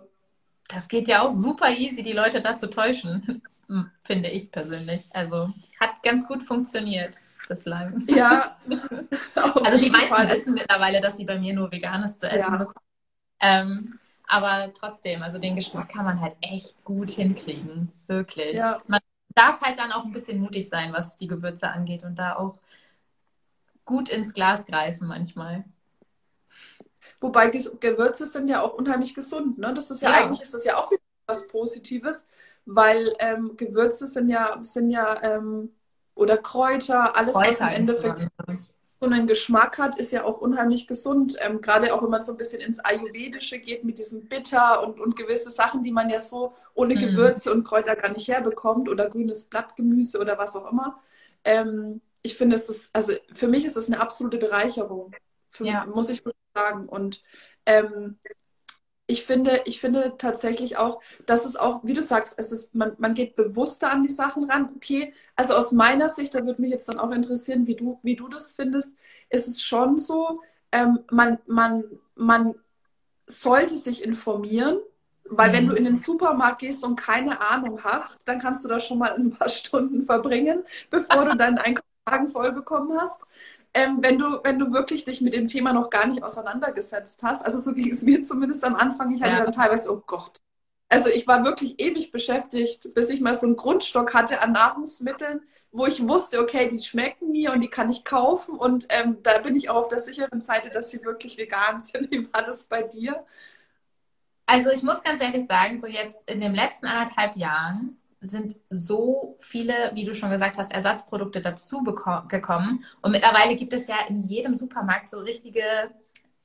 das 0.67 0.87
geht 0.87 1.07
ja 1.07 1.21
auch 1.21 1.31
super 1.31 1.69
easy, 1.69 2.01
die 2.01 2.13
Leute 2.13 2.41
da 2.41 2.57
zu 2.57 2.69
täuschen, 2.69 3.43
finde 4.03 4.29
ich 4.29 4.51
persönlich. 4.51 5.03
Also 5.13 5.49
hat 5.79 6.01
ganz 6.03 6.27
gut 6.27 6.41
funktioniert 6.41 7.13
bislang. 7.47 8.03
Ja. 8.07 8.57
also 9.35 9.77
die 9.77 9.91
meisten 9.91 10.09
Fall. 10.09 10.29
wissen 10.29 10.55
mittlerweile, 10.55 10.99
dass 10.99 11.17
sie 11.17 11.25
bei 11.25 11.37
mir 11.37 11.53
nur 11.53 11.71
Veganes 11.71 12.17
zu 12.17 12.27
essen 12.27 12.57
bekommen. 12.57 12.85
Ähm, 13.39 13.99
aber 14.27 14.71
trotzdem, 14.73 15.23
also 15.23 15.39
den 15.39 15.55
Geschmack 15.55 15.89
kann 15.89 16.05
man 16.05 16.21
halt 16.21 16.35
echt 16.41 16.83
gut 16.83 17.09
hinkriegen. 17.09 17.91
Wirklich. 18.07 18.55
Ja. 18.55 18.81
Man 18.87 19.01
darf 19.35 19.61
halt 19.61 19.77
dann 19.79 19.91
auch 19.91 20.05
ein 20.05 20.11
bisschen 20.11 20.39
mutig 20.39 20.69
sein, 20.69 20.93
was 20.93 21.17
die 21.17 21.27
Gewürze 21.27 21.69
angeht 21.69 22.03
und 22.03 22.15
da 22.15 22.35
auch 22.35 22.57
gut 23.83 24.09
ins 24.09 24.33
Glas 24.33 24.65
greifen 24.65 25.07
manchmal. 25.07 25.65
Wobei 27.21 27.49
Gewürze 27.49 28.25
sind 28.25 28.47
ja 28.47 28.61
auch 28.61 28.73
unheimlich 28.73 29.13
gesund. 29.13 29.57
Ne? 29.57 29.73
Das 29.73 29.91
ist 29.91 30.01
ja, 30.01 30.11
ja. 30.11 30.25
eigentlich 30.25 30.41
ist 30.41 30.53
das 30.53 30.65
ja 30.65 30.77
auch 30.77 30.91
was 31.27 31.47
Positives, 31.47 32.25
weil 32.65 33.15
ähm, 33.19 33.55
Gewürze 33.57 34.07
sind 34.07 34.29
ja, 34.29 34.57
sind 34.63 34.89
ja 34.89 35.21
ähm, 35.23 35.71
oder 36.15 36.37
Kräuter, 36.37 37.15
alles 37.15 37.35
Kräuter 37.35 37.49
was 37.49 37.61
im 37.61 37.67
Endeffekt 37.67 38.27
so 38.99 39.07
einen 39.07 39.27
Geschmack 39.27 39.77
hat, 39.77 39.97
ist 39.97 40.11
ja 40.11 40.23
auch 40.23 40.39
unheimlich 40.39 40.87
gesund. 40.87 41.37
Ähm, 41.39 41.61
Gerade 41.61 41.93
auch 41.93 42.01
wenn 42.01 42.09
man 42.09 42.21
so 42.21 42.31
ein 42.31 42.37
bisschen 42.37 42.61
ins 42.61 42.79
Ayurvedische 42.79 43.59
geht 43.59 43.83
mit 43.83 43.97
diesem 43.97 44.25
Bitter 44.25 44.83
und, 44.83 44.99
und 44.99 45.15
gewisse 45.15 45.49
Sachen, 45.51 45.83
die 45.83 45.91
man 45.91 46.09
ja 46.09 46.19
so 46.19 46.53
ohne 46.73 46.95
mhm. 46.95 46.99
Gewürze 46.99 47.51
und 47.51 47.65
Kräuter 47.65 47.95
gar 47.95 48.11
nicht 48.11 48.27
herbekommt 48.27 48.89
oder 48.89 49.09
grünes 49.09 49.45
Blattgemüse 49.45 50.19
oder 50.19 50.37
was 50.37 50.55
auch 50.55 50.71
immer. 50.71 51.01
Ähm, 51.43 52.01
ich 52.21 52.37
finde, 52.37 52.55
es 52.55 52.69
ist, 52.69 52.95
also 52.95 53.13
für 53.33 53.47
mich 53.47 53.65
ist 53.65 53.77
es 53.77 53.87
eine 53.87 53.99
absolute 53.99 54.37
Bereicherung, 54.37 55.13
für, 55.49 55.65
ja. 55.65 55.85
muss 55.85 56.09
ich 56.09 56.23
sagen. 56.53 56.87
Und 56.87 57.21
ähm, 57.65 58.17
ich 59.07 59.23
finde, 59.23 59.61
ich 59.65 59.79
finde 59.79 60.15
tatsächlich 60.17 60.77
auch, 60.77 61.01
dass 61.25 61.45
es 61.45 61.55
auch, 61.55 61.81
wie 61.83 61.93
du 61.93 62.01
sagst, 62.01 62.35
es 62.37 62.51
ist, 62.51 62.73
man, 62.73 62.93
man 62.97 63.13
geht 63.13 63.35
bewusster 63.35 63.91
an 63.91 64.01
die 64.01 64.09
Sachen 64.09 64.49
ran. 64.49 64.69
Okay, 64.75 65.13
also 65.35 65.55
aus 65.55 65.71
meiner 65.71 66.09
Sicht, 66.09 66.33
da 66.33 66.45
würde 66.45 66.61
mich 66.61 66.71
jetzt 66.71 66.89
dann 66.89 66.99
auch 66.99 67.11
interessieren, 67.11 67.67
wie 67.67 67.75
du, 67.75 67.99
wie 68.01 68.15
du 68.15 68.27
das 68.27 68.53
findest, 68.53 68.95
ist 69.29 69.47
es 69.47 69.61
schon 69.61 69.99
so, 69.99 70.41
ähm, 70.71 70.99
man, 71.11 71.37
man, 71.45 71.83
man 72.15 72.55
sollte 73.27 73.77
sich 73.77 74.03
informieren, 74.03 74.79
weil 75.25 75.49
mhm. 75.49 75.53
wenn 75.53 75.67
du 75.67 75.75
in 75.75 75.85
den 75.85 75.97
Supermarkt 75.97 76.59
gehst 76.59 76.83
und 76.83 76.95
keine 76.95 77.41
Ahnung 77.41 77.83
hast, 77.83 78.27
dann 78.27 78.39
kannst 78.39 78.65
du 78.65 78.69
da 78.69 78.79
schon 78.79 78.97
mal 78.97 79.13
ein 79.13 79.29
paar 79.29 79.49
Stunden 79.49 80.05
verbringen, 80.05 80.63
bevor 80.89 81.25
du 81.25 81.37
deinen 81.37 81.57
Einkaufswagen 81.59 82.29
voll 82.29 82.51
bekommen 82.53 82.99
hast 82.99 83.21
ähm, 83.75 83.97
wenn, 83.99 84.17
du, 84.17 84.39
wenn 84.43 84.57
du 84.57 84.71
wirklich 84.71 85.03
dich 85.03 85.19
mit 85.19 85.33
dem 85.33 85.47
Thema 85.47 85.73
noch 85.73 85.89
gar 85.89 86.07
nicht 86.07 86.23
auseinandergesetzt 86.23 87.21
hast. 87.23 87.43
Also 87.43 87.59
so 87.59 87.73
ging 87.73 87.91
es 87.91 88.03
mir 88.03 88.23
zumindest 88.23 88.63
am 88.63 88.75
Anfang. 88.75 89.13
Ich 89.13 89.21
hatte 89.21 89.33
ja. 89.33 89.43
dann 89.43 89.51
teilweise, 89.51 89.91
oh 89.91 90.01
Gott. 90.07 90.37
Also 90.87 91.09
ich 91.09 91.27
war 91.27 91.43
wirklich 91.43 91.79
ewig 91.79 92.11
beschäftigt, 92.11 92.93
bis 92.95 93.09
ich 93.09 93.19
mal 93.19 93.35
so 93.35 93.47
einen 93.47 93.57
Grundstock 93.57 94.13
hatte 94.13 94.41
an 94.41 94.53
Nahrungsmitteln, 94.53 95.41
wo 95.71 95.85
ich 95.85 96.07
wusste, 96.07 96.39
okay, 96.39 96.69
die 96.69 96.81
schmecken 96.81 97.31
mir 97.31 97.51
und 97.51 97.59
die 97.59 97.67
kann 97.67 97.89
ich 97.89 98.05
kaufen. 98.05 98.55
Und 98.55 98.85
ähm, 98.89 99.17
da 99.23 99.39
bin 99.39 99.57
ich 99.57 99.69
auch 99.69 99.75
auf 99.75 99.87
der 99.89 99.99
sicheren 99.99 100.41
Seite, 100.41 100.69
dass 100.69 100.89
sie 100.91 101.03
wirklich 101.03 101.37
vegan 101.37 101.79
sind. 101.81 102.09
Wie 102.11 102.31
war 102.33 102.43
das 102.43 102.65
bei 102.65 102.81
dir? 102.81 103.25
Also 104.45 104.69
ich 104.69 104.83
muss 104.83 105.03
ganz 105.03 105.21
ehrlich 105.21 105.47
sagen, 105.47 105.81
so 105.81 105.87
jetzt 105.87 106.29
in 106.29 106.39
den 106.39 106.55
letzten 106.55 106.85
anderthalb 106.85 107.35
Jahren 107.35 107.97
sind 108.25 108.55
so 108.69 109.37
viele, 109.39 109.91
wie 109.93 110.05
du 110.05 110.13
schon 110.13 110.29
gesagt 110.29 110.57
hast, 110.57 110.71
Ersatzprodukte 110.71 111.41
dazu 111.41 111.83
gekommen. 111.83 112.83
Und 113.01 113.11
mittlerweile 113.11 113.55
gibt 113.55 113.73
es 113.73 113.87
ja 113.87 113.97
in 114.07 114.21
jedem 114.21 114.55
Supermarkt 114.55 115.09
so 115.09 115.19
richtige 115.19 115.63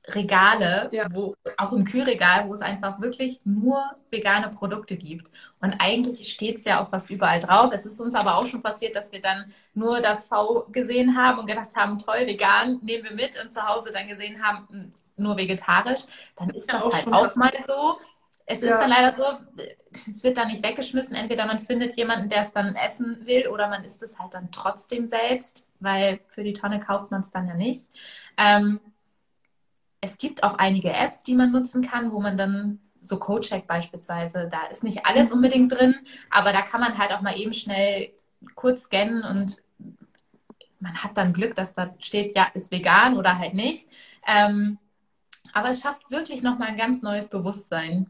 Regale, 0.07 0.89
ja. 0.91 1.07
wo, 1.11 1.35
auch 1.57 1.71
im 1.73 1.85
Kühlregal, 1.85 2.47
wo 2.47 2.53
es 2.53 2.61
einfach 2.61 2.99
wirklich 3.01 3.39
nur 3.43 3.83
vegane 4.09 4.49
Produkte 4.49 4.97
gibt. 4.97 5.31
Und 5.61 5.75
eigentlich 5.79 6.31
steht 6.31 6.57
es 6.57 6.65
ja 6.65 6.81
auch 6.81 6.91
was 6.91 7.09
überall 7.09 7.39
drauf. 7.39 7.71
Es 7.71 7.85
ist 7.85 7.99
uns 7.99 8.15
aber 8.15 8.37
auch 8.37 8.47
schon 8.47 8.63
passiert, 8.63 8.95
dass 8.95 9.11
wir 9.11 9.21
dann 9.21 9.53
nur 9.73 10.01
das 10.01 10.25
V 10.25 10.67
gesehen 10.71 11.15
haben 11.15 11.39
und 11.39 11.45
gedacht 11.45 11.75
haben, 11.75 11.99
toll, 11.99 12.25
vegan, 12.25 12.79
nehmen 12.81 13.03
wir 13.03 13.13
mit 13.13 13.39
und 13.41 13.53
zu 13.53 13.61
Hause 13.61 13.91
dann 13.91 14.07
gesehen 14.07 14.43
haben, 14.43 14.67
hm, 14.69 14.93
nur 15.17 15.37
vegetarisch. 15.37 16.01
Dann 16.35 16.49
ist 16.49 16.71
das 16.71 16.81
halt 16.81 17.07
auch 17.07 17.35
mal 17.35 17.53
so. 17.65 17.99
Es 18.45 18.61
ist 18.61 18.69
ja. 18.69 18.79
dann 18.79 18.89
leider 18.89 19.13
so, 19.13 19.23
es 20.09 20.23
wird 20.23 20.37
dann 20.37 20.47
nicht 20.47 20.63
weggeschmissen. 20.63 21.15
Entweder 21.15 21.45
man 21.45 21.59
findet 21.59 21.95
jemanden, 21.97 22.29
der 22.29 22.41
es 22.41 22.51
dann 22.51 22.75
essen 22.75 23.25
will, 23.25 23.47
oder 23.47 23.67
man 23.67 23.83
isst 23.83 24.01
es 24.03 24.19
halt 24.19 24.33
dann 24.33 24.51
trotzdem 24.51 25.05
selbst, 25.05 25.67
weil 25.79 26.19
für 26.27 26.43
die 26.43 26.53
Tonne 26.53 26.79
kauft 26.79 27.11
man 27.11 27.21
es 27.21 27.31
dann 27.31 27.47
ja 27.47 27.55
nicht. 27.55 27.89
Ähm, 28.37 28.79
es 30.01 30.17
gibt 30.17 30.43
auch 30.43 30.55
einige 30.55 30.91
Apps, 30.91 31.23
die 31.23 31.35
man 31.35 31.51
nutzen 31.51 31.83
kann, 31.83 32.11
wo 32.11 32.19
man 32.19 32.37
dann 32.37 32.79
so 33.01 33.17
CodeCheck 33.17 33.67
beispielsweise, 33.67 34.47
da 34.51 34.65
ist 34.67 34.83
nicht 34.83 35.05
alles 35.05 35.29
mhm. 35.29 35.35
unbedingt 35.35 35.71
drin, 35.71 35.95
aber 36.29 36.53
da 36.53 36.61
kann 36.61 36.81
man 36.81 36.97
halt 36.97 37.11
auch 37.11 37.21
mal 37.21 37.37
eben 37.37 37.53
schnell 37.53 38.11
kurz 38.55 38.83
scannen 38.83 39.23
und 39.23 39.61
man 40.79 41.03
hat 41.03 41.15
dann 41.17 41.33
Glück, 41.33 41.55
dass 41.55 41.75
da 41.75 41.93
steht, 41.99 42.35
ja, 42.35 42.47
ist 42.53 42.71
vegan 42.71 43.17
oder 43.17 43.37
halt 43.37 43.53
nicht. 43.53 43.87
Ähm, 44.27 44.79
aber 45.53 45.69
es 45.69 45.81
schafft 45.81 46.09
wirklich 46.09 46.41
nochmal 46.41 46.69
ein 46.69 46.77
ganz 46.77 47.01
neues 47.01 47.27
Bewusstsein 47.27 48.09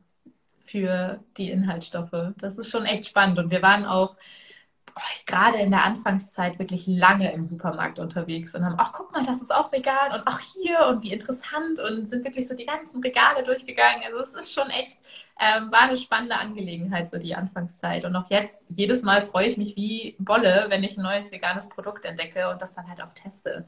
für 0.66 1.20
die 1.38 1.52
Inhaltsstoffe. 1.52 2.34
Das 2.38 2.58
ist 2.58 2.70
schon 2.70 2.86
echt 2.86 3.06
spannend. 3.06 3.40
Und 3.40 3.52
wir 3.52 3.62
waren 3.62 3.86
auch 3.86 4.16
gerade 5.26 5.58
in 5.60 5.72
der 5.72 5.84
Anfangszeit 5.84 6.60
wirklich 6.60 6.86
lange 6.88 7.32
im 7.32 7.46
Supermarkt 7.46 8.00
unterwegs 8.00 8.54
und 8.56 8.66
haben, 8.66 8.76
ach 8.78 8.92
guck 8.92 9.12
mal, 9.14 9.26
das 9.26 9.42
ist 9.42 9.54
auch 9.54 9.72
vegan 9.72 10.12
und 10.14 10.28
auch 10.28 10.40
hier 10.40 10.88
und 10.88 11.04
wie 11.04 11.14
interessant 11.14 11.80
und 11.80 12.08
sind 12.08 12.24
wirklich 12.24 12.48
so 12.48 12.56
die 12.56 12.66
ganzen 12.66 13.02
Regale 13.02 13.44
durchgegangen. 13.44 14.04
Also 14.06 14.20
es 14.20 14.34
ist 14.34 14.54
schon 14.54 14.70
echt, 14.70 14.98
ähm, 15.40 15.72
war 15.72 15.84
eine 15.84 15.98
spannende 15.98 16.36
Angelegenheit, 16.36 17.10
so 17.10 17.18
die 17.18 17.36
Anfangszeit. 17.36 18.06
Und 18.06 18.16
auch 18.16 18.30
jetzt, 18.30 18.66
jedes 18.70 19.04
Mal 19.04 19.22
freue 19.22 19.48
ich 19.48 19.58
mich 19.58 19.76
wie 19.76 20.16
Bolle, 20.20 20.66
wenn 20.70 20.84
ich 20.84 20.98
ein 20.98 21.04
neues 21.04 21.32
veganes 21.32 21.70
Produkt 21.70 22.06
entdecke 22.06 22.50
und 22.50 22.62
das 22.62 22.74
dann 22.74 22.90
halt 22.90 23.02
auch 23.02 23.14
teste. 23.14 23.66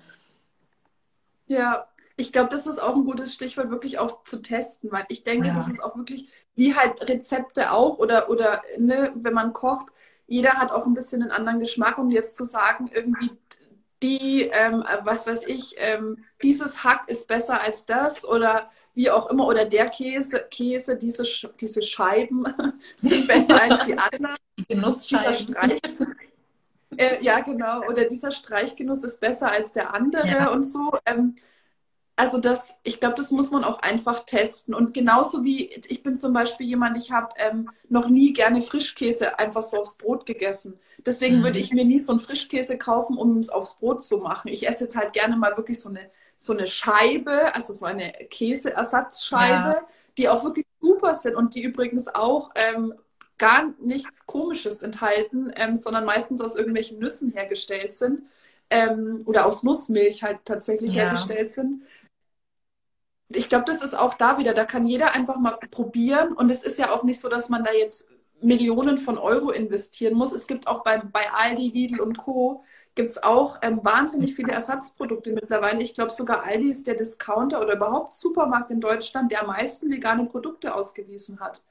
Ja, 1.47 1.87
ich 2.15 2.31
glaube, 2.31 2.49
das 2.49 2.67
ist 2.67 2.81
auch 2.81 2.95
ein 2.95 3.05
gutes 3.05 3.33
Stichwort, 3.33 3.71
wirklich 3.71 3.99
auch 3.99 4.23
zu 4.23 4.41
testen, 4.41 4.91
weil 4.91 5.05
ich 5.09 5.23
denke, 5.23 5.47
ja. 5.47 5.53
das 5.53 5.67
ist 5.67 5.83
auch 5.83 5.95
wirklich, 5.97 6.29
wie 6.55 6.75
halt 6.75 7.07
Rezepte 7.09 7.71
auch 7.71 7.97
oder, 7.97 8.29
oder 8.29 8.61
ne, 8.77 9.11
wenn 9.15 9.33
man 9.33 9.53
kocht, 9.53 9.87
jeder 10.27 10.53
hat 10.53 10.71
auch 10.71 10.85
ein 10.85 10.93
bisschen 10.93 11.21
einen 11.21 11.31
anderen 11.31 11.59
Geschmack, 11.59 11.97
um 11.97 12.11
jetzt 12.11 12.37
zu 12.37 12.45
sagen, 12.45 12.89
irgendwie 12.93 13.31
die, 14.03 14.49
ähm, 14.51 14.83
was 15.03 15.25
weiß 15.25 15.47
ich, 15.47 15.75
ähm, 15.77 16.23
dieses 16.43 16.83
Hack 16.83 17.07
ist 17.07 17.27
besser 17.27 17.61
als 17.61 17.85
das 17.85 18.25
oder 18.25 18.69
wie 18.93 19.09
auch 19.09 19.29
immer, 19.29 19.47
oder 19.47 19.65
der 19.65 19.89
Käse, 19.89 20.45
Käse, 20.51 20.97
diese, 20.97 21.23
diese 21.59 21.81
Scheiben 21.81 22.45
sind 22.97 23.27
besser 23.27 23.61
als 23.61 23.85
die 23.85 23.97
anderen. 23.97 24.35
Die 24.59 24.65
Genussscheiben. 24.67 25.55
Äh, 26.97 27.23
ja, 27.23 27.39
genau. 27.39 27.87
Oder 27.87 28.05
dieser 28.05 28.31
Streichgenuss 28.31 29.03
ist 29.03 29.19
besser 29.19 29.51
als 29.51 29.73
der 29.73 29.95
andere 29.95 30.27
ja. 30.27 30.51
und 30.51 30.63
so. 30.63 30.91
Ähm, 31.05 31.35
also 32.23 32.37
das, 32.37 32.75
ich 32.83 33.01
glaube, 33.01 33.15
das 33.17 33.31
muss 33.31 33.51
man 33.51 33.65
auch 33.65 33.79
einfach 33.81 34.21
testen. 34.21 34.73
Und 34.73 34.93
genauso 34.93 35.43
wie 35.43 35.65
ich 35.65 36.03
bin 36.03 36.15
zum 36.15 36.31
Beispiel 36.31 36.65
jemand, 36.65 36.95
ich 36.95 37.11
habe 37.11 37.33
ähm, 37.35 37.69
noch 37.89 38.07
nie 38.07 38.31
gerne 38.31 38.61
Frischkäse 38.61 39.37
einfach 39.39 39.61
so 39.61 39.81
aufs 39.81 39.97
Brot 39.97 40.25
gegessen. 40.25 40.79
Deswegen 41.05 41.39
mhm. 41.39 41.43
würde 41.43 41.59
ich 41.59 41.73
mir 41.73 41.83
nie 41.83 41.99
so 41.99 42.13
einen 42.13 42.21
Frischkäse 42.21 42.77
kaufen, 42.77 43.17
um 43.17 43.39
es 43.39 43.49
aufs 43.49 43.75
Brot 43.75 44.05
zu 44.05 44.19
machen. 44.19 44.47
Ich 44.47 44.65
esse 44.65 44.85
jetzt 44.85 44.95
halt 44.95 45.11
gerne 45.11 45.35
mal 45.35 45.57
wirklich 45.57 45.81
so 45.81 45.89
eine, 45.89 45.99
so 46.37 46.53
eine 46.53 46.65
Scheibe, 46.65 47.53
also 47.55 47.73
so 47.73 47.83
eine 47.83 48.13
Käseersatzscheibe, 48.29 49.69
ja. 49.69 49.87
die 50.17 50.29
auch 50.29 50.45
wirklich 50.45 50.65
super 50.79 51.15
sind 51.15 51.35
und 51.35 51.55
die 51.55 51.63
übrigens 51.63 52.07
auch 52.07 52.51
ähm, 52.55 52.93
gar 53.37 53.73
nichts 53.81 54.25
Komisches 54.25 54.81
enthalten, 54.81 55.51
ähm, 55.57 55.75
sondern 55.75 56.05
meistens 56.05 56.39
aus 56.39 56.55
irgendwelchen 56.55 56.99
Nüssen 56.99 57.33
hergestellt 57.33 57.91
sind. 57.91 58.21
Ähm, 58.69 59.19
oder 59.25 59.45
aus 59.45 59.61
Nussmilch 59.63 60.23
halt 60.23 60.39
tatsächlich 60.45 60.93
ja. 60.93 61.03
hergestellt 61.03 61.51
sind 61.51 61.83
ich 63.35 63.49
glaube, 63.49 63.65
das 63.65 63.83
ist 63.83 63.97
auch 63.97 64.13
da 64.15 64.37
wieder, 64.37 64.53
da 64.53 64.65
kann 64.65 64.85
jeder 64.85 65.13
einfach 65.13 65.37
mal 65.37 65.57
probieren. 65.71 66.33
Und 66.33 66.51
es 66.51 66.63
ist 66.63 66.79
ja 66.79 66.91
auch 66.91 67.03
nicht 67.03 67.19
so, 67.19 67.29
dass 67.29 67.49
man 67.49 67.63
da 67.63 67.71
jetzt 67.71 68.09
Millionen 68.41 68.97
von 68.97 69.17
Euro 69.17 69.51
investieren 69.51 70.15
muss. 70.15 70.33
Es 70.33 70.47
gibt 70.47 70.67
auch 70.67 70.83
bei, 70.83 70.97
bei 70.97 71.31
Aldi, 71.31 71.69
Lidl 71.69 72.01
und 72.01 72.17
Co. 72.17 72.63
gibt 72.95 73.11
es 73.11 73.23
auch 73.23 73.59
ähm, 73.61 73.79
wahnsinnig 73.83 74.35
viele 74.35 74.51
Ersatzprodukte 74.51 75.31
mittlerweile. 75.31 75.81
Ich 75.81 75.93
glaube 75.93 76.11
sogar 76.11 76.43
Aldi 76.43 76.69
ist 76.69 76.87
der 76.87 76.95
Discounter 76.95 77.61
oder 77.61 77.75
überhaupt 77.75 78.15
Supermarkt 78.15 78.69
in 78.71 78.81
Deutschland, 78.81 79.31
der 79.31 79.41
am 79.41 79.47
meisten 79.47 79.89
vegane 79.89 80.25
Produkte 80.25 80.75
ausgewiesen 80.75 81.39
hat. 81.39 81.61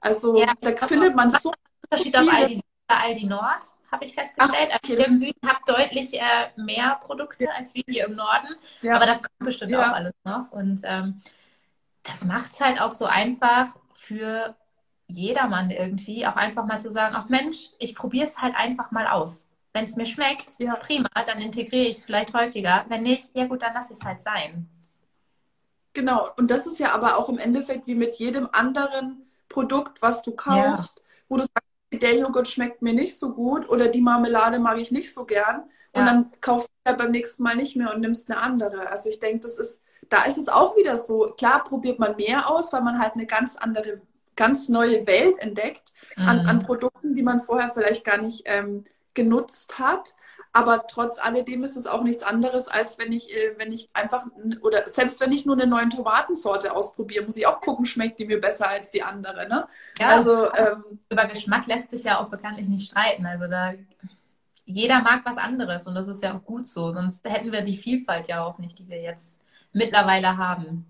Also 0.00 0.38
ja, 0.38 0.54
da 0.60 0.74
findet 0.86 1.14
man 1.14 1.30
so 1.30 1.52
Unterschied 1.84 2.16
auf 2.16 2.26
Aldi, 2.32 2.60
Aldi 2.88 3.26
Nord 3.26 3.72
habe 3.92 4.04
ich 4.04 4.14
festgestellt. 4.14 4.70
Ach, 4.72 4.78
okay. 4.82 4.92
Also 4.96 5.00
ihr 5.00 5.06
im 5.06 5.16
Süden 5.16 5.48
habt 5.48 5.68
deutlich 5.68 6.14
äh, 6.14 6.48
mehr 6.56 6.98
Produkte 7.02 7.48
als 7.52 7.74
wir 7.74 7.84
hier 7.86 8.06
im 8.06 8.16
Norden. 8.16 8.48
Ja. 8.80 8.96
Aber 8.96 9.06
das 9.06 9.18
kommt 9.22 9.38
bestimmt 9.38 9.70
ja. 9.70 9.90
auch 9.90 9.94
alles 9.94 10.14
noch. 10.24 10.50
Und 10.50 10.80
ähm, 10.84 11.20
das 12.02 12.24
macht 12.24 12.54
es 12.54 12.60
halt 12.60 12.80
auch 12.80 12.90
so 12.90 13.04
einfach 13.04 13.76
für 13.92 14.56
jedermann 15.06 15.70
irgendwie, 15.70 16.26
auch 16.26 16.36
einfach 16.36 16.64
mal 16.64 16.80
zu 16.80 16.90
sagen, 16.90 17.14
ach 17.16 17.28
Mensch, 17.28 17.68
ich 17.78 17.94
probiere 17.94 18.24
es 18.24 18.38
halt 18.38 18.56
einfach 18.56 18.90
mal 18.90 19.06
aus. 19.06 19.46
Wenn 19.74 19.84
es 19.84 19.96
mir 19.96 20.06
schmeckt, 20.06 20.58
ja. 20.58 20.74
prima, 20.76 21.08
dann 21.14 21.38
integriere 21.38 21.86
ich 21.86 21.98
es 21.98 22.04
vielleicht 22.04 22.34
häufiger. 22.34 22.84
Wenn 22.88 23.02
nicht, 23.02 23.34
ja 23.34 23.46
gut, 23.46 23.62
dann 23.62 23.74
lasse 23.74 23.92
ich 23.92 23.98
es 23.98 24.04
halt 24.04 24.20
sein. 24.22 24.68
Genau, 25.94 26.30
und 26.36 26.50
das 26.50 26.66
ist 26.66 26.78
ja 26.78 26.92
aber 26.92 27.18
auch 27.18 27.28
im 27.28 27.38
Endeffekt 27.38 27.86
wie 27.86 27.94
mit 27.94 28.14
jedem 28.16 28.48
anderen 28.52 29.30
Produkt, 29.48 30.00
was 30.00 30.22
du 30.22 30.32
kaufst, 30.32 30.98
ja. 30.98 31.04
wo 31.28 31.36
du 31.36 31.42
sagst, 31.42 31.71
der 31.92 32.16
Joghurt 32.16 32.48
schmeckt 32.48 32.82
mir 32.82 32.94
nicht 32.94 33.18
so 33.18 33.32
gut 33.32 33.68
oder 33.68 33.88
die 33.88 34.00
Marmelade 34.00 34.58
mag 34.58 34.78
ich 34.78 34.90
nicht 34.90 35.12
so 35.12 35.24
gern. 35.24 35.64
Und 35.92 36.00
ja. 36.00 36.06
dann 36.06 36.30
kaufst 36.40 36.70
du 36.70 36.90
ja 36.90 36.96
beim 36.96 37.10
nächsten 37.10 37.42
Mal 37.42 37.56
nicht 37.56 37.76
mehr 37.76 37.92
und 37.94 38.00
nimmst 38.00 38.30
eine 38.30 38.40
andere. 38.40 38.88
Also 38.88 39.10
ich 39.10 39.20
denke, 39.20 39.40
das 39.40 39.58
ist, 39.58 39.84
da 40.08 40.24
ist 40.24 40.38
es 40.38 40.48
auch 40.48 40.76
wieder 40.76 40.96
so. 40.96 41.34
Klar 41.36 41.64
probiert 41.64 41.98
man 41.98 42.16
mehr 42.16 42.50
aus, 42.50 42.72
weil 42.72 42.82
man 42.82 42.98
halt 42.98 43.14
eine 43.14 43.26
ganz 43.26 43.56
andere, 43.56 44.00
ganz 44.36 44.68
neue 44.70 45.06
Welt 45.06 45.38
entdeckt 45.38 45.92
mhm. 46.16 46.28
an, 46.28 46.38
an 46.46 46.58
Produkten, 46.60 47.14
die 47.14 47.22
man 47.22 47.42
vorher 47.42 47.70
vielleicht 47.74 48.04
gar 48.04 48.18
nicht 48.18 48.42
ähm, 48.46 48.84
genutzt 49.12 49.78
hat. 49.78 50.14
Aber 50.54 50.86
trotz 50.86 51.18
alledem 51.18 51.64
ist 51.64 51.76
es 51.76 51.86
auch 51.86 52.02
nichts 52.02 52.22
anderes, 52.22 52.68
als 52.68 52.98
wenn 52.98 53.10
ich, 53.10 53.34
äh, 53.34 53.54
wenn 53.56 53.72
ich 53.72 53.88
einfach, 53.94 54.26
oder 54.60 54.86
selbst 54.86 55.20
wenn 55.20 55.32
ich 55.32 55.46
nur 55.46 55.56
eine 55.56 55.66
neue 55.66 55.88
Tomatensorte 55.88 56.74
ausprobiere, 56.74 57.24
muss 57.24 57.38
ich 57.38 57.46
auch 57.46 57.60
gucken, 57.62 57.86
schmeckt 57.86 58.18
die 58.18 58.26
mir 58.26 58.40
besser 58.40 58.68
als 58.68 58.90
die 58.90 59.02
andere. 59.02 59.48
Ne? 59.48 59.66
Ja, 59.98 60.08
also 60.08 60.52
ähm, 60.52 61.00
über 61.08 61.24
Geschmack 61.24 61.66
lässt 61.66 61.90
sich 61.90 62.04
ja 62.04 62.20
auch 62.20 62.28
bekanntlich 62.28 62.68
nicht 62.68 62.90
streiten. 62.90 63.24
Also 63.24 63.46
da 63.46 63.72
jeder 64.66 65.00
mag 65.00 65.22
was 65.24 65.38
anderes 65.38 65.86
und 65.86 65.94
das 65.94 66.08
ist 66.08 66.22
ja 66.22 66.36
auch 66.36 66.44
gut 66.44 66.66
so. 66.66 66.92
Sonst 66.92 67.28
hätten 67.28 67.50
wir 67.50 67.62
die 67.62 67.76
Vielfalt 67.76 68.28
ja 68.28 68.44
auch 68.44 68.58
nicht, 68.58 68.78
die 68.78 68.88
wir 68.88 69.00
jetzt 69.00 69.40
mittlerweile 69.72 70.36
haben. 70.36 70.86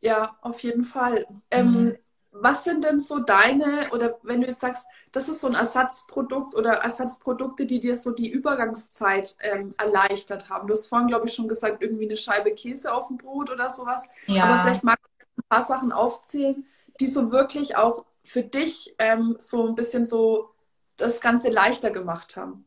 Ja, 0.00 0.36
auf 0.40 0.60
jeden 0.60 0.84
Fall. 0.84 1.26
Ähm, 1.50 1.70
mhm. 1.70 1.76
Ähm, 1.76 1.98
was 2.32 2.64
sind 2.64 2.84
denn 2.84 3.00
so 3.00 3.18
deine, 3.18 3.90
oder 3.92 4.18
wenn 4.22 4.40
du 4.40 4.46
jetzt 4.46 4.60
sagst, 4.60 4.86
das 5.12 5.28
ist 5.28 5.40
so 5.40 5.48
ein 5.48 5.54
Ersatzprodukt 5.54 6.54
oder 6.54 6.74
Ersatzprodukte, 6.74 7.66
die 7.66 7.80
dir 7.80 7.96
so 7.96 8.12
die 8.12 8.30
Übergangszeit 8.30 9.36
ähm, 9.40 9.74
erleichtert 9.78 10.48
haben? 10.48 10.68
Du 10.68 10.74
hast 10.74 10.86
vorhin, 10.86 11.08
glaube 11.08 11.26
ich, 11.26 11.34
schon 11.34 11.48
gesagt, 11.48 11.82
irgendwie 11.82 12.06
eine 12.06 12.16
Scheibe 12.16 12.52
Käse 12.52 12.94
auf 12.94 13.08
dem 13.08 13.18
Brot 13.18 13.50
oder 13.50 13.70
sowas. 13.70 14.04
Ja. 14.26 14.44
Aber 14.44 14.62
vielleicht 14.62 14.84
magst 14.84 15.04
du 15.04 15.42
ein 15.42 15.48
paar 15.48 15.62
Sachen 15.62 15.92
aufzählen, 15.92 16.64
die 17.00 17.06
so 17.06 17.32
wirklich 17.32 17.76
auch 17.76 18.04
für 18.22 18.42
dich 18.42 18.94
ähm, 18.98 19.36
so 19.38 19.66
ein 19.66 19.74
bisschen 19.74 20.06
so 20.06 20.50
das 20.96 21.20
Ganze 21.20 21.48
leichter 21.48 21.90
gemacht 21.90 22.36
haben. 22.36 22.66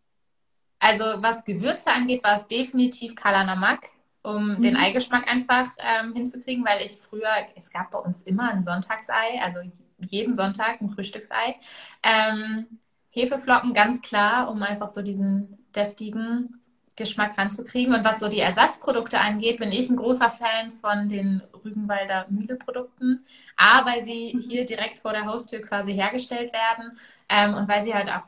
Also 0.79 1.05
was 1.19 1.45
Gewürze 1.45 1.91
angeht, 1.91 2.23
war 2.23 2.35
es 2.35 2.47
definitiv 2.47 3.15
Kalanamak 3.15 3.89
um 4.23 4.55
mhm. 4.55 4.61
den 4.61 4.77
Eigeschmack 4.77 5.29
einfach 5.29 5.67
ähm, 5.77 6.13
hinzukriegen, 6.13 6.65
weil 6.65 6.83
ich 6.85 6.97
früher, 6.97 7.31
es 7.55 7.71
gab 7.71 7.91
bei 7.91 7.99
uns 7.99 8.21
immer 8.23 8.49
ein 8.51 8.63
Sonntagsei, 8.63 9.41
also 9.43 9.59
jeden 9.99 10.35
Sonntag 10.35 10.81
ein 10.81 10.89
Frühstücksei. 10.89 11.53
Ähm, 12.01 12.79
Hefeflocken 13.11 13.73
ganz 13.73 14.01
klar, 14.01 14.49
um 14.49 14.63
einfach 14.63 14.89
so 14.89 15.01
diesen 15.01 15.59
deftigen 15.75 16.59
Geschmack 16.95 17.37
ranzukriegen. 17.37 17.93
Und 17.93 18.03
was 18.03 18.19
so 18.19 18.27
die 18.27 18.39
Ersatzprodukte 18.39 19.19
angeht, 19.19 19.59
bin 19.59 19.71
ich 19.71 19.89
ein 19.89 19.97
großer 19.97 20.31
Fan 20.31 20.71
von 20.73 21.09
den 21.09 21.41
Rügenwalder 21.63 22.25
Mühle-Produkten. 22.29 23.25
A, 23.55 23.85
weil 23.85 24.03
sie 24.03 24.33
mhm. 24.33 24.39
hier 24.41 24.65
direkt 24.65 24.99
vor 24.99 25.11
der 25.11 25.25
Haustür 25.25 25.61
quasi 25.61 25.93
hergestellt 25.93 26.53
werden 26.53 26.97
ähm, 27.29 27.53
und 27.53 27.67
weil 27.67 27.83
sie 27.83 27.93
halt 27.93 28.09
auch 28.09 28.23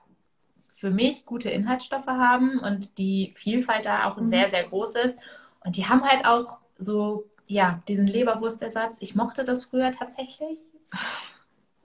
für 0.67 0.91
mich 0.91 1.25
gute 1.25 1.49
Inhaltsstoffe 1.49 2.07
haben 2.07 2.59
und 2.59 2.97
die 2.97 3.31
Vielfalt 3.35 3.85
da 3.85 4.05
auch 4.05 4.17
mhm. 4.17 4.25
sehr, 4.25 4.49
sehr 4.49 4.63
groß 4.63 4.95
ist. 4.95 5.19
Und 5.65 5.77
die 5.77 5.87
haben 5.87 6.03
halt 6.03 6.25
auch 6.25 6.57
so, 6.77 7.25
ja, 7.45 7.81
diesen 7.87 8.07
Leberwurstersatz. 8.07 8.97
Ich 9.01 9.15
mochte 9.15 9.43
das 9.43 9.65
früher 9.65 9.91
tatsächlich, 9.91 10.59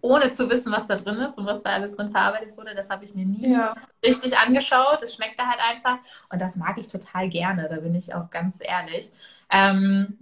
ohne 0.01 0.31
zu 0.31 0.49
wissen, 0.49 0.73
was 0.73 0.87
da 0.87 0.97
drin 0.97 1.17
ist 1.17 1.37
und 1.39 1.47
was 1.47 1.63
da 1.63 1.71
alles 1.71 1.97
drin 1.97 2.11
verarbeitet 2.11 2.57
wurde. 2.57 2.75
Das 2.75 2.91
habe 2.91 3.05
ich 3.05 3.15
mir 3.15 3.27
nie 3.27 3.53
ja. 3.53 3.75
richtig 4.05 4.39
angeschaut. 4.39 5.03
Es 5.03 5.15
schmeckt 5.15 5.39
da 5.39 5.47
halt 5.47 5.61
einfach. 5.61 5.99
Und 6.31 6.41
das 6.41 6.57
mag 6.57 6.79
ich 6.79 6.89
total 6.89 7.29
gerne, 7.29 7.69
da 7.69 7.77
bin 7.77 7.95
ich 7.95 8.15
auch 8.15 8.31
ganz 8.31 8.59
ehrlich. 8.61 9.11
Ähm, 9.51 10.19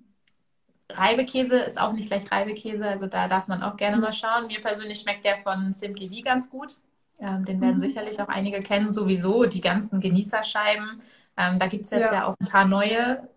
Reibekäse 0.91 1.59
ist 1.59 1.79
auch 1.79 1.93
nicht 1.93 2.09
gleich 2.09 2.31
Reibekäse, 2.31 2.89
also 2.89 3.07
da 3.07 3.29
darf 3.29 3.47
man 3.47 3.63
auch 3.63 3.77
gerne 3.77 3.97
mhm. 3.97 4.03
mal 4.03 4.13
schauen. 4.13 4.47
Mir 4.47 4.61
persönlich 4.61 5.01
schmeckt 5.01 5.25
der 5.25 5.37
von 5.39 5.73
Simple 5.73 6.09
V 6.09 6.23
ganz 6.23 6.49
gut. 6.49 6.77
Ähm, 7.21 7.45
den 7.45 7.61
werden 7.61 7.79
mhm. 7.79 7.85
sicherlich 7.85 8.21
auch 8.21 8.29
einige 8.29 8.61
kennen. 8.61 8.93
Sowieso 8.93 9.45
die 9.45 9.61
ganzen 9.61 10.01
Genießerscheiben. 10.01 11.03
Ähm, 11.37 11.59
da 11.59 11.67
gibt 11.67 11.85
es 11.85 11.91
jetzt 11.91 12.13
ja. 12.13 12.21
ja. 12.21 12.27
auch 12.27 12.35
ein 12.41 12.49
paar 12.49 12.65
neue. 12.65 13.29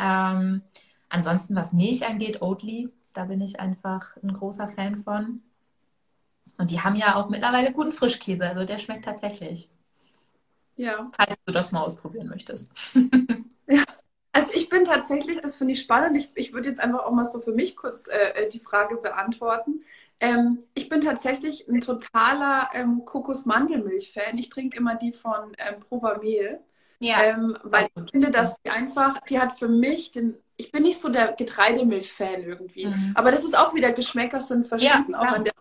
Ähm, 0.00 0.62
ansonsten, 1.08 1.54
was 1.54 1.72
Milch 1.72 2.06
angeht, 2.06 2.40
Oatly, 2.42 2.90
da 3.12 3.24
bin 3.24 3.40
ich 3.40 3.60
einfach 3.60 4.16
ein 4.22 4.32
großer 4.32 4.68
Fan 4.68 4.96
von. 4.96 5.42
Und 6.58 6.70
die 6.70 6.80
haben 6.80 6.94
ja 6.94 7.16
auch 7.16 7.28
mittlerweile 7.28 7.72
guten 7.72 7.92
Frischkäse, 7.92 8.48
also 8.48 8.64
der 8.64 8.78
schmeckt 8.78 9.04
tatsächlich. 9.04 9.68
Ja. 10.76 11.10
Falls 11.12 11.36
du 11.44 11.52
das 11.52 11.72
mal 11.72 11.82
ausprobieren 11.82 12.28
möchtest. 12.28 12.70
ja. 13.66 13.82
Also 14.32 14.52
ich 14.54 14.68
bin 14.68 14.84
tatsächlich, 14.84 15.40
das 15.40 15.56
finde 15.56 15.72
ich 15.72 15.80
spannend. 15.80 16.16
Ich, 16.16 16.30
ich 16.34 16.52
würde 16.52 16.68
jetzt 16.68 16.80
einfach 16.80 17.00
auch 17.00 17.10
mal 17.10 17.24
so 17.24 17.40
für 17.40 17.52
mich 17.52 17.76
kurz 17.76 18.08
äh, 18.08 18.48
die 18.48 18.60
Frage 18.60 18.96
beantworten. 18.96 19.82
Ähm, 20.20 20.60
ich 20.74 20.88
bin 20.88 21.00
tatsächlich 21.00 21.68
ein 21.68 21.80
totaler 21.80 22.70
ähm, 22.74 23.04
Kokos-Mandelmilch-Fan. 23.04 24.38
Ich 24.38 24.48
trinke 24.48 24.76
immer 24.76 24.94
die 24.94 25.12
von 25.12 25.52
ähm, 25.58 25.80
Provamel. 25.80 26.60
Ja. 27.00 27.22
Ähm, 27.22 27.56
weil 27.62 27.88
ich 27.94 28.10
finde, 28.10 28.30
dass 28.30 28.60
die 28.62 28.70
einfach, 28.70 29.18
die 29.22 29.40
hat 29.40 29.58
für 29.58 29.68
mich 29.68 30.12
den, 30.12 30.36
ich 30.56 30.70
bin 30.70 30.82
nicht 30.82 31.00
so 31.00 31.08
der 31.08 31.32
Getreidemilch-Fan 31.32 32.42
irgendwie. 32.42 32.86
Mhm. 32.86 33.12
Aber 33.14 33.30
das 33.30 33.44
ist 33.44 33.56
auch 33.56 33.74
wieder, 33.74 33.92
Geschmäcker 33.92 34.40
sind 34.40 34.68
verschieden, 34.68 35.12
ja, 35.12 35.18
auch 35.18 35.24
an 35.24 35.44
der 35.44 35.54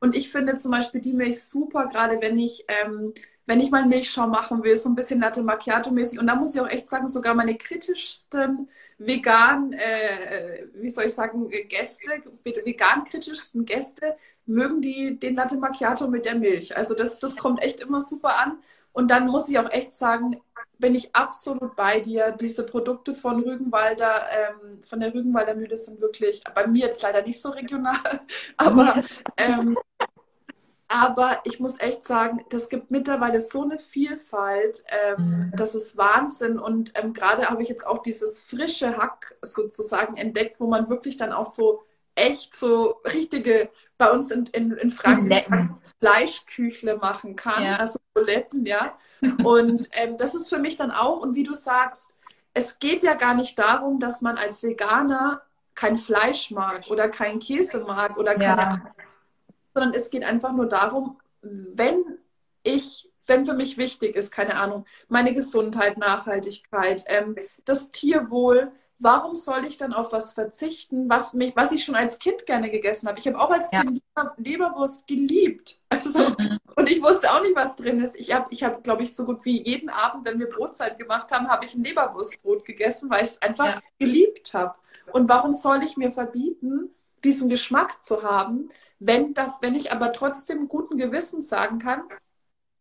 Und 0.00 0.14
ich 0.14 0.30
finde 0.30 0.58
zum 0.58 0.70
Beispiel 0.70 1.00
die 1.00 1.14
Milch 1.14 1.42
super, 1.42 1.86
gerade 1.86 2.20
wenn 2.20 2.38
ich, 2.38 2.66
ähm, 2.68 3.14
wenn 3.46 3.60
ich 3.60 3.70
mal 3.70 3.86
Milchschaum 3.86 4.30
machen 4.30 4.62
will, 4.62 4.76
so 4.76 4.90
ein 4.90 4.94
bisschen 4.94 5.20
Latte 5.20 5.42
Macchiato-mäßig. 5.42 6.18
Und 6.18 6.26
da 6.26 6.34
muss 6.34 6.54
ich 6.54 6.60
auch 6.60 6.68
echt 6.68 6.88
sagen, 6.88 7.08
sogar 7.08 7.34
meine 7.34 7.56
kritischsten 7.56 8.68
vegan, 8.98 9.72
äh, 9.72 10.66
wie 10.74 10.88
soll 10.88 11.04
ich 11.04 11.14
sagen, 11.14 11.48
Gäste, 11.48 12.10
vegan 12.44 13.04
kritischsten 13.04 13.64
Gäste, 13.64 14.16
mögen 14.44 14.82
die 14.82 15.18
den 15.18 15.34
Latte 15.34 15.56
Macchiato 15.56 16.08
mit 16.08 16.26
der 16.26 16.34
Milch. 16.34 16.76
Also 16.76 16.94
das, 16.94 17.18
das 17.20 17.36
kommt 17.36 17.62
echt 17.62 17.80
immer 17.80 18.02
super 18.02 18.38
an. 18.38 18.58
Und 18.92 19.10
dann 19.10 19.28
muss 19.28 19.48
ich 19.48 19.58
auch 19.58 19.70
echt 19.70 19.94
sagen, 19.94 20.40
bin 20.78 20.94
ich 20.94 21.14
absolut 21.14 21.76
bei 21.76 22.00
dir. 22.00 22.32
Diese 22.32 22.64
Produkte 22.64 23.14
von 23.14 23.42
Rügenwalder, 23.42 24.22
ähm, 24.30 24.82
von 24.82 25.00
der 25.00 25.12
Rügenwalder 25.12 25.54
Mühle 25.54 25.76
sind 25.76 26.00
wirklich, 26.00 26.42
bei 26.54 26.66
mir 26.66 26.86
jetzt 26.86 27.02
leider 27.02 27.22
nicht 27.22 27.40
so 27.40 27.50
regional, 27.50 27.98
aber, 28.56 29.00
ähm, 29.36 29.76
aber 30.88 31.40
ich 31.44 31.60
muss 31.60 31.78
echt 31.80 32.04
sagen, 32.04 32.44
das 32.48 32.68
gibt 32.68 32.90
mittlerweile 32.90 33.40
so 33.40 33.62
eine 33.62 33.78
Vielfalt, 33.78 34.84
ähm, 34.88 35.16
mhm. 35.18 35.52
das 35.54 35.74
ist 35.74 35.96
Wahnsinn. 35.96 36.58
Und 36.58 36.92
ähm, 36.94 37.12
gerade 37.12 37.48
habe 37.48 37.62
ich 37.62 37.68
jetzt 37.68 37.86
auch 37.86 37.98
dieses 37.98 38.40
frische 38.40 38.96
Hack 38.96 39.36
sozusagen 39.42 40.16
entdeckt, 40.16 40.60
wo 40.60 40.66
man 40.66 40.88
wirklich 40.88 41.16
dann 41.16 41.32
auch 41.32 41.44
so 41.44 41.82
echt 42.18 42.56
so 42.56 43.00
richtige, 43.04 43.70
bei 43.96 44.10
uns 44.10 44.30
in, 44.30 44.46
in, 44.46 44.72
in 44.72 44.90
Franken 44.90 45.78
Fleischküchle 46.00 46.96
machen 46.96 47.36
kann, 47.36 47.64
ja. 47.64 47.76
also 47.76 47.98
Buletten, 48.14 48.66
ja. 48.66 48.98
Und 49.42 49.88
ähm, 49.92 50.16
das 50.16 50.34
ist 50.34 50.48
für 50.48 50.58
mich 50.58 50.76
dann 50.76 50.90
auch, 50.90 51.20
und 51.20 51.34
wie 51.34 51.44
du 51.44 51.54
sagst, 51.54 52.14
es 52.54 52.78
geht 52.78 53.02
ja 53.02 53.14
gar 53.14 53.34
nicht 53.34 53.58
darum, 53.58 53.98
dass 53.98 54.20
man 54.20 54.36
als 54.36 54.62
Veganer 54.62 55.42
kein 55.74 55.96
Fleisch 55.96 56.50
mag 56.50 56.88
oder 56.88 57.08
kein 57.08 57.38
Käse 57.38 57.80
mag 57.80 58.16
oder 58.16 58.34
keine 58.34 58.62
ja. 58.62 58.94
sondern 59.74 59.94
es 59.94 60.10
geht 60.10 60.24
einfach 60.24 60.52
nur 60.52 60.66
darum, 60.66 61.20
wenn 61.42 62.02
ich, 62.64 63.08
wenn 63.26 63.44
für 63.44 63.54
mich 63.54 63.78
wichtig 63.78 64.16
ist, 64.16 64.32
keine 64.32 64.56
Ahnung, 64.56 64.86
meine 65.08 65.32
Gesundheit, 65.34 65.98
Nachhaltigkeit, 65.98 67.04
ähm, 67.06 67.36
das 67.64 67.92
Tierwohl, 67.92 68.72
warum 68.98 69.36
soll 69.36 69.64
ich 69.64 69.76
dann 69.76 69.92
auf 69.92 70.12
was 70.12 70.32
verzichten, 70.32 71.08
was, 71.08 71.34
mich, 71.34 71.54
was 71.56 71.72
ich 71.72 71.84
schon 71.84 71.94
als 71.94 72.18
Kind 72.18 72.46
gerne 72.46 72.70
gegessen 72.70 73.08
habe? 73.08 73.18
Ich 73.18 73.26
habe 73.26 73.38
auch 73.38 73.50
als 73.50 73.70
ja. 73.72 73.82
Kind 73.82 74.02
Leberwurst 74.36 75.06
geliebt. 75.06 75.80
Also, 75.90 76.28
mhm. 76.28 76.58
Und 76.76 76.90
ich 76.90 77.02
wusste 77.02 77.32
auch 77.32 77.42
nicht, 77.42 77.56
was 77.56 77.74
drin 77.74 78.00
ist. 78.00 78.14
Ich 78.14 78.32
habe, 78.32 78.46
ich 78.50 78.62
hab, 78.62 78.84
glaube 78.84 79.02
ich, 79.02 79.16
so 79.16 79.24
gut 79.24 79.44
wie 79.44 79.64
jeden 79.64 79.88
Abend, 79.88 80.24
wenn 80.24 80.38
wir 80.38 80.48
Brotzeit 80.48 80.96
gemacht 80.96 81.32
haben, 81.32 81.48
habe 81.48 81.64
ich 81.64 81.74
ein 81.74 81.82
Leberwurstbrot 81.82 82.64
gegessen, 82.64 83.10
weil 83.10 83.24
ich 83.24 83.32
es 83.32 83.42
einfach 83.42 83.66
ja. 83.66 83.82
geliebt 83.98 84.54
habe. 84.54 84.74
Und 85.12 85.28
warum 85.28 85.54
soll 85.54 85.82
ich 85.82 85.96
mir 85.96 86.12
verbieten, 86.12 86.90
diesen 87.24 87.48
Geschmack 87.48 88.00
zu 88.02 88.22
haben, 88.22 88.68
wenn, 89.00 89.34
das, 89.34 89.50
wenn 89.60 89.74
ich 89.74 89.90
aber 89.90 90.12
trotzdem 90.12 90.68
guten 90.68 90.98
Gewissens 90.98 91.48
sagen 91.48 91.78
kann, 91.78 92.04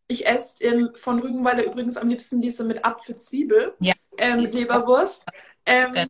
ich 0.07 0.27
esse 0.27 0.93
von 0.95 1.19
Rügenweiler 1.19 1.65
übrigens 1.65 1.97
am 1.97 2.09
liebsten 2.09 2.39
diese 2.39 2.63
mit 2.65 2.85
Apfel-Zwiebel, 2.85 3.73
ja. 3.79 3.93
Ähm, 4.17 4.39
Leberwurst 4.39 5.25
ähm, 5.65 6.07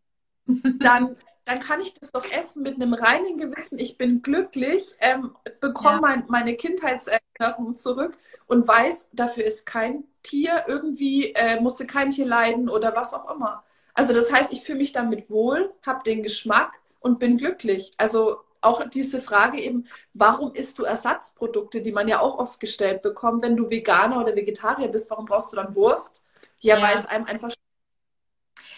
dann, 0.80 1.16
dann 1.46 1.60
kann 1.60 1.82
ich 1.82 1.94
das 1.94 2.12
doch 2.12 2.26
essen 2.32 2.64
mit 2.64 2.76
einem 2.76 2.94
reinen 2.94 3.38
Gewissen. 3.38 3.80
Ich 3.80 3.98
bin 3.98 4.22
glücklich, 4.22 4.96
ähm, 5.00 5.36
bekomme 5.60 5.96
ja. 5.96 6.02
mein, 6.02 6.24
meine 6.28 6.56
Kindheitserinnerungen 6.56 7.76
zurück 7.76 8.18
und 8.48 8.68
weiß, 8.68 9.10
dafür 9.14 9.46
ist 9.46 9.66
kein 9.66 10.04
Tier 10.24 10.66
irgendwie, 10.68 11.34
äh, 11.34 11.60
musste 11.60 11.86
kein 11.86 12.12
Tier 12.12 12.26
leiden 12.26 12.70
oder 12.70 12.96
was 12.96 13.14
auch 13.14 13.34
immer. 13.34 13.64
Also 13.94 14.14
das 14.14 14.32
heißt, 14.32 14.52
ich 14.52 14.62
fühle 14.62 14.80
mich 14.80 14.92
damit 14.92 15.30
wohl, 15.30 15.74
habe 15.86 16.04
den 16.04 16.22
Geschmack 16.22 16.80
und 17.00 17.20
bin 17.20 17.38
glücklich. 17.38 17.92
Also 17.98 18.42
auch 18.62 18.88
diese 18.90 19.22
Frage 19.22 19.60
eben, 19.60 19.88
warum 20.14 20.54
isst 20.54 20.78
du 20.80 20.84
Ersatzprodukte, 20.84 21.82
die 21.82 21.92
man 21.92 22.08
ja 22.08 22.20
auch 22.20 22.38
oft 22.38 22.60
gestellt 22.60 23.02
bekommt, 23.02 23.42
wenn 23.42 23.56
du 23.56 23.70
Veganer 23.70 24.20
oder 24.20 24.36
Vegetarier 24.36 24.90
bist, 24.90 25.10
warum 25.10 25.26
brauchst 25.26 25.52
du 25.52 25.56
dann 25.56 25.76
Wurst? 25.76 26.24
Ja, 26.60 26.78
ja. 26.78 26.84
weil 26.84 26.96
es 26.98 27.06
einem 27.06 27.26
einfach 27.26 27.52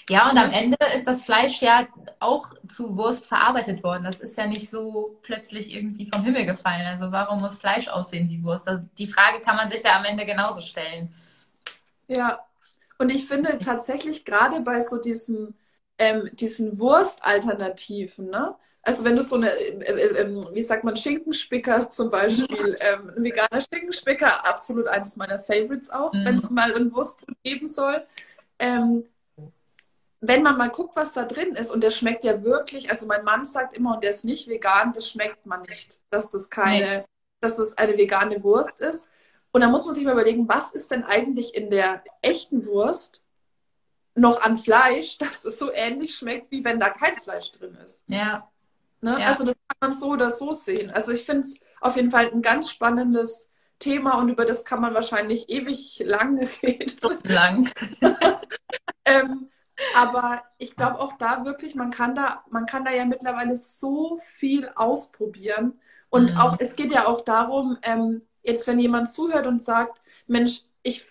ja, 0.10 0.30
und 0.30 0.38
am 0.38 0.52
Ende 0.52 0.78
ist 0.96 1.06
das 1.06 1.22
Fleisch 1.22 1.62
ja 1.62 1.88
auch 2.20 2.54
zu 2.68 2.98
Wurst 2.98 3.28
verarbeitet 3.28 3.84
worden. 3.84 4.04
Das 4.04 4.20
ist 4.20 4.38
ja 4.38 4.48
nicht 4.48 4.70
so 4.70 5.20
plötzlich 5.22 5.74
irgendwie 5.74 6.10
vom 6.12 6.24
Himmel 6.24 6.46
gefallen. 6.46 6.86
Also 6.88 7.12
warum 7.12 7.42
muss 7.42 7.58
Fleisch 7.58 7.88
aussehen 7.88 8.30
wie 8.30 8.44
Wurst? 8.44 8.68
Also 8.68 8.84
die 8.98 9.08
Frage 9.08 9.40
kann 9.40 9.56
man 9.56 9.70
sich 9.70 9.84
ja 9.84 9.98
am 9.98 10.06
Ende 10.06 10.26
genauso 10.26 10.62
stellen. 10.62 11.14
Ja, 12.08 12.40
und 12.98 13.14
ich 13.14 13.28
finde 13.28 13.60
tatsächlich 13.60 14.26
gerade 14.26 14.60
bei 14.62 14.82
so 14.82 14.98
diesen, 14.98 15.56
ähm, 15.98 16.30
diesen 16.34 16.80
Wurstalternativen, 16.80 18.30
ne? 18.30 18.56
Also 18.82 19.04
wenn 19.04 19.16
du 19.16 19.24
so 19.24 19.36
eine, 19.36 19.52
äh, 19.52 19.78
äh, 19.84 20.22
ähm, 20.22 20.46
wie 20.54 20.62
sagt 20.62 20.84
man, 20.84 20.98
Schinkenspicker 20.98 21.90
zum 21.92 22.10
Beispiel, 22.10 22.78
ähm, 22.82 23.12
ein 23.16 23.24
veganer 23.24 23.62
Schinkenspicker, 23.62 24.46
absolut 24.46 24.88
eines 24.88 25.16
meiner 25.16 25.38
Favorites 25.38 25.92
auch, 25.92 26.12
mhm. 26.14 26.26
wenn 26.26 26.36
es 26.36 26.50
mal 26.50 26.74
ein 26.74 26.92
Wurstbrot 26.92 27.36
geben 27.44 27.68
soll. 27.68 28.06
Ähm, 28.58 29.06
wenn 30.22 30.44
man 30.44 30.58
mal 30.58 30.70
guckt, 30.70 30.96
was 30.96 31.14
da 31.14 31.24
drin 31.24 31.56
ist, 31.56 31.72
und 31.72 31.82
der 31.82 31.92
schmeckt 31.92 32.24
ja 32.24 32.44
wirklich, 32.44 32.90
also 32.90 33.06
mein 33.06 33.24
Mann 33.24 33.46
sagt 33.46 33.76
immer, 33.78 33.96
und 33.96 34.04
der 34.04 34.10
ist 34.10 34.26
nicht 34.26 34.48
vegan, 34.48 34.92
das 34.94 35.10
schmeckt 35.10 35.46
man 35.46 35.62
nicht, 35.64 36.02
dass 36.10 36.30
das 36.30 36.50
keine, 36.50 37.00
nee. 37.00 37.04
dass 37.40 37.58
das 37.58 37.78
eine 37.78 37.98
vegane 37.98 38.44
Wurst 38.44 38.82
ist. 38.82 39.10
Und 39.52 39.62
da 39.62 39.70
muss 39.70 39.86
man 39.86 39.96
sich 39.96 40.04
mal 40.04 40.14
überlegen, 40.14 40.48
was 40.48 40.72
ist 40.72 40.92
denn 40.92 41.04
eigentlich 41.04 41.56
in 41.56 41.70
der 41.70 42.04
echten 42.22 42.66
Wurst 42.66 43.24
noch 44.14 44.42
an 44.42 44.58
Fleisch, 44.58 45.18
dass 45.20 45.46
es 45.46 45.58
so 45.58 45.72
ähnlich 45.72 46.16
schmeckt, 46.16 46.52
wie 46.52 46.64
wenn 46.64 46.80
da 46.80 46.90
kein 46.90 47.18
Fleisch 47.22 47.52
drin 47.54 47.78
ist. 47.84 48.04
Ja. 48.08 48.50
Ne? 49.02 49.18
ja. 49.20 49.28
Also 49.28 49.46
das 49.46 49.56
kann 49.56 49.78
man 49.80 49.94
so 49.94 50.10
oder 50.10 50.30
so 50.30 50.54
sehen. 50.54 50.92
Also 50.92 51.14
ich 51.14 51.26
finde 51.26 51.48
es 51.48 51.60
auf 51.80 51.96
jeden 51.96 52.12
Fall 52.12 52.30
ein 52.30 52.42
ganz 52.42 52.70
spannendes 52.70 53.50
Thema 53.80 54.20
und 54.20 54.28
über 54.28 54.44
das 54.44 54.66
kann 54.66 54.82
man 54.82 54.94
wahrscheinlich 54.94 55.50
ewig 55.50 56.02
lang 56.04 56.38
reden. 56.62 56.92
Lang. 57.24 57.72
ähm, 59.06 59.50
aber 59.96 60.44
ich 60.58 60.76
glaube 60.76 61.00
auch 61.00 61.14
da 61.14 61.46
wirklich, 61.46 61.76
man 61.76 61.92
kann 61.92 62.16
da, 62.16 62.44
man 62.50 62.66
kann 62.66 62.86
da 62.86 62.92
ja 62.92 63.06
mittlerweile 63.06 63.56
so 63.56 64.18
viel 64.22 64.70
ausprobieren. 64.76 65.80
Und 66.10 66.34
mhm. 66.34 66.38
auch, 66.38 66.56
es 66.60 66.76
geht 66.76 66.92
ja 66.92 67.08
auch 67.08 67.22
darum, 67.22 67.78
ähm, 67.84 68.22
jetzt 68.42 68.68
wenn 68.68 68.80
jemand 68.80 69.12
zuhört 69.12 69.48
und 69.48 69.64
sagt, 69.64 70.02
Mensch, 70.28 70.62
ich, 70.84 71.06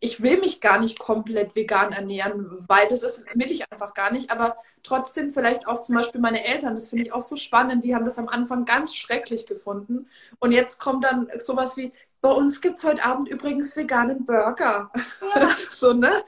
ich 0.00 0.22
will 0.22 0.40
mich 0.40 0.60
gar 0.60 0.80
nicht 0.80 0.98
komplett 0.98 1.54
vegan 1.54 1.92
ernähren, 1.92 2.64
weil 2.66 2.88
das 2.88 3.02
ist, 3.02 3.24
will 3.34 3.50
ich 3.50 3.70
einfach 3.70 3.94
gar 3.94 4.12
nicht. 4.12 4.30
Aber 4.30 4.56
trotzdem 4.82 5.32
vielleicht 5.32 5.68
auch 5.68 5.80
zum 5.80 5.96
Beispiel 5.96 6.20
meine 6.20 6.44
Eltern, 6.44 6.74
das 6.74 6.88
finde 6.88 7.04
ich 7.04 7.12
auch 7.12 7.20
so 7.20 7.36
spannend, 7.36 7.84
die 7.84 7.94
haben 7.94 8.04
das 8.04 8.18
am 8.18 8.28
Anfang 8.28 8.64
ganz 8.64 8.94
schrecklich 8.94 9.46
gefunden. 9.46 10.08
Und 10.38 10.52
jetzt 10.52 10.80
kommt 10.80 11.04
dann 11.04 11.28
sowas 11.36 11.76
wie, 11.76 11.92
bei 12.20 12.30
uns 12.30 12.60
gibt 12.60 12.78
es 12.78 12.84
heute 12.84 13.04
Abend 13.04 13.28
übrigens 13.28 13.76
veganen 13.76 14.24
Burger. 14.24 14.90
Ja. 15.36 15.56
so, 15.70 15.92
ne? 15.92 16.24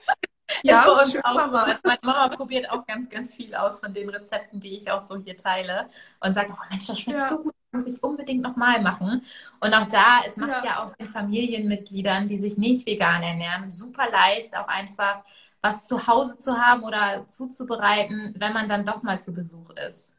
Ja, 0.63 0.85
bei 0.85 0.91
uns 0.91 1.17
auch 1.25 1.49
so. 1.49 1.57
Also 1.57 1.81
meine 1.85 1.99
Mama 2.03 2.29
probiert 2.29 2.71
auch 2.71 2.87
ganz, 2.87 3.09
ganz 3.09 3.35
viel 3.35 3.55
aus 3.55 3.81
von 3.81 3.93
den 3.93 4.09
Rezepten, 4.09 4.61
die 4.61 4.77
ich 4.77 4.91
auch 4.91 5.03
so 5.03 5.19
hier 5.19 5.37
teile 5.37 5.89
und 6.21 6.35
sagt, 6.35 6.51
oh 6.53 6.63
Mensch, 6.71 6.87
das 6.87 6.99
schmeckt 6.99 7.19
ja. 7.19 7.29
so 7.29 7.39
gut, 7.43 7.55
das 7.73 7.85
muss 7.87 7.95
ich 7.95 8.03
unbedingt 8.03 8.43
nochmal 8.43 8.81
machen. 8.83 9.23
Und 9.61 9.75
auch 9.75 9.89
da, 9.89 10.21
es 10.27 10.37
macht 10.37 10.65
ja. 10.65 10.71
ja 10.71 10.85
auch 10.85 10.95
den 10.97 11.09
Familienmitgliedern, 11.09 12.29
die 12.29 12.39
sich 12.39 12.57
nicht 12.57 12.87
vegan 12.87 13.23
ernähren, 13.23 13.71
super 13.71 14.11
leicht, 14.11 14.57
auch 14.57 14.69
einfach 14.69 15.23
was 15.61 15.87
zu 15.87 16.07
Hause 16.07 16.37
zu 16.39 16.59
haben 16.59 16.83
oder 16.83 17.27
zuzubereiten, 17.29 18.35
wenn 18.39 18.53
man 18.53 18.69
dann 18.69 18.85
doch 18.85 19.03
mal 19.03 19.21
zu 19.21 19.33
Besuch 19.33 19.71
ist. 19.71 20.13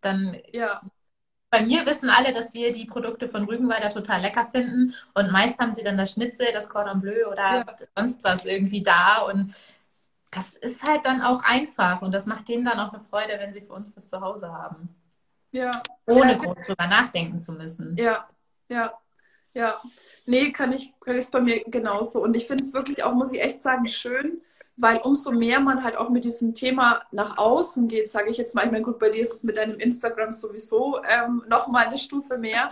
Dann 0.00 0.36
ja 0.52 0.80
bei 1.50 1.62
mir 1.62 1.86
wissen 1.86 2.10
alle, 2.10 2.32
dass 2.32 2.52
wir 2.52 2.72
die 2.72 2.84
Produkte 2.84 3.28
von 3.28 3.44
Rügenwalder 3.44 3.90
total 3.90 4.20
lecker 4.20 4.46
finden. 4.46 4.94
Und 5.14 5.32
meist 5.32 5.58
haben 5.58 5.74
sie 5.74 5.82
dann 5.82 5.96
das 5.96 6.12
Schnitzel, 6.12 6.48
das 6.52 6.68
Cordon 6.68 7.00
Bleu 7.00 7.26
oder 7.30 7.64
ja. 7.66 7.76
sonst 7.96 8.22
was 8.24 8.44
irgendwie 8.44 8.82
da. 8.82 9.22
Und 9.22 9.54
das 10.30 10.54
ist 10.54 10.82
halt 10.84 11.06
dann 11.06 11.22
auch 11.22 11.42
einfach. 11.44 12.02
Und 12.02 12.12
das 12.12 12.26
macht 12.26 12.48
denen 12.48 12.64
dann 12.64 12.80
auch 12.80 12.92
eine 12.92 13.02
Freude, 13.02 13.38
wenn 13.38 13.52
sie 13.52 13.62
für 13.62 13.72
uns 13.72 13.94
was 13.96 14.08
zu 14.08 14.20
Hause 14.20 14.52
haben. 14.52 14.94
Ja. 15.50 15.82
Ohne 16.06 16.32
ja. 16.32 16.38
groß 16.38 16.66
drüber 16.66 16.86
nachdenken 16.86 17.38
zu 17.38 17.52
müssen. 17.52 17.96
Ja, 17.96 18.28
ja, 18.68 18.92
ja. 19.54 19.80
Nee, 20.26 20.52
kann 20.52 20.72
ich, 20.72 20.92
ist 21.06 21.32
bei 21.32 21.40
mir 21.40 21.64
genauso. 21.64 22.22
Und 22.22 22.34
ich 22.36 22.46
finde 22.46 22.62
es 22.62 22.74
wirklich 22.74 23.02
auch, 23.02 23.14
muss 23.14 23.32
ich 23.32 23.40
echt 23.40 23.62
sagen, 23.62 23.86
schön, 23.86 24.42
weil 24.78 24.98
umso 24.98 25.32
mehr 25.32 25.60
man 25.60 25.82
halt 25.82 25.96
auch 25.96 26.08
mit 26.08 26.24
diesem 26.24 26.54
Thema 26.54 27.00
nach 27.10 27.36
außen 27.36 27.88
geht, 27.88 28.08
sage 28.08 28.30
ich 28.30 28.36
jetzt 28.36 28.54
mal, 28.54 28.64
ich 28.64 28.70
meine, 28.70 28.84
gut, 28.84 28.98
bei 28.98 29.10
dir 29.10 29.22
ist 29.22 29.32
es 29.32 29.42
mit 29.42 29.56
deinem 29.56 29.78
Instagram 29.78 30.32
sowieso 30.32 31.00
ähm, 31.02 31.42
noch 31.48 31.66
mal 31.68 31.86
eine 31.86 31.98
Stufe 31.98 32.38
mehr, 32.38 32.70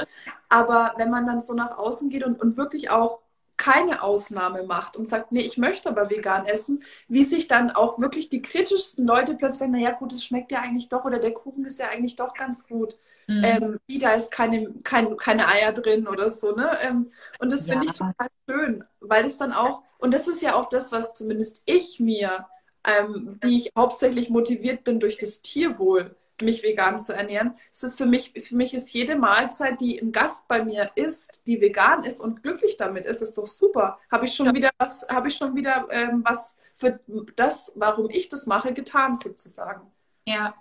aber 0.48 0.94
wenn 0.96 1.10
man 1.10 1.26
dann 1.26 1.40
so 1.40 1.52
nach 1.52 1.76
außen 1.76 2.08
geht 2.08 2.24
und, 2.24 2.40
und 2.40 2.56
wirklich 2.56 2.90
auch 2.90 3.18
keine 3.56 4.02
Ausnahme 4.02 4.64
macht 4.64 4.96
und 4.96 5.06
sagt, 5.06 5.32
nee, 5.32 5.40
ich 5.40 5.56
möchte 5.56 5.88
aber 5.88 6.10
vegan 6.10 6.46
essen, 6.46 6.82
wie 7.08 7.24
sich 7.24 7.48
dann 7.48 7.70
auch 7.70 7.98
wirklich 7.98 8.28
die 8.28 8.42
kritischsten 8.42 9.06
Leute 9.06 9.34
plötzlich 9.34 9.60
sagen, 9.60 9.72
naja 9.72 9.92
gut, 9.92 10.12
es 10.12 10.24
schmeckt 10.24 10.52
ja 10.52 10.60
eigentlich 10.60 10.88
doch 10.88 11.04
oder 11.04 11.18
der 11.18 11.32
Kuchen 11.32 11.64
ist 11.64 11.78
ja 11.78 11.88
eigentlich 11.88 12.16
doch 12.16 12.34
ganz 12.34 12.66
gut. 12.66 12.98
Mhm. 13.26 13.44
Ähm, 13.44 13.80
wie, 13.86 13.98
da 13.98 14.12
ist 14.12 14.30
keine, 14.30 14.72
kein, 14.84 15.16
keine 15.16 15.48
Eier 15.48 15.72
drin 15.72 16.06
oder 16.06 16.30
so. 16.30 16.54
Ne? 16.54 16.70
Ähm, 16.86 17.10
und 17.38 17.50
das 17.50 17.66
finde 17.66 17.86
ja. 17.86 17.92
ich 17.92 17.98
total 17.98 18.28
schön, 18.48 18.84
weil 19.00 19.24
es 19.24 19.38
dann 19.38 19.52
auch, 19.52 19.82
und 19.98 20.12
das 20.12 20.28
ist 20.28 20.42
ja 20.42 20.54
auch 20.54 20.68
das, 20.68 20.92
was 20.92 21.14
zumindest 21.14 21.62
ich 21.64 21.98
mir, 21.98 22.46
ähm, 22.84 23.40
die 23.42 23.56
ich 23.56 23.72
hauptsächlich 23.76 24.30
motiviert 24.30 24.84
bin 24.84 25.00
durch 25.00 25.18
das 25.18 25.40
Tierwohl, 25.40 26.14
mich 26.42 26.62
vegan 26.62 27.00
zu 27.00 27.14
ernähren. 27.14 27.54
Es 27.70 27.82
ist 27.82 27.98
für 27.98 28.06
mich, 28.06 28.32
für 28.32 28.56
mich 28.56 28.74
ist 28.74 28.92
jede 28.92 29.16
Mahlzeit, 29.16 29.80
die 29.80 29.98
ein 30.00 30.12
Gast 30.12 30.48
bei 30.48 30.64
mir 30.64 30.90
isst, 30.94 31.46
die 31.46 31.60
vegan 31.60 32.04
ist 32.04 32.20
und 32.20 32.42
glücklich 32.42 32.76
damit 32.76 33.06
ist, 33.06 33.22
ist 33.22 33.38
doch 33.38 33.46
super. 33.46 33.98
Habe 34.10 34.26
ich 34.26 34.34
schon 34.34 34.46
ja. 34.46 34.54
wieder 34.54 34.70
was, 34.78 35.06
habe 35.08 35.28
ich 35.28 35.36
schon 35.36 35.54
wieder 35.54 35.86
ähm, 35.90 36.22
was 36.24 36.56
für 36.74 37.00
das, 37.36 37.72
warum 37.76 38.10
ich 38.10 38.28
das 38.28 38.46
mache, 38.46 38.72
getan 38.72 39.16
sozusagen. 39.16 39.90
Ja. 40.26 40.54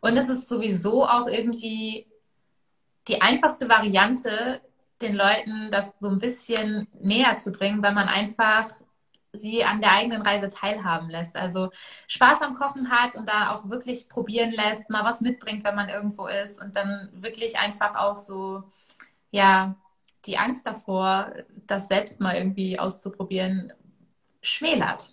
Und 0.00 0.16
es 0.16 0.28
ist 0.28 0.48
sowieso 0.48 1.04
auch 1.04 1.28
irgendwie 1.28 2.06
die 3.08 3.20
einfachste 3.22 3.68
Variante, 3.68 4.60
den 5.00 5.14
Leuten 5.14 5.70
das 5.70 5.94
so 6.00 6.08
ein 6.08 6.18
bisschen 6.18 6.88
näher 7.00 7.36
zu 7.38 7.52
bringen, 7.52 7.82
weil 7.82 7.92
man 7.92 8.08
einfach 8.08 8.70
sie 9.36 9.64
an 9.64 9.80
der 9.80 9.92
eigenen 9.92 10.22
Reise 10.22 10.50
teilhaben 10.50 11.10
lässt. 11.10 11.36
Also 11.36 11.70
Spaß 12.08 12.42
am 12.42 12.54
Kochen 12.54 12.90
hat 12.90 13.16
und 13.16 13.28
da 13.28 13.54
auch 13.54 13.68
wirklich 13.68 14.08
probieren 14.08 14.52
lässt, 14.52 14.90
mal 14.90 15.04
was 15.04 15.20
mitbringt, 15.20 15.64
wenn 15.64 15.74
man 15.74 15.88
irgendwo 15.88 16.26
ist 16.26 16.60
und 16.60 16.76
dann 16.76 17.08
wirklich 17.12 17.58
einfach 17.58 17.96
auch 17.96 18.18
so, 18.18 18.64
ja, 19.30 19.76
die 20.26 20.38
Angst 20.38 20.66
davor, 20.66 21.32
das 21.66 21.88
selbst 21.88 22.20
mal 22.20 22.36
irgendwie 22.36 22.78
auszuprobieren, 22.78 23.72
schmälert. 24.42 25.10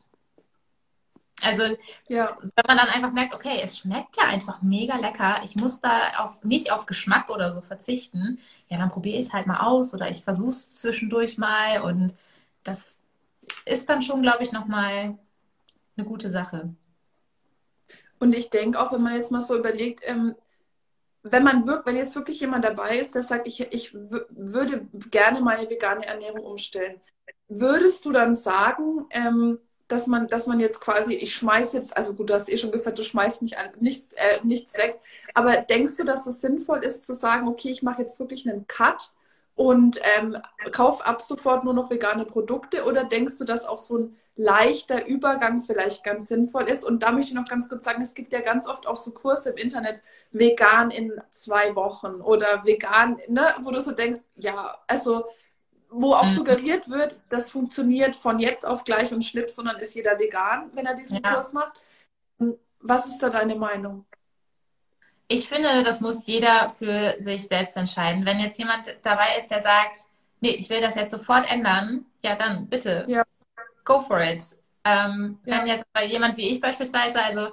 Also 1.41 1.63
ja. 2.07 2.37
wenn 2.39 2.65
man 2.67 2.77
dann 2.77 2.87
einfach 2.87 3.11
merkt, 3.11 3.35
okay, 3.35 3.59
es 3.61 3.77
schmeckt 3.77 4.17
ja 4.17 4.23
einfach 4.23 4.61
mega 4.61 4.95
lecker, 4.95 5.41
ich 5.43 5.55
muss 5.55 5.81
da 5.81 6.11
auf, 6.19 6.43
nicht 6.43 6.71
auf 6.71 6.85
Geschmack 6.85 7.29
oder 7.29 7.51
so 7.51 7.61
verzichten, 7.61 8.39
ja, 8.69 8.77
dann 8.77 8.89
probiere 8.89 9.19
ich 9.19 9.27
es 9.27 9.33
halt 9.33 9.45
mal 9.45 9.59
aus 9.59 9.93
oder 9.93 10.09
ich 10.09 10.23
versuche 10.23 10.51
es 10.51 10.71
zwischendurch 10.71 11.37
mal 11.37 11.81
und 11.81 12.15
das 12.63 12.99
ist 13.65 13.89
dann 13.89 14.01
schon, 14.01 14.21
glaube 14.21 14.43
ich, 14.43 14.51
nochmal 14.51 15.17
eine 15.97 16.07
gute 16.07 16.29
Sache. 16.29 16.73
Und 18.19 18.35
ich 18.35 18.49
denke 18.49 18.79
auch, 18.79 18.91
wenn 18.91 19.03
man 19.03 19.15
jetzt 19.15 19.31
mal 19.31 19.41
so 19.41 19.57
überlegt, 19.57 20.01
ähm, 20.05 20.35
wenn 21.23 21.43
man 21.43 21.65
wirkt, 21.65 21.85
wenn 21.85 21.95
jetzt 21.95 22.15
wirklich 22.15 22.39
jemand 22.41 22.65
dabei 22.65 22.97
ist, 22.97 23.15
der 23.15 23.23
sagt, 23.23 23.47
ich, 23.47 23.61
ich 23.71 23.93
würde 23.93 24.87
gerne 25.09 25.41
meine 25.41 25.69
vegane 25.69 26.05
Ernährung 26.05 26.41
umstellen, 26.41 26.99
würdest 27.47 28.05
du 28.05 28.11
dann 28.11 28.35
sagen, 28.35 29.05
ähm, 29.09 29.59
dass 29.87 30.07
man, 30.07 30.27
dass 30.27 30.47
man 30.47 30.59
jetzt 30.59 30.81
quasi, 30.81 31.13
ich 31.13 31.35
schmeiß 31.35 31.73
jetzt, 31.73 31.95
also 31.95 32.13
gut, 32.13 32.29
du 32.29 32.33
hast 32.33 32.49
eh 32.49 32.57
schon 32.57 32.71
gesagt, 32.71 32.97
du 32.99 33.03
schmeißt 33.03 33.41
nicht 33.41 33.57
an, 33.57 33.69
nichts, 33.79 34.13
äh, 34.13 34.39
nichts 34.43 34.77
weg, 34.77 34.99
aber 35.33 35.57
denkst 35.57 35.97
du, 35.97 36.03
dass 36.03 36.25
es 36.27 36.41
sinnvoll 36.41 36.79
ist 36.79 37.05
zu 37.05 37.13
sagen, 37.13 37.47
okay, 37.47 37.69
ich 37.69 37.83
mache 37.83 38.01
jetzt 38.01 38.19
wirklich 38.19 38.49
einen 38.49 38.67
Cut 38.67 39.13
und 39.55 39.99
ähm, 40.17 40.37
kauf 40.71 41.05
ab 41.05 41.21
sofort 41.21 41.63
nur 41.63 41.73
noch 41.73 41.89
vegane 41.89 42.25
Produkte 42.25 42.85
oder 42.85 43.03
denkst 43.03 43.37
du, 43.37 43.45
dass 43.45 43.65
auch 43.65 43.77
so 43.77 43.97
ein 43.97 44.17
leichter 44.35 45.05
Übergang 45.05 45.61
vielleicht 45.61 46.03
ganz 46.03 46.27
sinnvoll 46.27 46.63
ist? 46.63 46.83
Und 46.83 47.03
da 47.03 47.11
möchte 47.11 47.29
ich 47.29 47.35
noch 47.35 47.47
ganz 47.47 47.69
kurz 47.69 47.85
sagen, 47.85 48.01
es 48.01 48.15
gibt 48.15 48.33
ja 48.33 48.41
ganz 48.41 48.67
oft 48.67 48.87
auch 48.87 48.97
so 48.97 49.11
Kurse 49.11 49.51
im 49.51 49.57
Internet, 49.57 50.01
vegan 50.31 50.89
in 50.89 51.13
zwei 51.29 51.75
Wochen 51.75 52.21
oder 52.21 52.65
vegan, 52.65 53.19
ne, 53.27 53.53
wo 53.61 53.71
du 53.71 53.79
so 53.79 53.91
denkst, 53.91 54.21
ja, 54.35 54.75
also 54.87 55.25
wo 55.89 56.15
auch 56.15 56.23
mhm. 56.23 56.29
suggeriert 56.29 56.89
wird, 56.89 57.21
das 57.29 57.51
funktioniert 57.51 58.15
von 58.15 58.39
jetzt 58.39 58.65
auf 58.65 58.83
gleich 58.83 59.13
und 59.13 59.23
Schnips, 59.23 59.55
sondern 59.55 59.77
ist 59.77 59.93
jeder 59.93 60.17
vegan, 60.17 60.71
wenn 60.73 60.87
er 60.87 60.95
diesen 60.95 61.21
ja. 61.23 61.33
Kurs 61.33 61.53
macht. 61.53 61.79
Was 62.79 63.05
ist 63.05 63.19
da 63.19 63.29
deine 63.29 63.55
Meinung? 63.55 64.05
Ich 65.27 65.47
finde, 65.47 65.83
das 65.83 66.01
muss 66.01 66.25
jeder 66.25 66.69
für 66.69 67.15
sich 67.19 67.47
selbst 67.47 67.77
entscheiden. 67.77 68.25
Wenn 68.25 68.39
jetzt 68.39 68.59
jemand 68.59 68.95
dabei 69.03 69.37
ist, 69.39 69.49
der 69.49 69.61
sagt, 69.61 69.99
nee, 70.41 70.51
ich 70.51 70.69
will 70.69 70.81
das 70.81 70.95
jetzt 70.95 71.11
sofort 71.11 71.49
ändern, 71.51 72.05
ja, 72.23 72.35
dann 72.35 72.67
bitte, 72.67 73.05
ja. 73.07 73.23
go 73.85 74.01
for 74.01 74.21
it. 74.21 74.43
Ähm, 74.83 75.39
ja. 75.45 75.59
Wenn 75.59 75.67
jetzt 75.67 75.85
jemand 76.07 76.37
wie 76.37 76.49
ich 76.49 76.59
beispielsweise, 76.59 77.23
also 77.23 77.47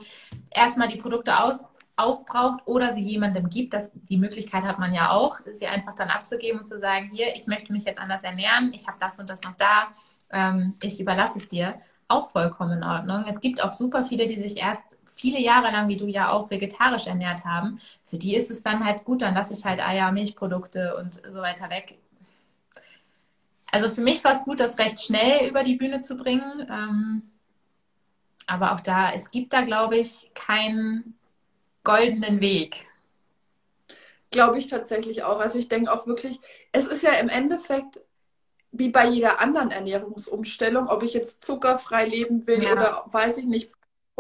erstmal 0.50 0.88
die 0.88 0.98
Produkte 0.98 1.38
aus, 1.38 1.70
aufbraucht 1.96 2.62
oder 2.66 2.94
sie 2.94 3.02
jemandem 3.02 3.48
gibt, 3.50 3.74
das, 3.74 3.90
die 3.94 4.16
Möglichkeit 4.16 4.64
hat 4.64 4.78
man 4.78 4.94
ja 4.94 5.10
auch, 5.10 5.38
sie 5.52 5.66
einfach 5.66 5.94
dann 5.94 6.08
abzugeben 6.08 6.60
und 6.60 6.64
zu 6.64 6.78
sagen, 6.78 7.10
hier, 7.12 7.36
ich 7.36 7.46
möchte 7.46 7.72
mich 7.72 7.84
jetzt 7.84 8.00
anders 8.00 8.22
ernähren, 8.22 8.72
ich 8.72 8.86
habe 8.88 8.96
das 8.98 9.18
und 9.18 9.28
das 9.28 9.42
noch 9.42 9.54
da, 9.56 9.88
ähm, 10.30 10.74
ich 10.82 10.98
überlasse 10.98 11.38
es 11.38 11.48
dir, 11.48 11.74
auch 12.08 12.30
vollkommen 12.30 12.78
in 12.78 12.84
Ordnung. 12.84 13.24
Es 13.28 13.40
gibt 13.40 13.62
auch 13.62 13.72
super 13.72 14.04
viele, 14.04 14.26
die 14.26 14.36
sich 14.36 14.56
erst 14.56 14.84
viele 15.20 15.38
Jahre 15.38 15.70
lang, 15.70 15.88
wie 15.88 15.96
du 15.96 16.06
ja 16.06 16.30
auch, 16.30 16.50
vegetarisch 16.50 17.06
ernährt 17.06 17.44
haben, 17.44 17.80
für 18.02 18.16
die 18.16 18.34
ist 18.34 18.50
es 18.50 18.62
dann 18.62 18.84
halt 18.84 19.04
gut, 19.04 19.22
dann 19.22 19.34
lasse 19.34 19.52
ich 19.52 19.64
halt 19.64 19.80
Eier, 19.80 20.12
Milchprodukte 20.12 20.96
und 20.96 21.14
so 21.14 21.40
weiter 21.40 21.68
weg. 21.68 21.98
Also 23.70 23.90
für 23.90 24.00
mich 24.00 24.24
war 24.24 24.32
es 24.32 24.44
gut, 24.44 24.60
das 24.60 24.78
recht 24.78 25.00
schnell 25.00 25.48
über 25.48 25.62
die 25.62 25.76
Bühne 25.76 26.00
zu 26.00 26.16
bringen. 26.16 26.66
Ähm, 26.68 27.22
aber 28.46 28.74
auch 28.74 28.80
da, 28.80 29.12
es 29.12 29.30
gibt 29.30 29.52
da, 29.52 29.62
glaube 29.62 29.96
ich, 29.96 30.30
keinen 30.34 31.16
goldenen 31.84 32.40
Weg. 32.40 32.86
Glaube 34.30 34.58
ich 34.58 34.66
tatsächlich 34.66 35.22
auch. 35.22 35.38
Also 35.38 35.58
ich 35.58 35.68
denke 35.68 35.92
auch 35.92 36.06
wirklich, 36.06 36.40
es 36.72 36.86
ist 36.86 37.02
ja 37.02 37.12
im 37.12 37.28
Endeffekt 37.28 38.00
wie 38.72 38.88
bei 38.88 39.06
jeder 39.06 39.40
anderen 39.40 39.70
Ernährungsumstellung, 39.70 40.88
ob 40.88 41.02
ich 41.02 41.12
jetzt 41.12 41.42
zuckerfrei 41.42 42.06
leben 42.06 42.46
will 42.46 42.62
ja. 42.62 42.72
oder 42.72 43.04
weiß 43.06 43.38
ich 43.38 43.46
nicht, 43.46 43.72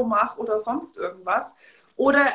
mache 0.04 0.38
oder 0.40 0.58
sonst 0.58 0.96
irgendwas. 0.96 1.54
Oder 1.96 2.26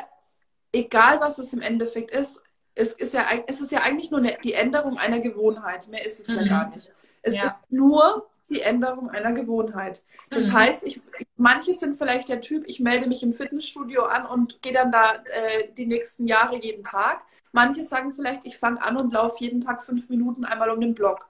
egal, 0.72 1.20
was 1.20 1.38
es 1.38 1.52
im 1.52 1.60
Endeffekt 1.60 2.10
ist, 2.10 2.42
es 2.74 2.92
ist 2.92 3.14
ja, 3.14 3.24
es 3.46 3.60
ist 3.60 3.72
ja 3.72 3.80
eigentlich 3.80 4.10
nur 4.10 4.20
die 4.20 4.52
Änderung 4.52 4.98
einer 4.98 5.20
Gewohnheit. 5.20 5.88
Mehr 5.88 6.04
ist 6.04 6.20
es 6.20 6.28
mhm. 6.28 6.42
ja 6.42 6.48
gar 6.48 6.68
nicht. 6.68 6.92
Es 7.22 7.34
ja. 7.34 7.44
ist 7.44 7.54
nur 7.70 8.28
die 8.50 8.60
Änderung 8.60 9.10
einer 9.10 9.32
Gewohnheit. 9.32 10.02
Das 10.30 10.48
mhm. 10.48 10.52
heißt, 10.52 10.84
ich, 10.84 11.00
manche 11.36 11.74
sind 11.74 11.98
vielleicht 11.98 12.28
der 12.28 12.40
Typ, 12.40 12.64
ich 12.66 12.78
melde 12.78 13.08
mich 13.08 13.22
im 13.22 13.32
Fitnessstudio 13.32 14.04
an 14.04 14.26
und 14.26 14.62
gehe 14.62 14.72
dann 14.72 14.92
da 14.92 15.14
äh, 15.14 15.72
die 15.76 15.86
nächsten 15.86 16.26
Jahre 16.26 16.56
jeden 16.56 16.84
Tag. 16.84 17.24
Manche 17.52 17.82
sagen 17.82 18.12
vielleicht, 18.12 18.44
ich 18.44 18.58
fange 18.58 18.82
an 18.82 18.96
und 18.96 19.12
laufe 19.12 19.42
jeden 19.42 19.60
Tag 19.60 19.82
fünf 19.82 20.08
Minuten 20.08 20.44
einmal 20.44 20.70
um 20.70 20.80
den 20.80 20.94
Block. 20.94 21.26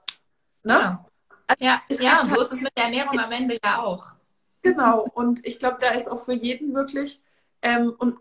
Ne? 0.63 0.73
Ja, 0.73 1.05
also, 1.47 1.65
ja, 1.65 1.81
ja 1.89 2.21
und 2.21 2.29
so 2.29 2.41
ist 2.41 2.53
es 2.53 2.61
mit 2.61 2.77
der 2.77 2.85
Ernährung 2.85 3.17
am 3.17 3.31
Ende 3.31 3.57
ja 3.63 3.79
auch. 3.79 4.16
Genau, 4.71 5.07
und 5.13 5.45
ich 5.45 5.59
glaube, 5.59 5.77
da 5.79 5.89
ist 5.89 6.09
auch 6.09 6.25
für 6.25 6.33
jeden 6.33 6.73
wirklich, 6.73 7.21
ähm, 7.61 7.93
und 7.97 8.17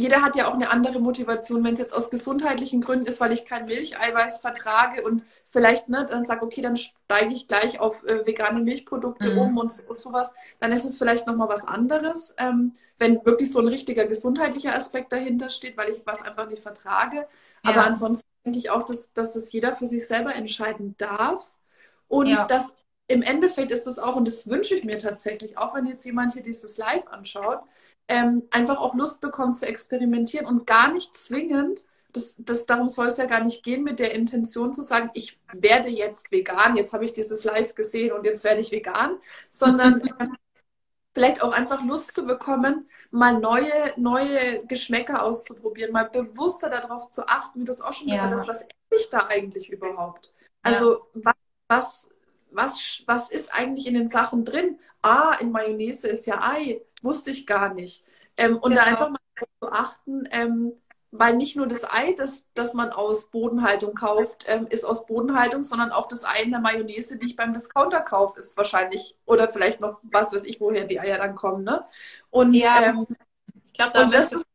jeder 0.00 0.22
hat 0.22 0.34
ja 0.34 0.48
auch 0.48 0.54
eine 0.54 0.70
andere 0.70 0.98
Motivation, 0.98 1.62
wenn 1.62 1.74
es 1.74 1.78
jetzt 1.78 1.92
aus 1.92 2.08
gesundheitlichen 2.08 2.80
Gründen 2.80 3.06
ist, 3.06 3.20
weil 3.20 3.32
ich 3.32 3.44
kein 3.44 3.66
Milcheiweiß 3.66 4.40
vertrage 4.40 5.02
und 5.02 5.22
vielleicht 5.46 5.90
ne, 5.90 6.06
dann 6.06 6.24
sage, 6.24 6.42
okay, 6.42 6.62
dann 6.62 6.76
steige 6.76 7.34
ich 7.34 7.48
gleich 7.48 7.80
auf 7.80 8.02
äh, 8.04 8.26
vegane 8.26 8.60
Milchprodukte 8.60 9.32
mhm. 9.32 9.38
um 9.38 9.58
und 9.58 9.70
so, 9.70 9.92
sowas, 9.92 10.32
dann 10.58 10.72
ist 10.72 10.84
es 10.84 10.96
vielleicht 10.96 11.26
nochmal 11.26 11.50
was 11.50 11.68
anderes, 11.68 12.34
ähm, 12.38 12.72
wenn 12.96 13.24
wirklich 13.26 13.52
so 13.52 13.60
ein 13.60 13.68
richtiger 13.68 14.06
gesundheitlicher 14.06 14.74
Aspekt 14.74 15.12
dahinter 15.12 15.50
steht, 15.50 15.76
weil 15.76 15.90
ich 15.90 16.00
was 16.06 16.22
einfach 16.22 16.48
nicht 16.48 16.62
vertrage. 16.62 17.16
Ja. 17.16 17.26
Aber 17.70 17.84
ansonsten 17.84 18.28
denke 18.44 18.58
ich 18.58 18.70
auch, 18.70 18.84
dass, 18.84 19.12
dass 19.12 19.34
das 19.34 19.52
jeder 19.52 19.76
für 19.76 19.86
sich 19.86 20.06
selber 20.06 20.34
entscheiden 20.34 20.94
darf 20.96 21.54
und 22.08 22.28
ja. 22.28 22.46
dass 22.46 22.74
im 23.10 23.22
Endeffekt 23.22 23.72
ist 23.72 23.88
es 23.88 23.98
auch, 23.98 24.14
und 24.14 24.28
das 24.28 24.48
wünsche 24.48 24.76
ich 24.76 24.84
mir 24.84 24.96
tatsächlich, 24.96 25.58
auch 25.58 25.74
wenn 25.74 25.86
jetzt 25.86 26.04
jemand 26.04 26.32
hier 26.32 26.44
dieses 26.44 26.76
Live 26.76 27.08
anschaut, 27.08 27.58
ähm, 28.06 28.44
einfach 28.52 28.78
auch 28.78 28.94
Lust 28.94 29.20
bekommt 29.20 29.56
zu 29.56 29.66
experimentieren 29.66 30.46
und 30.46 30.64
gar 30.64 30.92
nicht 30.92 31.16
zwingend, 31.16 31.86
das, 32.12 32.36
das, 32.38 32.66
darum 32.66 32.88
soll 32.88 33.08
es 33.08 33.16
ja 33.16 33.26
gar 33.26 33.42
nicht 33.42 33.64
gehen, 33.64 33.82
mit 33.82 33.98
der 33.98 34.14
Intention 34.14 34.72
zu 34.72 34.82
sagen, 34.82 35.10
ich 35.14 35.40
werde 35.52 35.88
jetzt 35.88 36.30
vegan, 36.30 36.76
jetzt 36.76 36.92
habe 36.92 37.04
ich 37.04 37.12
dieses 37.12 37.42
Live 37.42 37.74
gesehen 37.74 38.12
und 38.12 38.24
jetzt 38.24 38.44
werde 38.44 38.60
ich 38.60 38.70
vegan, 38.70 39.16
sondern 39.50 40.00
äh, 40.02 40.28
vielleicht 41.12 41.42
auch 41.42 41.52
einfach 41.52 41.84
Lust 41.84 42.14
zu 42.14 42.24
bekommen, 42.26 42.88
mal 43.10 43.40
neue, 43.40 43.92
neue 43.96 44.64
Geschmäcker 44.66 45.24
auszuprobieren, 45.24 45.90
mal 45.90 46.08
bewusster 46.08 46.70
darauf 46.70 47.10
zu 47.10 47.26
achten, 47.26 47.60
wie 47.60 47.64
du 47.64 47.72
es 47.72 47.80
auch 47.80 47.92
schon 47.92 48.06
ja. 48.06 48.14
gesagt 48.14 48.34
hast, 48.34 48.48
was 48.48 48.62
esse 48.62 49.00
ich 49.00 49.10
da 49.10 49.26
eigentlich 49.28 49.68
überhaupt? 49.68 50.32
Also 50.62 51.06
ja. 51.14 51.22
was, 51.24 51.34
was 51.66 52.08
was, 52.50 53.02
was 53.06 53.30
ist 53.30 53.52
eigentlich 53.52 53.86
in 53.86 53.94
den 53.94 54.08
Sachen 54.08 54.44
drin? 54.44 54.78
Ah, 55.02 55.36
in 55.40 55.50
Mayonnaise 55.50 56.08
ist 56.08 56.26
ja 56.26 56.40
Ei, 56.42 56.82
wusste 57.02 57.30
ich 57.30 57.46
gar 57.46 57.72
nicht. 57.74 58.04
Ähm, 58.36 58.58
und 58.58 58.70
genau. 58.70 58.82
da 58.82 58.86
einfach 58.86 59.10
mal 59.10 59.18
zu 59.62 59.72
achten, 59.72 60.28
ähm, 60.30 60.72
weil 61.12 61.36
nicht 61.36 61.56
nur 61.56 61.66
das 61.66 61.84
Ei, 61.84 62.12
das, 62.16 62.46
das 62.54 62.74
man 62.74 62.90
aus 62.90 63.30
Bodenhaltung 63.30 63.94
kauft, 63.94 64.44
ähm, 64.46 64.66
ist 64.68 64.84
aus 64.84 65.06
Bodenhaltung, 65.06 65.62
sondern 65.62 65.90
auch 65.90 66.06
das 66.06 66.24
Ei 66.24 66.42
in 66.42 66.50
der 66.50 66.60
Mayonnaise, 66.60 67.18
die 67.18 67.26
ich 67.26 67.36
beim 67.36 67.52
Discounter 67.52 68.00
kaufe, 68.00 68.38
ist 68.38 68.56
wahrscheinlich, 68.56 69.16
oder 69.26 69.48
vielleicht 69.48 69.80
noch 69.80 70.00
was 70.04 70.32
weiß 70.32 70.44
ich, 70.44 70.60
woher 70.60 70.84
die 70.84 71.00
Eier 71.00 71.18
dann 71.18 71.34
kommen. 71.34 71.64
Ne? 71.64 71.84
Und 72.30 72.54
ja, 72.54 72.82
ähm, 72.82 73.06
ich 73.66 73.72
glaube, 73.72 73.92
da 73.94 74.04
das 74.06 74.32
ist, 74.32 74.46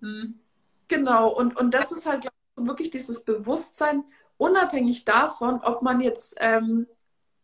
hm. 0.00 0.40
Genau, 0.88 1.28
und, 1.28 1.56
und 1.56 1.72
das 1.72 1.92
ist 1.92 2.06
halt 2.06 2.24
ich, 2.24 2.30
wirklich 2.56 2.90
dieses 2.90 3.24
Bewusstsein, 3.24 4.04
unabhängig 4.36 5.04
davon, 5.04 5.60
ob 5.62 5.82
man 5.82 6.00
jetzt 6.00 6.36
ähm, 6.38 6.86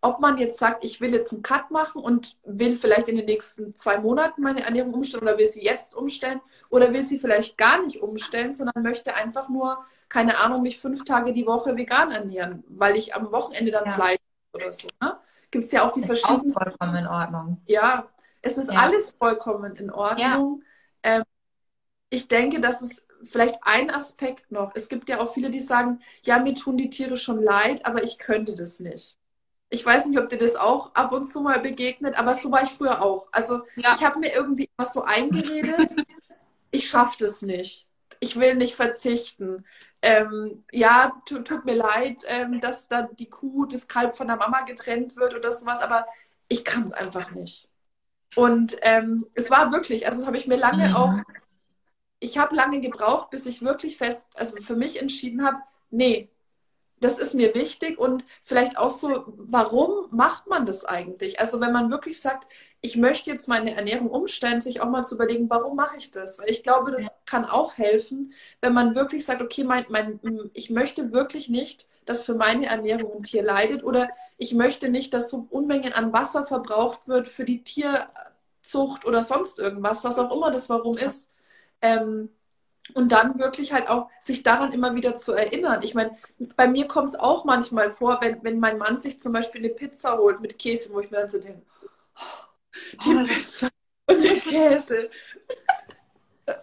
ob 0.01 0.20
man 0.20 0.38
jetzt 0.38 0.59
sagt, 0.59 0.84
ich 0.84 1.01
will 1.01 1.12
jetzt 1.12 1.32
einen 1.32 1.42
Cut 1.42 1.70
machen 1.70 2.03
und 2.03 2.36
will 2.44 2.76
vielleicht 2.76 3.09
in 3.09 3.16
den 3.16 3.24
nächsten 3.24 3.74
zwei 3.76 3.99
Monaten 3.99 4.42
meine 4.42 4.64
Ernährung 4.64 4.94
umstellen 4.94 5.22
oder 5.22 5.38
will 5.38 5.47
sie 5.47 5.64
jetzt 5.64 5.97
umstellen 5.97 6.40
oder 6.68 6.92
will 6.92 7.03
sie 7.03 7.18
vielleicht 7.18 7.59
gar 7.59 7.82
nicht 7.82 8.03
umstellen, 8.03 8.53
sondern 8.53 8.82
möchte 8.82 9.14
einfach 9.14 9.49
nur, 9.49 9.84
keine 10.09 10.38
Ahnung, 10.38 10.62
mich 10.62 10.78
fünf 10.78 11.05
Tage 11.05 11.32
die 11.32 11.47
Woche 11.47 11.76
vegan 11.76 12.11
ernähren, 12.11 12.62
weil 12.68 12.97
ich 12.97 13.14
am 13.14 13.32
Wochenende 13.32 13.72
dann 13.72 13.86
ja. 13.86 13.92
Fleisch 13.92 14.18
oder 14.53 14.72
so. 14.72 14.88
Ne? 15.01 15.18
Gibt 15.51 15.64
es 15.64 15.72
ja 15.72 15.86
auch 15.86 15.92
die 15.92 16.01
ist 16.01 16.07
verschiedenen. 16.07 16.55
Auch 16.55 16.62
vollkommen 16.62 16.97
in 16.97 17.07
Ordnung. 17.07 17.62
Ja, 17.66 18.09
es 18.42 18.59
ist 18.59 18.70
ja. 18.70 18.78
alles 18.78 19.12
vollkommen 19.12 19.76
in 19.76 19.90
Ordnung. 19.90 20.62
Ja. 21.05 21.16
Ähm, 21.16 21.22
ich 22.11 22.28
denke, 22.28 22.61
dass 22.61 22.82
es 22.82 23.07
vielleicht 23.22 23.59
ein 23.62 23.90
Aspekt 23.90 24.51
noch. 24.51 24.72
Es 24.74 24.88
gibt 24.88 25.09
ja 25.09 25.20
auch 25.20 25.32
viele, 25.34 25.51
die 25.51 25.61
sagen, 25.61 26.01
ja, 26.22 26.38
mir 26.38 26.55
tun 26.55 26.76
die 26.76 26.90
Tiere 26.90 27.16
schon 27.16 27.42
leid, 27.42 27.84
aber 27.84 28.05
ich 28.05 28.18
könnte 28.18 28.55
das 28.55 28.80
nicht. 28.80 29.16
Ich 29.68 29.84
weiß 29.84 30.06
nicht, 30.06 30.18
ob 30.18 30.28
dir 30.28 30.38
das 30.38 30.56
auch 30.56 30.94
ab 30.94 31.12
und 31.12 31.26
zu 31.26 31.40
mal 31.40 31.60
begegnet, 31.60 32.16
aber 32.16 32.34
so 32.34 32.50
war 32.52 32.62
ich 32.62 32.70
früher 32.70 33.02
auch. 33.02 33.26
Also 33.32 33.62
ja. 33.74 33.94
ich 33.94 34.04
habe 34.04 34.18
mir 34.18 34.32
irgendwie 34.32 34.68
immer 34.76 34.86
so 34.86 35.02
eingeredet, 35.02 35.96
ich 36.70 36.88
schaffe 36.88 37.16
das 37.18 37.42
nicht. 37.42 37.86
Ich 38.20 38.38
will 38.38 38.54
nicht 38.54 38.76
verzichten. 38.76 39.64
Ähm, 40.02 40.64
ja, 40.72 41.12
tut, 41.26 41.64
mir 41.64 41.74
leid, 41.74 42.18
ähm, 42.26 42.60
dass 42.60 42.88
da 42.88 43.02
die 43.02 43.28
Kuh, 43.28 43.66
das 43.66 43.88
Kalb 43.88 44.16
von 44.16 44.28
der 44.28 44.36
Mama 44.36 44.62
getrennt 44.62 45.16
wird 45.16 45.34
oder 45.34 45.52
sowas, 45.52 45.80
aber 45.80 46.06
ich 46.48 46.64
kann 46.64 46.84
es 46.84 46.92
einfach 46.92 47.32
nicht. 47.32 47.68
Und 48.36 48.76
ähm, 48.82 49.26
es 49.34 49.50
war 49.50 49.72
wirklich, 49.72 50.06
also 50.06 50.20
das 50.20 50.26
habe 50.26 50.36
ich 50.36 50.46
mir 50.46 50.56
lange 50.56 50.90
mhm. 50.90 50.96
auch 50.96 51.14
ich 52.18 52.38
habe 52.38 52.56
lange 52.56 52.80
gebraucht, 52.80 53.30
bis 53.30 53.46
ich 53.46 53.62
wirklich 53.62 53.96
fest, 53.98 54.28
also 54.34 54.56
für 54.56 54.76
mich 54.76 55.00
entschieden 55.00 55.44
habe, 55.44 55.58
nee, 55.90 56.30
das 57.01 57.18
ist 57.18 57.34
mir 57.34 57.55
wichtig 57.55 57.99
und 57.99 58.24
vielleicht 58.42 58.78
auch 58.78 58.90
so, 58.90 59.24
warum 59.36 60.07
macht 60.11 60.47
man 60.47 60.66
das 60.66 60.84
eigentlich? 60.84 61.40
Also 61.40 61.61
wenn 61.61 61.72
man 61.72 61.90
wirklich 61.90 62.20
sagt, 62.20 62.47
ich 62.80 62.97
möchte 62.97 63.30
jetzt 63.30 63.49
meine 63.49 63.74
Ernährung 63.74 64.09
umstellen, 64.11 64.61
sich 64.61 64.80
auch 64.80 64.88
mal 64.88 65.05
zu 65.05 65.16
überlegen, 65.16 65.51
warum 65.51 65.76
mache 65.76 65.97
ich 65.97 66.11
das? 66.11 66.38
Weil 66.38 66.51
ich 66.51 66.62
glaube, 66.62 66.92
das 66.92 67.07
kann 67.26 67.44
auch 67.44 67.76
helfen, 67.76 68.32
wenn 68.61 68.72
man 68.72 68.94
wirklich 68.94 69.24
sagt, 69.24 69.42
okay, 69.42 69.64
mein, 69.64 69.86
mein, 69.88 70.20
ich 70.55 70.70
möchte 70.70 71.12
wirklich 71.12 71.49
nicht, 71.49 71.86
dass 72.05 72.24
für 72.24 72.34
meine 72.34 72.66
Ernährung 72.66 73.16
ein 73.16 73.22
Tier 73.24 73.42
leidet 73.42 73.82
oder 73.84 74.09
ich 74.38 74.55
möchte 74.55 74.88
nicht, 74.88 75.12
dass 75.14 75.30
so 75.30 75.47
Unmengen 75.51 75.92
an 75.92 76.12
Wasser 76.12 76.47
verbraucht 76.47 77.09
wird 77.09 77.26
für 77.28 77.44
die 77.44 77.62
Tierzucht 77.62 79.05
oder 79.05 79.22
sonst 79.22 79.59
irgendwas, 79.59 80.05
was 80.05 80.18
auch 80.18 80.34
immer 80.34 80.51
das 80.51 80.68
Warum 80.68 80.97
ist. 80.97 81.30
Ähm, 81.82 82.30
und 82.95 83.11
dann 83.11 83.39
wirklich 83.39 83.72
halt 83.72 83.89
auch 83.89 84.09
sich 84.20 84.43
daran 84.43 84.72
immer 84.72 84.95
wieder 84.95 85.16
zu 85.16 85.32
erinnern. 85.32 85.82
Ich 85.82 85.95
meine, 85.95 86.16
bei 86.57 86.68
mir 86.68 86.87
kommt 86.87 87.09
es 87.09 87.18
auch 87.18 87.45
manchmal 87.45 87.91
vor, 87.91 88.18
wenn, 88.20 88.43
wenn 88.45 88.61
mein 88.61 88.78
Mann 88.78 89.01
sich 89.01 89.20
zum 89.20 89.32
Beispiel 89.32 89.64
eine 89.64 89.74
Pizza 89.74 90.18
holt 90.18 90.41
mit 90.41 90.59
Käse, 90.59 90.93
wo 90.93 91.01
ich 91.01 91.11
mir 91.11 91.18
dann 91.18 91.30
so 91.30 91.39
denke, 91.39 91.62
oh, 92.16 92.78
die 93.05 93.16
oh, 93.16 93.24
Pizza 93.24 93.68
und 94.07 94.22
der 94.22 94.37
Käse. 94.37 95.11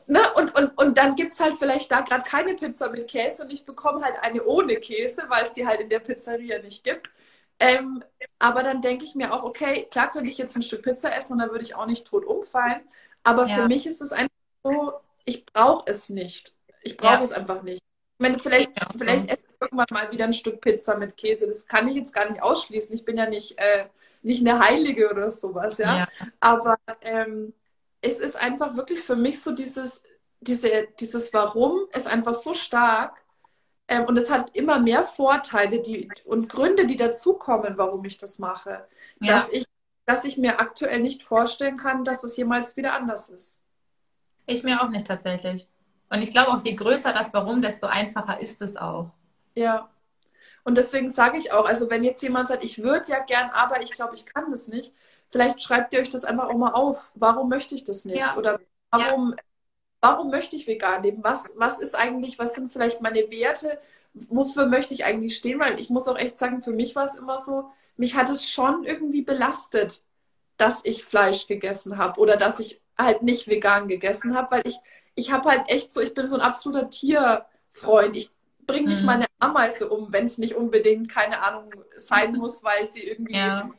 ne? 0.08 0.22
und, 0.36 0.56
und, 0.56 0.78
und 0.78 0.98
dann 0.98 1.16
gibt 1.16 1.34
es 1.34 1.40
halt 1.40 1.58
vielleicht 1.58 1.92
da 1.92 2.02
gerade 2.02 2.24
keine 2.24 2.54
Pizza 2.56 2.90
mit 2.90 3.08
Käse 3.08 3.44
und 3.44 3.52
ich 3.52 3.66
bekomme 3.66 4.04
halt 4.04 4.16
eine 4.22 4.44
ohne 4.44 4.78
Käse, 4.78 5.26
weil 5.28 5.44
es 5.44 5.52
die 5.52 5.68
halt 5.68 5.82
in 5.82 5.90
der 5.90 6.00
Pizzeria 6.00 6.60
nicht 6.60 6.84
gibt. 6.84 7.10
Ähm, 7.60 8.04
aber 8.40 8.64
dann 8.64 8.82
denke 8.82 9.06
ich 9.06 9.16
mir 9.16 9.34
auch, 9.34 9.44
okay, 9.44 9.88
klar 9.90 10.12
könnte 10.12 10.30
ich 10.32 10.38
jetzt 10.38 10.56
ein 10.56 10.64
Stück 10.64 10.84
Pizza 10.84 11.16
essen 11.16 11.34
und 11.34 11.40
dann 11.40 11.52
würde 11.52 11.64
ich 11.64 11.76
auch 11.76 11.86
nicht 11.86 12.08
tot 12.08 12.26
umfallen. 12.26 12.82
Aber 13.24 13.46
ja. 13.46 13.56
für 13.56 13.68
mich 13.68 13.86
ist 13.86 14.02
es 14.02 14.12
einfach 14.12 14.30
so, 14.64 14.94
ich 15.26 15.46
brauche 15.46 15.90
es 15.90 16.10
nicht. 16.10 16.54
Ich 16.82 16.98
brauche 16.98 17.16
ja. 17.16 17.24
es 17.24 17.32
einfach 17.32 17.64
nicht. 17.64 17.82
Ich 17.82 18.20
meine, 18.20 18.40
vielleicht, 18.40 18.80
ja. 18.80 18.88
vielleicht 18.98 19.32
esse 19.32 19.42
ich 19.42 19.62
irgendwann 19.62 19.88
mal 19.92 20.12
wieder 20.12 20.26
ein 20.26 20.34
Stück 20.34 20.62
Pizza 20.62 20.98
mit 20.98 21.18
Käse. 21.18 21.48
Das 21.48 21.66
kann 21.66 21.88
ich 21.88 21.96
jetzt 21.96 22.14
gar 22.14 22.30
nicht 22.30 22.42
ausschließen. 22.42 22.94
Ich 22.94 23.06
bin 23.06 23.18
ja 23.18 23.28
nicht, 23.28 23.58
äh, 23.58 23.86
nicht 24.22 24.48
eine 24.48 24.60
Heilige 24.60 25.10
oder 25.10 25.32
sowas, 25.32 25.78
ja. 25.78 26.00
ja. 26.00 26.08
Aber 26.40 26.78
ähm, 27.02 27.54
es 28.02 28.20
ist 28.20 28.36
einfach 28.36 28.76
wirklich 28.76 29.00
für 29.00 29.16
mich 29.16 29.42
so 29.42 29.52
dieses, 29.52 30.04
diese, 30.42 30.88
dieses 31.00 31.34
Warum 31.34 31.88
ist 31.94 32.08
einfach 32.08 32.36
so 32.36 32.54
stark. 32.54 33.24
Ähm, 33.88 34.06
und 34.06 34.18
es 34.18 34.30
hat 34.30 34.56
immer 34.56 34.80
mehr 34.80 35.04
Vorteile 35.04 35.82
die, 35.82 36.10
und 36.26 36.50
Gründe, 36.50 36.86
die 36.86 36.98
dazukommen, 36.98 37.78
warum 37.78 38.06
ich 38.06 38.18
das 38.18 38.40
mache, 38.40 38.88
dass, 39.20 39.50
ich, 39.50 39.66
dass 40.06 40.24
ich 40.24 40.38
mir 40.38 40.60
aktuell 40.60 41.00
nicht 41.00 41.24
vorstellen 41.24 41.78
kann, 41.78 42.06
dass 42.06 42.24
es 42.24 42.38
jemals 42.38 42.78
wieder 42.78 42.94
anders 42.94 43.30
ist. 43.30 43.63
Ich 44.46 44.64
mir 44.64 44.82
auch 44.82 44.90
nicht 44.90 45.08
tatsächlich. 45.08 45.68
Und 46.10 46.22
ich 46.22 46.32
glaube 46.32 46.52
auch, 46.52 46.64
je 46.64 46.76
größer 46.76 47.14
das 47.14 47.34
Warum, 47.34 47.62
desto 47.62 47.88
einfacher 47.88 48.40
ist 48.40 48.62
es 48.62 48.78
auch. 48.78 49.12
Ja. 49.56 49.90
Und 50.64 50.78
deswegen 50.78 51.10
sage 51.10 51.38
ich 51.38 51.52
auch, 51.52 51.66
also 51.66 51.90
wenn 51.90 52.04
jetzt 52.04 52.22
jemand 52.22 52.48
sagt, 52.48 52.64
ich 52.64 52.82
würde 52.82 53.10
ja 53.10 53.20
gern, 53.20 53.50
aber 53.52 53.82
ich 53.82 53.92
glaube, 53.92 54.16
ich 54.16 54.26
kann 54.26 54.52
das 54.52 54.68
nicht, 54.68 54.94
vielleicht 55.30 55.62
schreibt 55.62 55.94
ihr 55.94 56.00
euch 56.00 56.10
das 56.10 56.24
einfach 56.24 56.50
auch 56.50 56.58
mal 56.58 56.72
auf. 56.72 57.12
Warum 57.16 57.50
möchte 57.50 57.76
ich 57.76 57.84
das 57.84 58.06
nicht? 58.06 58.20
Ja. 58.20 58.38
Oder 58.38 58.60
warum, 58.92 59.32
ja. 59.32 59.44
warum 60.02 60.30
möchte 60.30 60.56
ich 60.56 60.68
vegan 60.68 61.04
leben? 61.04 61.24
Was, 61.24 61.54
was 61.58 61.80
ist 61.80 61.96
eigentlich, 61.96 62.40
was 62.40 62.54
sind 62.54 62.72
vielleicht 62.72 63.02
meine 63.02 63.32
Werte? 63.32 63.80
Wofür 64.14 64.68
möchte 64.68 64.94
ich 64.94 65.06
eigentlich 65.06 65.36
stehen? 65.36 65.60
Weil 65.60 65.80
ich 65.80 65.90
muss 65.90 66.08
auch 66.08 66.18
echt 66.18 66.38
sagen, 66.38 66.62
für 66.62 66.72
mich 66.72 66.96
war 66.96 67.06
es 67.06 67.16
immer 67.16 67.38
so, 67.38 67.72
mich 67.98 68.16
hat 68.16 68.30
es 68.30 68.48
schon 68.50 68.84
irgendwie 68.84 69.24
belastet, 69.24 70.04
dass 70.58 70.82
ich 70.84 71.04
Fleisch 71.04 71.48
gegessen 71.48 71.98
habe 71.98 72.20
oder 72.20 72.38
dass 72.38 72.60
ich 72.60 72.83
halt 72.98 73.24
nicht 73.24 73.48
vegan 73.48 73.88
gegessen 73.88 74.36
habe, 74.36 74.52
weil 74.52 74.68
ich, 74.68 74.78
ich 75.16 75.32
habe 75.32 75.50
halt 75.50 75.64
echt 75.68 75.92
so, 75.92 76.02
ich 76.02 76.14
bin 76.14 76.28
so 76.28 76.36
ein 76.36 76.42
absoluter 76.42 76.90
Tierfreund. 76.90 78.16
Ich 78.16 78.32
bringe 78.66 78.90
nicht 78.90 79.02
mhm. 79.02 79.08
meine 79.08 79.26
Ameise 79.40 79.90
um, 79.90 80.12
wenn 80.12 80.26
es 80.26 80.38
nicht 80.38 80.56
unbedingt, 80.56 81.10
keine 81.10 81.44
Ahnung, 81.44 81.74
sein 81.96 82.34
muss, 82.38 82.64
weil 82.64 82.86
sie 82.88 83.04
irgendwie. 83.04 83.38
Ja. 83.38 83.70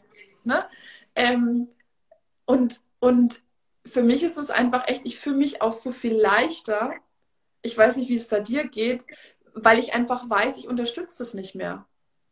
Ne? 0.45 0.65
Ähm, 1.15 1.69
und, 2.45 2.81
und 2.99 3.43
für 3.87 4.03
mich 4.03 4.23
ist 4.23 4.37
es 4.37 4.51
einfach 4.51 4.89
echt, 4.89 5.03
ich 5.05 5.19
fühle 5.19 5.37
mich 5.37 5.63
auch 5.63 5.73
so 5.73 5.93
viel 5.93 6.15
leichter. 6.15 6.95
Ich 7.63 7.77
weiß 7.77 7.97
nicht, 7.97 8.09
wie 8.09 8.17
es 8.17 8.29
da 8.29 8.41
dir 8.41 8.67
geht, 8.67 9.05
weil 9.55 9.79
ich 9.79 9.95
einfach 9.95 10.29
weiß, 10.29 10.59
ich 10.59 10.69
unterstütze 10.69 11.23
es 11.23 11.35
nicht 11.35 11.55
mehr. 11.55 11.87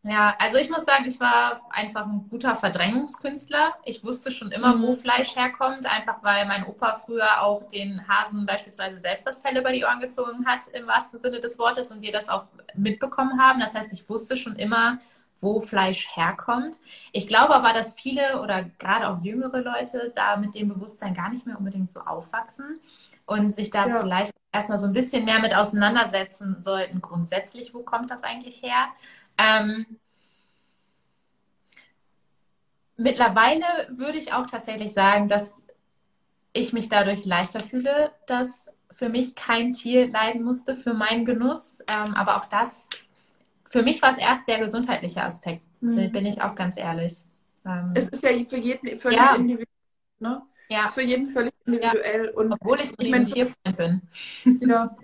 Ja, 0.05 0.35
also 0.41 0.59
ich 0.59 0.69
muss 0.69 0.85
sagen, 0.85 1.05
ich 1.07 1.21
war 1.21 1.61
einfach 1.71 2.07
ein 2.07 2.27
guter 2.29 2.57
Verdrängungskünstler. 2.57 3.75
Ich 3.85 4.03
wusste 4.03 4.33
schon 4.33 4.51
immer, 4.51 4.75
mhm. 4.75 4.83
wo 4.83 4.97
Fleisch 4.97 5.37
herkommt, 5.37 5.87
einfach 5.87 6.23
weil 6.23 6.45
mein 6.47 6.67
Opa 6.67 7.01
früher 7.05 7.41
auch 7.41 7.69
den 7.69 8.07
Hasen 8.09 8.45
beispielsweise 8.45 8.99
selbst 8.99 9.27
das 9.29 9.43
Fell 9.43 9.57
über 9.57 9.71
die 9.71 9.85
Ohren 9.85 10.01
gezogen 10.01 10.45
hat, 10.45 10.67
im 10.73 10.89
wahrsten 10.89 11.21
Sinne 11.21 11.39
des 11.39 11.57
Wortes, 11.57 11.93
und 11.93 12.03
wir 12.03 12.11
das 12.11 12.29
auch 12.29 12.47
mitbekommen 12.75 13.41
haben. 13.41 13.61
Das 13.61 13.77
heißt, 13.77 13.93
ich 13.93 14.09
wusste 14.09 14.37
schon 14.37 14.57
immer, 14.57 14.99
wo 15.41 15.61
Fleisch 15.61 16.09
herkommt. 16.17 16.79
Ich 17.13 17.29
glaube 17.29 17.55
aber, 17.55 17.73
dass 17.73 17.95
viele 17.95 18.41
oder 18.41 18.65
gerade 18.81 19.09
auch 19.09 19.23
jüngere 19.23 19.61
Leute 19.61 20.13
da 20.17 20.37
mit 20.37 20.57
dem 20.57 20.69
Bewusstsein 20.69 21.15
gar 21.15 21.31
nicht 21.31 21.47
mehr 21.47 21.59
unbedingt 21.59 21.91
so 21.91 22.01
aufwachsen 22.01 22.81
und 23.27 23.53
sich 23.53 23.71
da 23.71 23.87
ja. 23.87 24.01
vielleicht 24.01 24.33
erstmal 24.53 24.79
so 24.79 24.87
ein 24.87 24.93
bisschen 24.93 25.25
mehr 25.25 25.41
mit 25.41 25.55
auseinandersetzen 25.55 26.63
sollten. 26.63 27.01
Grundsätzlich, 27.01 27.73
wo 27.73 27.83
kommt 27.83 28.11
das 28.11 28.23
eigentlich 28.23 28.63
her? 28.63 28.89
Ähm, 29.43 29.87
mittlerweile 32.97 33.65
würde 33.91 34.19
ich 34.19 34.33
auch 34.33 34.47
tatsächlich 34.47 34.93
sagen, 34.93 35.29
dass 35.29 35.55
ich 36.53 36.73
mich 36.73 36.89
dadurch 36.89 37.25
leichter 37.25 37.61
fühle, 37.61 38.13
dass 38.27 38.71
für 38.91 39.09
mich 39.09 39.35
kein 39.35 39.73
Tier 39.73 40.11
leiden 40.11 40.45
musste 40.45 40.77
für 40.77 40.95
meinen 40.95 41.25
Genuss. 41.25 41.81
Ähm, 41.89 42.15
aber 42.15 42.37
auch 42.37 42.47
das, 42.47 42.87
für 43.65 43.83
mich 43.83 44.03
war 44.03 44.13
es 44.13 44.19
erst 44.19 44.47
der 44.49 44.59
gesundheitliche 44.59 45.23
Aspekt, 45.23 45.63
mhm. 45.81 46.13
bin 46.13 46.27
ich 46.27 46.43
auch 46.43 46.55
ganz 46.55 46.77
ehrlich. 46.77 47.25
Ähm, 47.65 47.93
es 47.95 48.09
ist 48.09 48.23
ja 48.23 48.31
für 48.47 48.59
jeden 48.59 48.99
völlig 48.99 49.19
ja. 49.19 49.35
individuell. 49.35 49.67
Ne? 50.19 50.43
Ja. 50.69 50.79
Es 50.79 50.85
ist 50.87 50.95
für 50.95 51.03
jeden 51.03 51.27
völlig 51.27 51.55
individuell. 51.65 52.27
Ja. 52.27 52.39
Und 52.39 52.53
Obwohl 52.53 52.81
ich, 52.81 52.93
ich 52.99 53.15
ein 53.15 53.27
Tierfreund 53.27 53.77
bin. 53.77 54.03
Ja, 54.69 54.97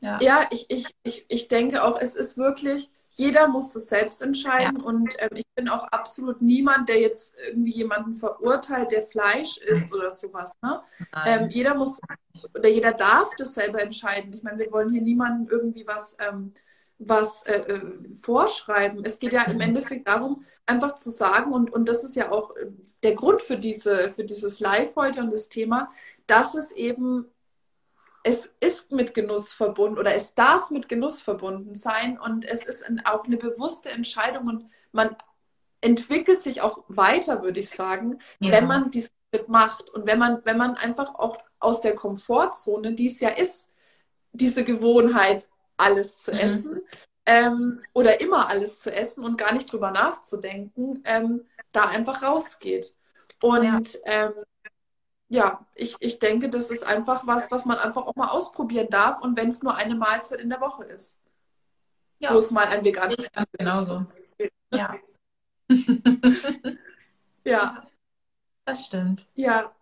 ja. 0.00 0.18
ja 0.20 0.46
ich, 0.50 0.66
ich, 0.68 0.86
ich, 1.04 1.24
ich 1.28 1.48
denke 1.48 1.84
auch, 1.84 2.00
es 2.00 2.16
ist 2.16 2.36
wirklich, 2.36 2.90
jeder 3.14 3.46
muss 3.48 3.74
es 3.74 3.88
selbst 3.88 4.22
entscheiden 4.22 4.78
ja. 4.78 4.84
und 4.84 5.14
ähm, 5.18 5.30
ich 5.34 5.46
bin 5.54 5.68
auch 5.68 5.84
absolut 5.84 6.40
niemand, 6.40 6.88
der 6.88 7.00
jetzt 7.00 7.36
irgendwie 7.46 7.72
jemanden 7.72 8.14
verurteilt, 8.14 8.90
der 8.90 9.02
Fleisch 9.02 9.58
isst 9.58 9.94
oder 9.94 10.10
sowas. 10.10 10.56
Ne? 10.62 10.80
Ähm, 11.26 11.48
jeder 11.50 11.74
muss 11.74 12.00
oder 12.54 12.68
jeder 12.68 12.92
darf 12.92 13.30
das 13.36 13.54
selber 13.54 13.82
entscheiden. 13.82 14.32
Ich 14.32 14.42
meine, 14.42 14.58
wir 14.58 14.72
wollen 14.72 14.90
hier 14.90 15.02
niemandem 15.02 15.48
irgendwie 15.50 15.86
was, 15.86 16.16
ähm, 16.20 16.52
was 16.98 17.44
äh, 17.44 17.58
äh, 17.58 17.80
vorschreiben. 18.20 19.04
Es 19.04 19.18
geht 19.18 19.32
ja 19.32 19.42
im 19.42 19.56
mhm. 19.56 19.62
Endeffekt 19.62 20.08
darum, 20.08 20.44
einfach 20.66 20.94
zu 20.94 21.10
sagen, 21.10 21.52
und, 21.52 21.72
und 21.72 21.88
das 21.88 22.04
ist 22.04 22.16
ja 22.16 22.30
auch 22.30 22.56
äh, 22.56 22.66
der 23.02 23.14
Grund 23.14 23.42
für, 23.42 23.58
diese, 23.58 24.10
für 24.10 24.24
dieses 24.24 24.60
Live 24.60 24.96
heute 24.96 25.20
und 25.20 25.32
das 25.32 25.48
Thema, 25.48 25.90
dass 26.26 26.54
es 26.54 26.72
eben 26.72 27.26
es 28.24 28.54
ist 28.60 28.92
mit 28.92 29.14
Genuss 29.14 29.52
verbunden 29.52 29.98
oder 29.98 30.14
es 30.14 30.34
darf 30.34 30.70
mit 30.70 30.88
Genuss 30.88 31.22
verbunden 31.22 31.74
sein 31.74 32.18
und 32.18 32.44
es 32.44 32.64
ist 32.64 32.84
auch 33.04 33.24
eine 33.24 33.36
bewusste 33.36 33.90
Entscheidung 33.90 34.46
und 34.46 34.70
man 34.92 35.16
entwickelt 35.80 36.40
sich 36.40 36.60
auch 36.60 36.84
weiter, 36.88 37.42
würde 37.42 37.60
ich 37.60 37.70
sagen, 37.70 38.18
ja. 38.38 38.52
wenn 38.52 38.66
man 38.66 38.90
diesen 38.90 39.10
Schritt 39.30 39.48
macht 39.48 39.90
und 39.90 40.06
wenn 40.06 40.18
man, 40.18 40.40
wenn 40.44 40.56
man 40.56 40.76
einfach 40.76 41.16
auch 41.16 41.38
aus 41.58 41.80
der 41.80 41.96
Komfortzone, 41.96 42.94
die 42.94 43.06
es 43.06 43.20
ja 43.20 43.30
ist, 43.30 43.70
diese 44.32 44.64
Gewohnheit, 44.64 45.48
alles 45.76 46.18
zu 46.18 46.32
mhm. 46.32 46.38
essen 46.38 46.80
ähm, 47.26 47.82
oder 47.92 48.20
immer 48.20 48.48
alles 48.48 48.80
zu 48.80 48.92
essen 48.92 49.24
und 49.24 49.36
gar 49.36 49.52
nicht 49.52 49.70
drüber 49.72 49.90
nachzudenken, 49.90 51.02
ähm, 51.04 51.46
da 51.72 51.86
einfach 51.86 52.22
rausgeht. 52.22 52.94
Und 53.42 53.94
ja. 53.94 54.02
ähm, 54.04 54.32
ja, 55.32 55.66
ich, 55.74 55.96
ich 56.00 56.18
denke, 56.18 56.50
das 56.50 56.70
ist 56.70 56.84
einfach 56.84 57.26
was, 57.26 57.50
was 57.50 57.64
man 57.64 57.78
einfach 57.78 58.06
auch 58.06 58.16
mal 58.16 58.28
ausprobieren 58.28 58.88
darf 58.90 59.22
und 59.22 59.34
wenn 59.34 59.48
es 59.48 59.62
nur 59.62 59.74
eine 59.74 59.94
Mahlzeit 59.94 60.40
in 60.40 60.50
der 60.50 60.60
Woche 60.60 60.84
ist. 60.84 61.18
Ja. 62.18 62.34
Wo 62.34 62.38
es 62.38 62.50
mal 62.50 62.66
ein 62.66 62.84
veganes 62.84 63.16
ich 63.18 63.32
kann 63.32 63.46
genauso. 63.52 64.04
Ja. 64.70 64.94
ja. 67.44 67.82
Das 68.66 68.84
stimmt. 68.84 69.26
Ja. 69.34 69.74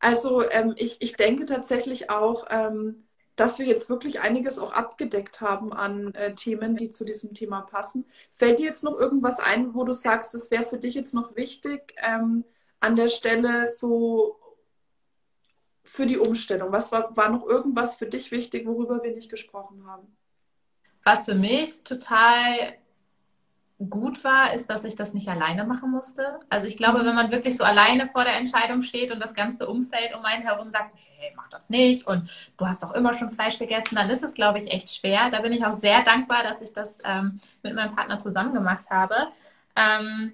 Also 0.00 0.46
ähm, 0.50 0.74
ich, 0.76 1.00
ich 1.00 1.16
denke 1.16 1.46
tatsächlich 1.46 2.10
auch, 2.10 2.44
ähm, 2.50 3.06
dass 3.36 3.58
wir 3.58 3.64
jetzt 3.64 3.88
wirklich 3.88 4.20
einiges 4.20 4.58
auch 4.58 4.74
abgedeckt 4.74 5.40
haben 5.40 5.72
an 5.72 6.14
äh, 6.14 6.34
Themen, 6.34 6.76
die 6.76 6.90
zu 6.90 7.06
diesem 7.06 7.32
Thema 7.32 7.62
passen. 7.62 8.04
Fällt 8.32 8.58
dir 8.58 8.66
jetzt 8.66 8.84
noch 8.84 8.98
irgendwas 8.98 9.40
ein, 9.40 9.74
wo 9.74 9.84
du 9.84 9.92
sagst, 9.92 10.34
es 10.34 10.50
wäre 10.50 10.64
für 10.64 10.78
dich 10.78 10.94
jetzt 10.94 11.14
noch 11.14 11.36
wichtig 11.36 11.94
ähm, 11.96 12.44
an 12.80 12.96
der 12.96 13.08
Stelle 13.08 13.68
so 13.68 14.36
für 15.84 16.06
die 16.06 16.18
Umstellung? 16.18 16.72
Was 16.72 16.92
war, 16.92 17.16
war 17.16 17.30
noch 17.30 17.46
irgendwas 17.46 17.96
für 17.96 18.06
dich 18.06 18.30
wichtig, 18.30 18.66
worüber 18.66 19.02
wir 19.02 19.14
nicht 19.14 19.30
gesprochen 19.30 19.86
haben? 19.86 20.16
Was 21.04 21.26
für 21.26 21.34
mich 21.34 21.84
total 21.84 22.74
gut 23.78 24.24
war, 24.24 24.54
ist, 24.54 24.70
dass 24.70 24.84
ich 24.84 24.94
das 24.94 25.12
nicht 25.12 25.28
alleine 25.28 25.64
machen 25.64 25.90
musste. 25.90 26.40
Also 26.48 26.66
ich 26.66 26.76
glaube, 26.76 27.02
mhm. 27.02 27.06
wenn 27.06 27.14
man 27.14 27.30
wirklich 27.30 27.56
so 27.56 27.64
alleine 27.64 28.08
vor 28.08 28.24
der 28.24 28.36
Entscheidung 28.36 28.82
steht 28.82 29.12
und 29.12 29.20
das 29.20 29.34
ganze 29.34 29.68
Umfeld 29.68 30.14
um 30.14 30.24
einen 30.24 30.42
herum 30.42 30.70
sagt, 30.70 30.96
hey, 31.18 31.32
mach 31.36 31.48
das 31.48 31.68
nicht 31.68 32.06
und 32.06 32.30
du 32.56 32.66
hast 32.66 32.82
doch 32.82 32.92
immer 32.92 33.14
schon 33.14 33.30
Fleisch 33.30 33.58
gegessen, 33.58 33.94
dann 33.94 34.10
ist 34.10 34.24
es, 34.24 34.34
glaube 34.34 34.58
ich, 34.58 34.72
echt 34.72 34.94
schwer. 34.94 35.30
Da 35.30 35.40
bin 35.42 35.52
ich 35.52 35.64
auch 35.64 35.76
sehr 35.76 36.02
dankbar, 36.02 36.42
dass 36.42 36.62
ich 36.62 36.72
das 36.72 36.98
ähm, 37.04 37.40
mit 37.62 37.74
meinem 37.74 37.94
Partner 37.94 38.18
zusammen 38.18 38.54
gemacht 38.54 38.90
habe. 38.90 39.28
Ähm, 39.76 40.32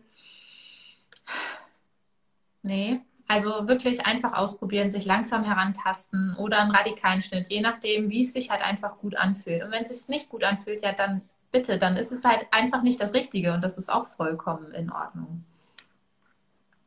nee, 2.63 3.01
also 3.29 3.67
wirklich 3.67 4.05
einfach 4.05 4.35
ausprobieren, 4.35 4.91
sich 4.91 5.05
langsam 5.05 5.45
herantasten 5.45 6.37
oder 6.37 6.59
einen 6.59 6.71
radikalen 6.71 7.23
Schnitt, 7.23 7.49
je 7.49 7.61
nachdem, 7.61 8.11
wie 8.11 8.25
es 8.25 8.33
sich 8.33 8.51
halt 8.51 8.63
einfach 8.63 8.99
gut 8.99 9.17
anfühlt. 9.17 9.63
Und 9.63 9.71
wenn 9.71 9.85
es 9.85 9.89
sich 9.89 10.09
nicht 10.09 10.29
gut 10.29 10.45
anfühlt, 10.45 10.83
ja, 10.83 10.93
dann 10.93 11.23
bitte, 11.51 11.79
dann 11.79 11.97
ist 11.97 12.13
es 12.13 12.25
halt 12.25 12.47
einfach 12.51 12.83
nicht 12.83 13.01
das 13.01 13.15
Richtige 13.15 13.53
und 13.53 13.63
das 13.63 13.79
ist 13.79 13.91
auch 13.91 14.07
vollkommen 14.07 14.73
in 14.73 14.91
Ordnung. 14.91 15.45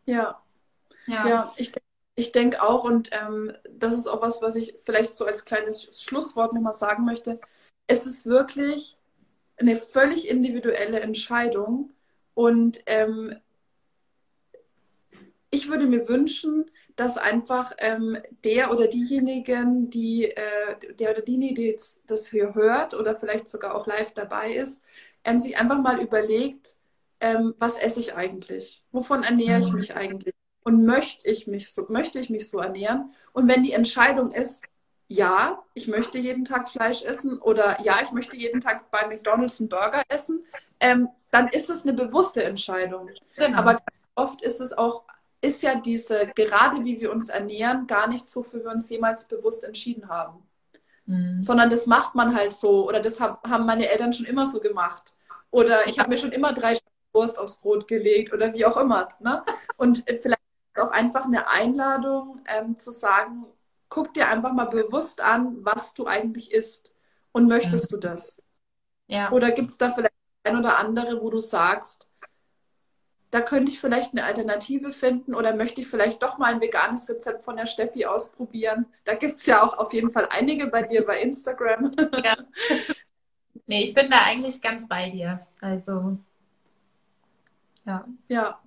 Ja. 0.06 0.40
Ja, 1.08 1.28
ja 1.28 1.54
ich, 1.56 1.72
ich 2.16 2.32
denke 2.32 2.62
auch, 2.62 2.84
und 2.84 3.10
ähm, 3.12 3.54
das 3.72 3.96
ist 3.96 4.08
auch 4.08 4.22
was, 4.22 4.42
was 4.42 4.56
ich 4.56 4.76
vielleicht 4.84 5.14
so 5.14 5.26
als 5.26 5.46
kleines 5.46 6.00
Schlusswort 6.00 6.54
nochmal 6.54 6.74
sagen 6.74 7.06
möchte. 7.06 7.40
Es 7.88 8.06
ist 8.06 8.26
wirklich 8.26 8.98
eine 9.58 9.76
völlig 9.76 10.30
individuelle 10.30 11.00
Entscheidung 11.00 11.92
und 12.34 12.82
ähm, 12.86 13.36
ich 15.56 15.70
würde 15.70 15.86
mir 15.86 16.08
wünschen, 16.10 16.70
dass 16.98 17.18
einfach 17.18 17.74
ähm, 17.78 18.18
der 18.44 18.72
oder 18.72 18.88
diejenigen, 18.88 19.90
die, 19.90 20.26
äh, 20.26 20.94
der 21.00 21.12
oder 21.12 21.22
diejenige, 21.22 21.54
die 21.56 21.68
jetzt 21.68 22.02
das 22.08 22.30
hier 22.30 22.54
hört 22.54 22.94
oder 22.94 23.16
vielleicht 23.16 23.48
sogar 23.48 23.76
auch 23.76 23.88
live 23.88 24.12
dabei 24.12 24.54
ist, 24.54 24.84
ähm, 25.24 25.40
sich 25.40 25.58
einfach 25.58 25.80
mal 25.80 26.02
überlegt, 26.02 26.76
ähm, 27.22 27.56
was 27.58 27.78
esse 27.78 28.00
ich 28.02 28.16
eigentlich? 28.16 28.84
Wovon 28.92 29.24
ernähre 29.24 29.60
ich 29.60 29.70
mhm. 29.70 29.78
mich 29.78 29.96
eigentlich? 29.96 30.36
Und 30.64 30.86
möchte 30.86 31.28
ich 31.30 31.48
mich 31.48 31.72
so, 31.72 31.86
möchte 31.90 32.20
ich 32.20 32.30
mich 32.30 32.50
so 32.50 32.60
ernähren? 32.60 33.14
Und 33.34 33.48
wenn 33.48 33.64
die 33.64 33.74
Entscheidung 33.74 34.32
ist, 34.32 34.64
ja, 35.08 35.64
ich 35.74 35.88
möchte 35.88 36.18
jeden 36.18 36.46
Tag 36.46 36.70
Fleisch 36.70 37.04
essen 37.04 37.40
oder 37.40 37.78
ja, 37.84 37.98
ich 38.04 38.12
möchte 38.12 38.36
jeden 38.36 38.60
Tag 38.60 38.90
bei 38.92 39.08
McDonald's 39.08 39.60
einen 39.60 39.70
Burger 39.70 40.02
essen, 40.10 40.44
ähm, 40.80 41.10
dann 41.32 41.48
ist 41.50 41.70
es 41.70 41.84
eine 41.84 41.94
bewusste 41.94 42.44
Entscheidung. 42.44 43.10
Genau. 43.38 43.58
Aber 43.58 43.82
oft 44.16 44.42
ist 44.42 44.62
es 44.62 44.76
auch 44.78 45.04
ist 45.46 45.64
ja 45.64 45.76
diese, 45.76 46.28
gerade 46.36 46.84
wie 46.84 47.00
wir 47.00 47.12
uns 47.12 47.30
ernähren, 47.30 47.88
gar 47.88 48.08
nichts, 48.08 48.36
wofür 48.36 48.64
wir 48.64 48.72
uns 48.72 48.90
jemals 48.90 49.28
bewusst 49.28 49.64
entschieden 49.64 50.10
haben. 50.10 50.44
Mhm. 51.06 51.42
Sondern 51.42 51.70
das 51.70 51.86
macht 51.86 52.16
man 52.16 52.36
halt 52.36 52.54
so. 52.54 52.88
Oder 52.88 53.00
das 53.00 53.20
haben 53.20 53.66
meine 53.66 53.90
Eltern 53.90 54.12
schon 54.14 54.26
immer 54.26 54.46
so 54.46 54.60
gemacht. 54.60 55.14
Oder 55.52 55.88
ich 55.88 56.00
habe 56.00 56.10
mir 56.10 56.18
schon 56.18 56.32
immer 56.32 56.54
drei 56.54 56.78
Wurst 57.14 57.40
aufs 57.40 57.58
Brot 57.58 57.88
gelegt 57.88 58.34
oder 58.34 58.54
wie 58.54 58.66
auch 58.66 58.78
immer. 58.78 59.08
Ne? 59.20 59.44
Und 59.78 60.04
vielleicht 60.06 60.40
auch 60.78 60.92
einfach 60.92 61.26
eine 61.26 61.48
Einladung 61.48 62.42
ähm, 62.48 62.78
zu 62.78 62.92
sagen, 62.92 63.46
guck 63.88 64.14
dir 64.14 64.28
einfach 64.28 64.52
mal 64.52 64.66
bewusst 64.66 65.22
an, 65.22 65.58
was 65.64 65.94
du 65.94 66.08
eigentlich 66.08 66.52
isst. 66.52 66.98
Und 67.32 67.48
möchtest 67.48 67.92
mhm. 67.92 67.96
du 67.96 68.08
das? 68.08 68.42
Ja. 69.08 69.32
Oder 69.32 69.52
gibt 69.52 69.70
es 69.70 69.78
da 69.78 69.92
vielleicht 69.92 70.14
ein 70.44 70.58
oder 70.58 70.78
andere, 70.78 71.22
wo 71.22 71.30
du 71.30 71.40
sagst, 71.40 72.08
da 73.36 73.42
könnte 73.42 73.70
ich 73.70 73.82
vielleicht 73.82 74.14
eine 74.14 74.24
Alternative 74.24 74.94
finden 74.94 75.36
oder 75.36 75.54
möchte 75.58 75.82
ich 75.82 75.88
vielleicht 75.90 76.24
doch 76.24 76.38
mal 76.38 76.54
ein 76.54 76.62
veganes 76.62 77.10
Rezept 77.10 77.44
von 77.44 77.58
der 77.58 77.66
Steffi 77.66 78.06
ausprobieren. 78.06 78.86
Da 79.04 79.14
gibt 79.14 79.36
es 79.36 79.46
ja 79.46 79.62
auch 79.62 79.78
auf 79.78 79.92
jeden 79.92 80.10
Fall 80.10 80.30
einige 80.32 80.68
bei 80.68 80.84
dir 80.84 81.06
bei 81.06 81.20
Instagram. 81.20 81.94
Ja. 82.24 82.38
Nee, 83.68 83.84
ich 83.84 83.94
bin 83.94 84.10
da 84.10 84.22
eigentlich 84.24 84.62
ganz 84.62 84.88
bei 84.88 85.10
dir. 85.10 85.46
Also, 85.60 86.18
ja. 87.86 88.06
Ja. 88.30 88.62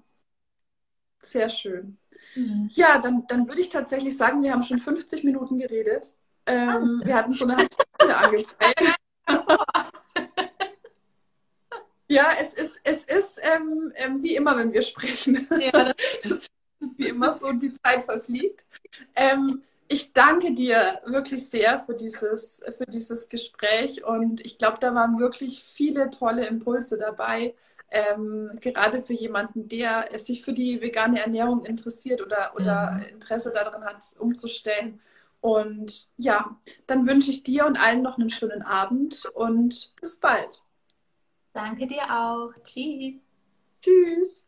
Sehr 1.23 1.49
schön. 1.49 1.97
Mhm. 2.35 2.69
Ja, 2.75 2.99
dann, 2.99 3.27
dann 3.27 3.49
würde 3.49 3.63
ich 3.63 3.71
tatsächlich 3.71 4.19
sagen, 4.19 4.43
wir 4.43 4.53
haben 4.53 4.63
schon 4.63 4.81
50 4.81 5.25
Minuten 5.25 5.57
geredet. 5.57 6.13
Ähm, 6.45 7.01
wir 7.05 7.15
hatten 7.15 7.33
schon 7.33 7.51
eine 7.51 7.61
halbe 7.61 7.75
Stunde 7.95 8.17
angepeilt. 8.19 8.98
Ja, 12.09 12.31
es 12.41 12.55
ist, 12.55 12.81
es 12.85 13.05
ist 13.05 13.41
ähm, 13.43 13.93
ähm, 13.97 14.23
wie 14.23 14.35
immer, 14.35 14.57
wenn 14.57 14.73
wir 14.73 14.83
sprechen. 14.83 15.47
Ja, 15.61 15.93
das, 16.23 16.31
ist 16.31 16.53
wie 16.97 17.09
immer 17.09 17.33
so, 17.33 17.53
die 17.53 17.73
Zeit 17.75 18.05
verfliegt. 18.05 18.65
Ähm, 19.15 19.63
ich 19.89 20.13
danke 20.13 20.55
dir 20.55 21.01
wirklich 21.07 21.49
sehr 21.49 21.81
für 21.81 21.95
dieses, 21.95 22.63
für 22.77 22.87
dieses 22.87 23.29
Gespräch 23.29 24.05
und 24.05 24.45
ich 24.45 24.59
glaube, 24.59 24.79
da 24.81 24.95
waren 24.95 25.19
wirklich 25.19 25.65
viele 25.65 26.11
tolle 26.11 26.47
Impulse 26.47 26.99
dabei. 26.99 27.55
Ähm, 27.91 28.51
gerade 28.61 29.01
für 29.01 29.15
jemanden, 29.15 29.69
der 29.69 30.11
sich 30.19 30.45
für 30.45 30.53
die 30.53 30.81
vegane 30.83 31.21
Ernährung 31.21 31.65
interessiert 31.65 32.21
oder, 32.21 32.53
oder 32.55 32.93
mhm. 32.93 33.03
Interesse 33.15 33.51
daran 33.51 33.85
hat, 33.85 34.05
umzustellen. 34.19 35.01
Und 35.41 36.09
ja, 36.17 36.59
dann 36.87 37.07
wünsche 37.07 37.31
ich 37.31 37.43
dir 37.45 37.65
und 37.67 37.81
allen 37.81 38.03
noch 38.03 38.19
einen 38.19 38.31
schönen 38.31 38.63
Abend 38.63 39.25
und 39.35 39.95
bis 40.01 40.19
bald. 40.21 40.63
Danke 41.59 41.89
dir 41.89 42.05
auch. 42.09 42.53
Tschüss. 42.63 43.17
Tschüss. 43.83 44.47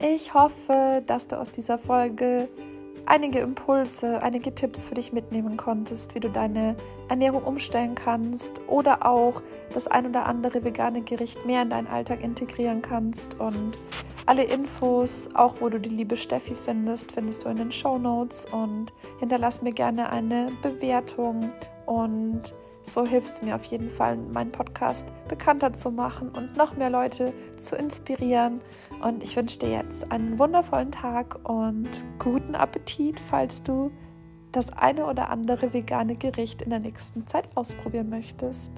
Ich 0.00 0.34
hoffe, 0.34 1.04
dass 1.06 1.28
du 1.28 1.38
aus 1.38 1.50
dieser 1.52 1.78
Folge 1.78 2.48
einige 3.06 3.38
Impulse, 3.38 4.20
einige 4.22 4.52
Tipps 4.52 4.84
für 4.84 4.96
dich 4.96 5.12
mitnehmen 5.12 5.56
konntest, 5.56 6.16
wie 6.16 6.20
du 6.20 6.30
deine 6.30 6.74
Ernährung 7.08 7.44
umstellen 7.44 7.94
kannst 7.94 8.60
oder 8.66 9.06
auch 9.06 9.40
das 9.72 9.86
ein 9.86 10.06
oder 10.06 10.26
andere 10.26 10.64
vegane 10.64 11.02
Gericht 11.02 11.46
mehr 11.46 11.62
in 11.62 11.70
deinen 11.70 11.86
Alltag 11.86 12.24
integrieren 12.24 12.82
kannst. 12.82 13.38
Und 13.38 13.78
alle 14.26 14.42
Infos, 14.42 15.30
auch 15.34 15.54
wo 15.60 15.68
du 15.68 15.80
die 15.80 15.90
liebe 15.90 16.16
Steffi 16.16 16.54
findest, 16.54 17.12
findest 17.12 17.44
du 17.44 17.48
in 17.48 17.56
den 17.56 17.70
Show 17.70 17.98
Notes 17.98 18.46
und 18.46 18.92
hinterlass 19.18 19.62
mir 19.62 19.72
gerne 19.72 20.10
eine 20.10 20.48
Bewertung 20.62 21.50
und 21.86 22.54
so 22.82 23.04
hilfst 23.04 23.42
du 23.42 23.46
mir 23.46 23.56
auf 23.56 23.64
jeden 23.64 23.90
Fall, 23.90 24.16
meinen 24.16 24.52
Podcast 24.52 25.08
bekannter 25.28 25.72
zu 25.72 25.90
machen 25.90 26.28
und 26.28 26.56
noch 26.56 26.76
mehr 26.76 26.90
Leute 26.90 27.32
zu 27.56 27.74
inspirieren. 27.74 28.60
Und 29.02 29.24
ich 29.24 29.34
wünsche 29.36 29.58
dir 29.58 29.70
jetzt 29.70 30.12
einen 30.12 30.38
wundervollen 30.38 30.92
Tag 30.92 31.36
und 31.48 32.04
guten 32.20 32.54
Appetit, 32.54 33.18
falls 33.18 33.64
du 33.64 33.90
das 34.52 34.72
eine 34.72 35.06
oder 35.06 35.30
andere 35.30 35.74
vegane 35.74 36.14
Gericht 36.14 36.62
in 36.62 36.70
der 36.70 36.78
nächsten 36.78 37.26
Zeit 37.26 37.48
ausprobieren 37.56 38.08
möchtest. 38.08 38.70